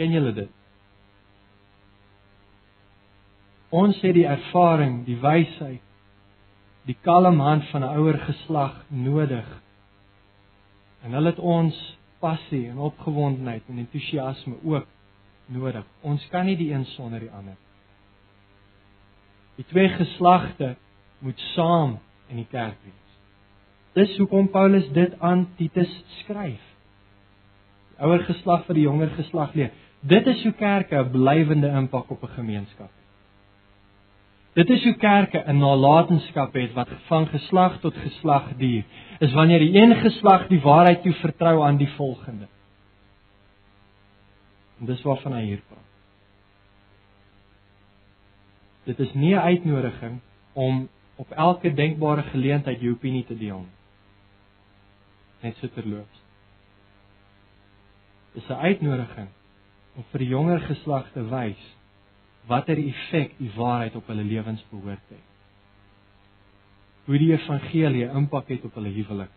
Ken 0.00 0.14
julle 0.14 0.32
dit? 0.34 0.52
Ons 3.74 3.98
het 4.02 4.14
die 4.14 4.26
ervaring, 4.30 5.02
die 5.06 5.18
wysheid, 5.20 5.82
die 6.88 6.96
kalm 7.02 7.40
hand 7.40 7.64
van 7.72 7.82
'n 7.82 7.96
ouer 7.98 8.18
geslag 8.18 8.84
nodig. 8.88 9.46
En 11.02 11.12
hulle 11.12 11.30
het 11.30 11.38
ons 11.38 11.98
passie 12.20 12.68
en 12.68 12.78
opgewondenheid 12.78 13.62
en 13.68 13.78
entoesiasme 13.78 14.54
ook 14.64 14.86
nodig. 15.46 15.84
Ons 16.00 16.26
kan 16.28 16.46
nie 16.46 16.56
die 16.56 16.72
een 16.72 16.84
sonder 16.84 17.20
die 17.20 17.30
ander. 17.30 17.56
Die 19.56 19.64
twee 19.64 19.88
geslagte 19.88 20.76
moet 21.18 21.40
saam 21.54 21.98
in 22.34 22.42
die 22.42 22.50
kerk 22.50 22.76
wees. 22.82 23.16
Dis 23.94 24.16
hoekom 24.18 24.50
Paulus 24.50 24.86
dit 24.96 25.14
aan 25.22 25.46
Titus 25.58 25.92
skryf. 26.20 26.62
Die 27.94 28.02
ouer 28.02 28.24
geslag 28.26 28.64
vir 28.66 28.80
die 28.80 28.88
jonger 28.88 29.12
geslag 29.14 29.54
leer. 29.54 29.70
Dit 30.04 30.26
is 30.26 30.42
hoe 30.42 30.52
kerke 30.58 30.98
'n 30.98 31.10
blywende 31.10 31.68
impak 31.68 32.10
op 32.10 32.22
'n 32.22 32.34
gemeenskap. 32.36 32.90
Dit 34.54 34.70
is 34.70 34.82
hoe 34.84 34.96
kerke 34.96 35.44
'n 35.46 35.58
nalatenskap 35.58 36.54
het 36.54 36.72
wat 36.74 36.88
van 37.06 37.26
geslag 37.26 37.80
tot 37.80 37.94
geslag 37.94 38.50
duur. 38.58 38.84
Is 39.20 39.32
wanneer 39.32 39.58
die 39.58 39.74
een 39.74 39.94
geslag 39.94 40.48
die 40.48 40.60
waarheid 40.60 41.02
toe 41.02 41.12
vertrou 41.12 41.62
aan 41.62 41.76
die 41.76 41.90
volgende. 41.96 42.46
En 44.80 44.86
dis 44.86 45.02
waarvan 45.02 45.32
hy 45.32 45.42
hier 45.42 45.62
praat. 45.68 45.90
Dit 48.84 48.98
is 48.98 49.14
nie 49.14 49.34
'n 49.34 49.38
uitnodiging 49.38 50.20
om 50.52 50.88
op 51.16 51.30
elke 51.30 51.74
denkbare 51.74 52.22
geleentheid 52.22 52.80
jou 52.80 52.94
opinie 52.94 53.24
te 53.24 53.36
deel. 53.38 53.66
Net 55.40 55.56
so 55.56 55.68
terloops. 55.68 56.22
Dis 58.34 58.48
'n 58.48 58.52
uitnodiging 58.52 59.28
om 59.94 60.04
vir 60.10 60.18
die 60.18 60.28
jonger 60.28 60.60
geslag 60.60 61.12
te 61.12 61.22
wys 61.30 61.74
watter 62.46 62.78
effek 62.78 63.38
die 63.38 63.50
waarheid 63.56 63.94
op 63.96 64.06
hulle 64.06 64.24
lewens 64.24 64.64
behoort 64.70 65.00
te 65.08 65.14
hê. 65.14 65.22
Hoe 67.04 67.18
die 67.18 67.32
evangelie 67.32 68.08
impak 68.08 68.48
het 68.48 68.64
op 68.64 68.74
hulle 68.74 68.92
huwelik, 68.92 69.32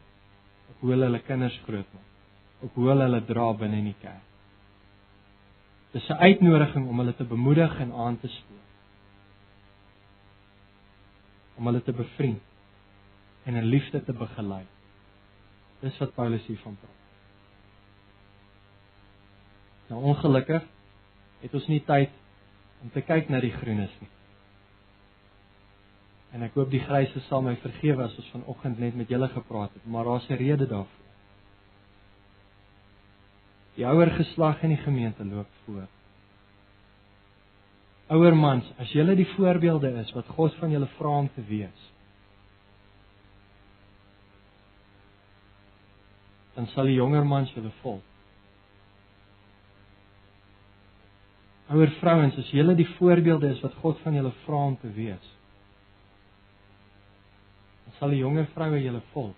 op 0.69 0.75
hoe 0.79 0.91
hulle 0.91 1.09
hulle 1.09 1.19
kinders 1.19 1.59
grootmaak, 1.65 2.09
op 2.63 2.73
hoe 2.73 2.87
hulle 2.89 3.07
hulle 3.07 3.25
dra 3.27 3.47
binne 3.53 3.77
in 3.77 3.89
die 3.91 3.99
kerk. 4.01 4.23
Dis 5.91 6.09
'n 6.09 6.19
uitnodiging 6.27 6.87
om 6.87 6.99
hulle 6.99 7.15
te 7.15 7.23
bemoedig 7.23 7.79
en 7.79 7.91
aan 7.93 8.19
te 8.19 8.27
spoor. 8.27 8.66
Om 11.57 11.69
hulle 11.69 11.81
te 11.83 11.93
bevriend 11.93 12.41
en 13.47 13.55
in 13.55 13.69
liefde 13.71 14.03
te 14.03 14.13
begelei. 14.13 14.65
Dis 15.79 15.97
wat 16.01 16.13
Paulus 16.13 16.45
hiervan 16.45 16.77
praat. 16.81 17.03
Nou 19.87 20.03
ongelukkig 20.11 20.63
het 21.41 21.53
ons 21.55 21.67
nie 21.71 21.81
tyd 21.87 22.13
om 22.83 22.91
te 22.93 23.01
kyk 23.01 23.29
na 23.31 23.39
die 23.41 23.53
groenes 23.55 23.93
nie. 24.01 24.09
En 26.35 26.43
ek 26.43 26.57
hoop 26.59 26.71
die 26.73 26.83
gryse 26.83 27.21
sal 27.27 27.45
my 27.45 27.55
vergewe 27.63 28.03
as 28.03 28.15
ons 28.19 28.31
vanoggend 28.35 28.81
net 28.83 28.97
met 28.99 29.09
julle 29.09 29.29
gepraat 29.31 29.73
het, 29.73 29.85
maar 29.85 30.05
daar's 30.05 30.29
'n 30.29 30.41
rede 30.41 30.67
daarvoor. 30.67 31.05
Die 33.75 33.85
ouer 33.85 34.11
geslag 34.11 34.63
in 34.63 34.69
die 34.69 34.83
gemeente 34.83 35.25
loop 35.25 35.47
voor. 35.65 35.87
Ouer 38.07 38.35
mans, 38.39 38.67
as 38.79 38.91
julle 38.95 39.17
die 39.19 39.27
voorbeelde 39.33 39.89
is 39.99 40.11
wat 40.15 40.27
God 40.37 40.53
van 40.61 40.71
julle 40.71 40.87
vra 40.95 41.09
om 41.23 41.25
te 41.35 41.43
wees, 41.49 41.87
dan 46.55 46.69
sal 46.71 46.87
die 46.87 46.95
jonger 46.95 47.27
mans 47.27 47.51
julle 47.53 47.73
volg. 47.81 48.05
Ouer 51.67 51.91
vrouens, 51.99 52.37
as 52.39 52.53
julle 52.55 52.77
die 52.79 52.87
voorbeelde 52.95 53.51
is 53.51 53.59
wat 53.65 53.75
God 53.83 53.99
van 54.05 54.15
julle 54.15 54.31
vra 54.45 54.63
om 54.69 54.79
te 54.79 54.93
wees, 54.95 55.27
dan 57.83 57.99
sal 57.99 58.15
die 58.15 58.23
jonger 58.23 58.47
vroue 58.55 58.79
julle 58.79 59.03
volg. 59.11 59.35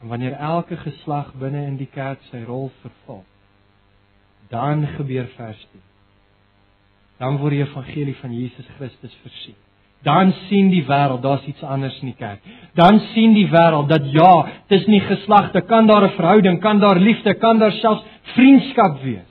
En 0.00 0.08
wanneer 0.08 0.40
elke 0.40 0.80
geslag 0.80 1.30
binne 1.38 1.66
in 1.68 1.76
die 1.76 1.92
kerk 1.92 2.24
sy 2.32 2.40
rol 2.48 2.70
vervul, 2.80 3.20
dan 4.48 4.88
gebeur 4.96 5.28
vers 5.36 5.60
10. 5.76 5.88
Dan 7.22 7.38
word 7.38 7.54
die 7.54 7.62
evangelie 7.62 8.16
van 8.18 8.32
Jesus 8.34 8.66
Christus 8.78 9.14
versien. 9.22 9.58
Dan 10.02 10.32
sien 10.48 10.72
die 10.72 10.82
wêreld 10.82 11.22
daar's 11.22 11.44
iets 11.46 11.62
anders 11.62 11.94
in 12.02 12.10
die 12.10 12.18
kerk. 12.18 12.40
Dan 12.74 12.98
sien 13.12 13.36
die 13.36 13.46
wêreld 13.50 13.86
dat 13.92 14.08
ja, 14.10 14.32
tussen 14.66 14.96
die 14.96 15.04
geslagte 15.06 15.62
kan 15.70 15.86
daar 15.86 16.02
'n 16.02 16.16
verhouding, 16.16 16.60
kan 16.60 16.80
daar 16.80 16.98
liefde, 16.98 17.34
kan 17.34 17.58
daar 17.58 17.72
selfs 17.72 18.02
vriendskap 18.34 19.02
wees. 19.02 19.30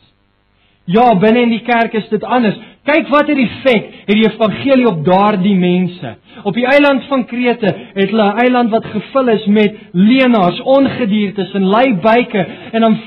Ja, 0.85 1.15
binne 1.15 1.41
in 1.41 1.49
die 1.49 1.63
kerk 1.63 1.93
is 1.93 2.07
dit 2.09 2.23
anders. 2.23 2.55
Kyk 2.83 3.11
watter 3.13 3.37
effek 3.37 3.91
het 4.07 4.15
die 4.15 4.25
evangelie 4.25 4.87
op 4.89 5.03
daardie 5.05 5.55
mense. 5.55 6.15
Op 6.43 6.53
die 6.53 6.65
eiland 6.65 7.03
van 7.11 7.25
Krete 7.25 7.75
het 7.93 8.09
hulle 8.09 8.23
'n 8.31 8.39
eiland 8.43 8.71
wat 8.71 8.85
gevul 8.85 9.27
is 9.27 9.45
met 9.45 9.75
leenaars, 9.91 10.61
ongediertes 10.61 11.53
en 11.53 11.63
lui 11.63 11.93
byke 11.93 12.47
en 12.71 12.81
dan 12.81 12.97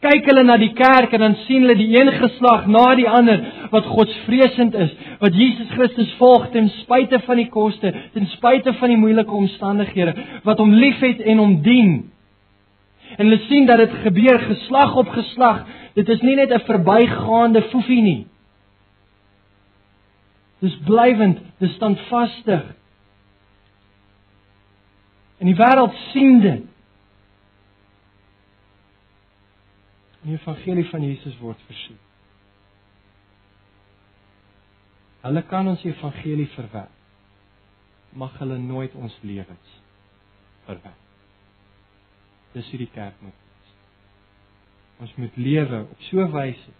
kyk 0.00 0.28
hulle 0.30 0.44
na 0.48 0.56
die 0.56 0.72
kerk 0.76 1.12
en 1.12 1.20
dan 1.20 1.34
sien 1.44 1.66
hulle 1.66 1.76
die 1.76 1.90
een 1.92 2.08
geslag 2.16 2.64
na 2.72 2.86
die 2.96 3.08
ander 3.08 3.42
wat 3.72 3.88
godsvreesend 3.92 4.74
is, 4.74 4.94
wat 5.20 5.36
Jesus 5.36 5.68
Christus 5.74 6.14
volg 6.18 6.48
ten 6.54 6.70
spyte 6.78 7.20
van 7.26 7.36
die 7.36 7.50
koste, 7.52 7.92
ten 8.14 8.28
spyte 8.32 8.72
van 8.80 8.94
die 8.94 9.00
moeilike 9.00 9.36
omstandighede, 9.36 10.14
wat 10.46 10.62
hom 10.62 10.72
liefhet 10.72 11.20
en 11.20 11.42
hom 11.42 11.58
dien. 11.66 11.92
En 13.18 13.26
hulle 13.26 13.42
sien 13.50 13.68
dat 13.68 13.82
dit 13.82 14.00
gebeur 14.06 14.40
geslag 14.46 14.96
op 14.96 15.12
geslag. 15.12 15.64
Dit 15.98 16.08
is 16.08 16.20
nie 16.22 16.36
net 16.38 16.52
'n 16.54 16.64
verbygaande 16.64 17.62
foefie 17.68 18.02
nie. 18.02 18.26
Dis 20.60 20.76
blywend, 20.84 21.38
dis 21.58 21.74
standvastig. 21.74 22.62
En 25.40 25.46
die 25.46 25.56
wêreld 25.56 25.94
sien 26.12 26.40
dit. 26.40 26.69
Die 30.20 30.36
evangelie 30.36 30.84
van 30.90 31.04
Jesus 31.04 31.36
word 31.40 31.60
versoek. 31.68 32.06
Hulle 35.20 35.42
kan 35.48 35.68
ons 35.68 35.84
evangelie 35.84 36.48
verwerp. 36.54 36.96
Mag 38.16 38.34
hulle 38.40 38.58
nooit 38.58 38.94
ons 38.98 39.16
lewens 39.22 39.76
verwerp. 40.66 41.06
Dis 42.54 42.68
hoe 42.72 42.80
die 42.80 42.90
kerk 42.90 43.20
moet 43.22 43.36
wees. 43.36 43.74
Ons 45.04 45.14
moet 45.20 45.36
lewe 45.36 45.82
op 45.84 46.00
so 46.08 46.24
'n 46.24 46.32
wyse 46.32 46.72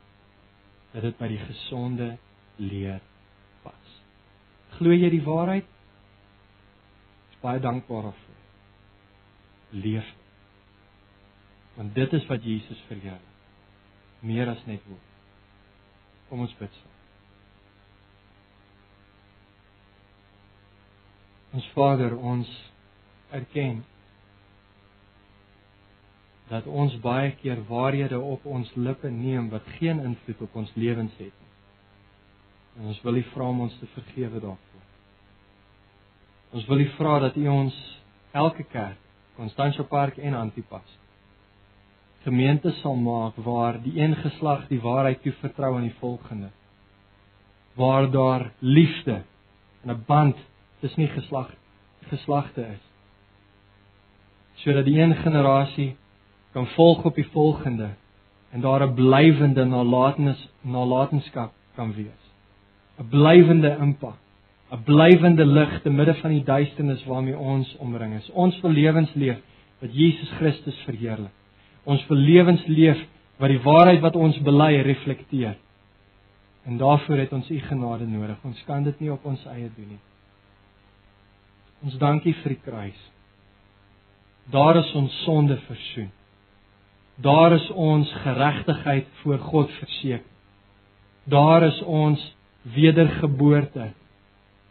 dat 0.92 1.02
dit 1.02 1.18
by 1.18 1.28
die 1.28 1.38
gesonde 1.38 2.18
leer 2.56 3.00
pas. 3.62 4.00
Glo 4.76 4.92
jy 4.92 5.10
die 5.10 5.22
waarheid? 5.24 5.64
Ek 5.64 7.36
is 7.36 7.40
baie 7.40 7.60
dankbaar 7.60 8.02
daarvoor. 8.02 8.40
Leef. 9.70 10.14
Want 11.76 11.94
dit 11.94 12.12
is 12.12 12.26
wat 12.26 12.44
Jesus 12.44 12.80
vir 12.88 12.96
jou 12.96 13.29
meer 14.20 14.48
as 14.48 14.60
net 14.68 14.82
woord. 14.88 15.06
Kom 16.28 16.44
ons 16.44 16.54
bid. 16.58 16.80
Ons 21.56 21.66
Vader, 21.74 22.14
ons 22.14 22.50
erken 23.34 23.80
dat 26.50 26.66
ons 26.66 26.94
baie 27.02 27.30
keer 27.42 27.62
waarhede 27.68 28.18
op 28.18 28.46
ons 28.46 28.70
lippe 28.74 29.10
neem 29.10 29.48
wat 29.50 29.66
geen 29.78 30.02
invloed 30.02 30.40
op 30.46 30.56
ons 30.62 30.72
lewens 30.74 31.14
het 31.18 31.34
nie. 31.34 31.50
En 32.78 32.90
ons 32.90 33.02
wil 33.06 33.20
U 33.20 33.22
vra 33.34 33.50
om 33.50 33.60
ons 33.66 33.76
te 33.78 33.86
vergewe 33.94 34.40
daarvoor. 34.42 34.86
Ons 36.58 36.66
wil 36.70 36.82
U 36.82 36.88
vra 36.96 37.18
dat 37.26 37.36
U 37.38 37.46
ons 37.48 37.76
elke 38.34 38.66
kerk, 38.70 38.98
Constantia 39.36 39.86
Park 39.86 40.18
en 40.18 40.34
Antipas 40.34 40.98
gemeente 42.22 42.70
sal 42.70 42.94
maak 42.94 43.36
waar 43.36 43.82
die 43.82 44.00
een 44.00 44.16
geslag 44.16 44.68
die 44.68 44.80
waarheid 44.80 45.22
toe 45.22 45.32
vertrou 45.32 45.76
aan 45.76 45.88
die 45.88 45.98
volgende. 46.00 46.50
waar 47.74 48.10
daar 48.10 48.52
liefde 48.58 49.22
en 49.82 49.90
'n 49.90 50.02
band 50.06 50.36
tussen 50.80 51.02
die 51.02 51.12
geslag 51.12 51.50
geslagte 52.08 52.60
is. 52.60 52.84
Sodat 54.54 54.84
die 54.84 55.00
een 55.00 55.14
generasie 55.14 55.96
kan 56.52 56.66
volg 56.66 57.04
op 57.04 57.14
die 57.14 57.28
volgende 57.32 57.88
en 58.50 58.60
daar 58.60 58.82
'n 58.86 58.94
blywende 58.94 59.64
nalatenis 59.64 60.48
nalatenskap 60.60 61.52
kan 61.74 61.94
wees. 61.94 62.22
'n 62.98 63.08
Blywende 63.08 63.76
impak, 63.80 64.18
'n 64.70 64.82
blywende 64.84 65.46
lig 65.46 65.82
te 65.82 65.90
midde 65.90 66.14
van 66.14 66.30
die 66.30 66.44
duisternis 66.44 67.04
waarmee 67.04 67.38
ons 67.38 67.76
omring 67.76 68.14
is. 68.14 68.30
Ons 68.30 68.60
wil 68.60 68.70
lewens 68.70 69.14
leef 69.14 69.38
wat 69.78 69.94
Jesus 69.94 70.30
Christus 70.30 70.76
verheerlik. 70.76 71.32
Ons 71.84 72.04
wil 72.08 72.20
lewens 72.20 72.66
leef 72.66 73.00
wat 73.40 73.52
die 73.52 73.62
waarheid 73.64 74.02
wat 74.04 74.16
ons 74.16 74.38
bely 74.44 74.80
reflekteer. 74.84 75.56
En 76.68 76.76
daarvoor 76.78 77.22
het 77.24 77.32
ons 77.32 77.50
u 77.50 77.58
genade 77.58 78.06
nodig. 78.06 78.38
Ons 78.44 78.62
kan 78.68 78.84
dit 78.84 79.00
nie 79.00 79.12
op 79.12 79.24
ons 79.24 79.44
eie 79.54 79.70
doen 79.76 79.94
nie. 79.94 80.02
Ons 81.80 81.96
dankie 81.98 82.34
vir 82.42 82.54
die 82.54 82.62
kruis. 82.64 83.00
Daar 84.52 84.76
is 84.82 84.90
ons 84.98 85.14
sonde 85.24 85.56
versoen. 85.68 86.10
Daar 87.20 87.52
is 87.52 87.66
ons 87.70 88.12
geregtigheid 88.24 89.08
voor 89.22 89.38
God 89.38 89.72
verseker. 89.78 90.26
Daar 91.24 91.62
is 91.62 91.80
ons 91.82 92.20
wedergeboorte. 92.62 93.90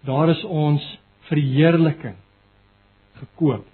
Daar 0.06 0.30
is 0.30 0.44
ons 0.44 0.86
verheerliking 1.30 2.18
gekoop. 3.20 3.66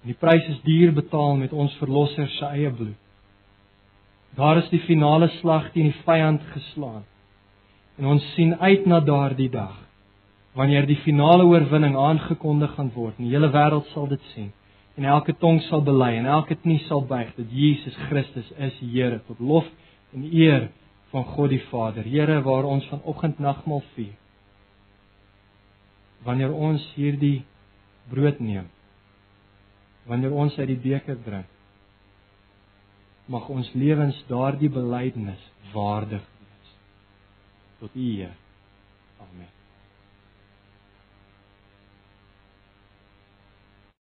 En 0.00 0.12
die 0.12 0.16
prys 0.18 0.46
is 0.48 0.62
duur 0.64 0.94
betaal 0.96 1.36
met 1.36 1.52
ons 1.52 1.74
verlosser 1.82 2.28
se 2.28 2.46
eie 2.46 2.70
bloed. 2.70 2.98
Daar 4.38 4.60
is 4.62 4.68
die 4.70 4.80
finale 4.86 5.28
slag 5.40 5.72
teen 5.74 5.90
die 5.90 6.02
vyand 6.06 6.42
geslaan. 6.54 7.02
En 7.98 8.06
ons 8.14 8.24
sien 8.34 8.54
uit 8.60 8.86
na 8.86 9.00
daardie 9.00 9.50
dag 9.50 9.76
wanneer 10.56 10.86
die 10.86 10.98
finale 11.04 11.44
oorwinning 11.46 11.94
aangekondig 11.96 12.72
gaan 12.74 12.90
word. 12.94 13.18
Die 13.20 13.30
hele 13.30 13.52
wêreld 13.54 13.86
sal 13.92 14.08
dit 14.10 14.22
sien 14.34 14.50
en 14.98 15.06
elke 15.08 15.32
tong 15.38 15.60
sal 15.68 15.80
bely 15.86 16.10
en 16.18 16.26
elke 16.28 16.56
knie 16.60 16.80
sal 16.88 17.04
buig 17.08 17.30
dat 17.36 17.52
Jesus 17.54 17.94
Christus 18.08 18.50
is 18.58 18.74
Here 18.82 19.20
tot 19.28 19.38
lof 19.40 19.68
en 20.12 20.26
eer 20.26 20.68
van 21.10 21.24
God 21.24 21.50
die 21.50 21.62
Vader. 21.70 22.04
Here, 22.06 22.40
waar 22.42 22.66
ons 22.68 22.86
vanoggend 22.90 23.38
nagmaal 23.38 23.82
vier. 23.94 24.12
Wanneer 26.26 26.52
ons 26.52 26.84
hierdie 26.94 27.42
brood 28.10 28.42
neem, 28.42 28.68
wanneer 30.10 30.34
ons 30.34 30.58
uit 30.58 30.68
die 30.72 30.80
beker 30.82 31.18
drink, 31.24 31.56
mag 33.30 33.46
ons 33.52 33.70
lewens 33.78 34.18
daardie 34.26 34.70
belydenis 34.74 35.42
waardig 35.74 36.24
wees 36.40 36.76
tot 37.78 37.94
U 37.94 38.06
Heer. 38.08 38.34
Amen. 38.34 38.39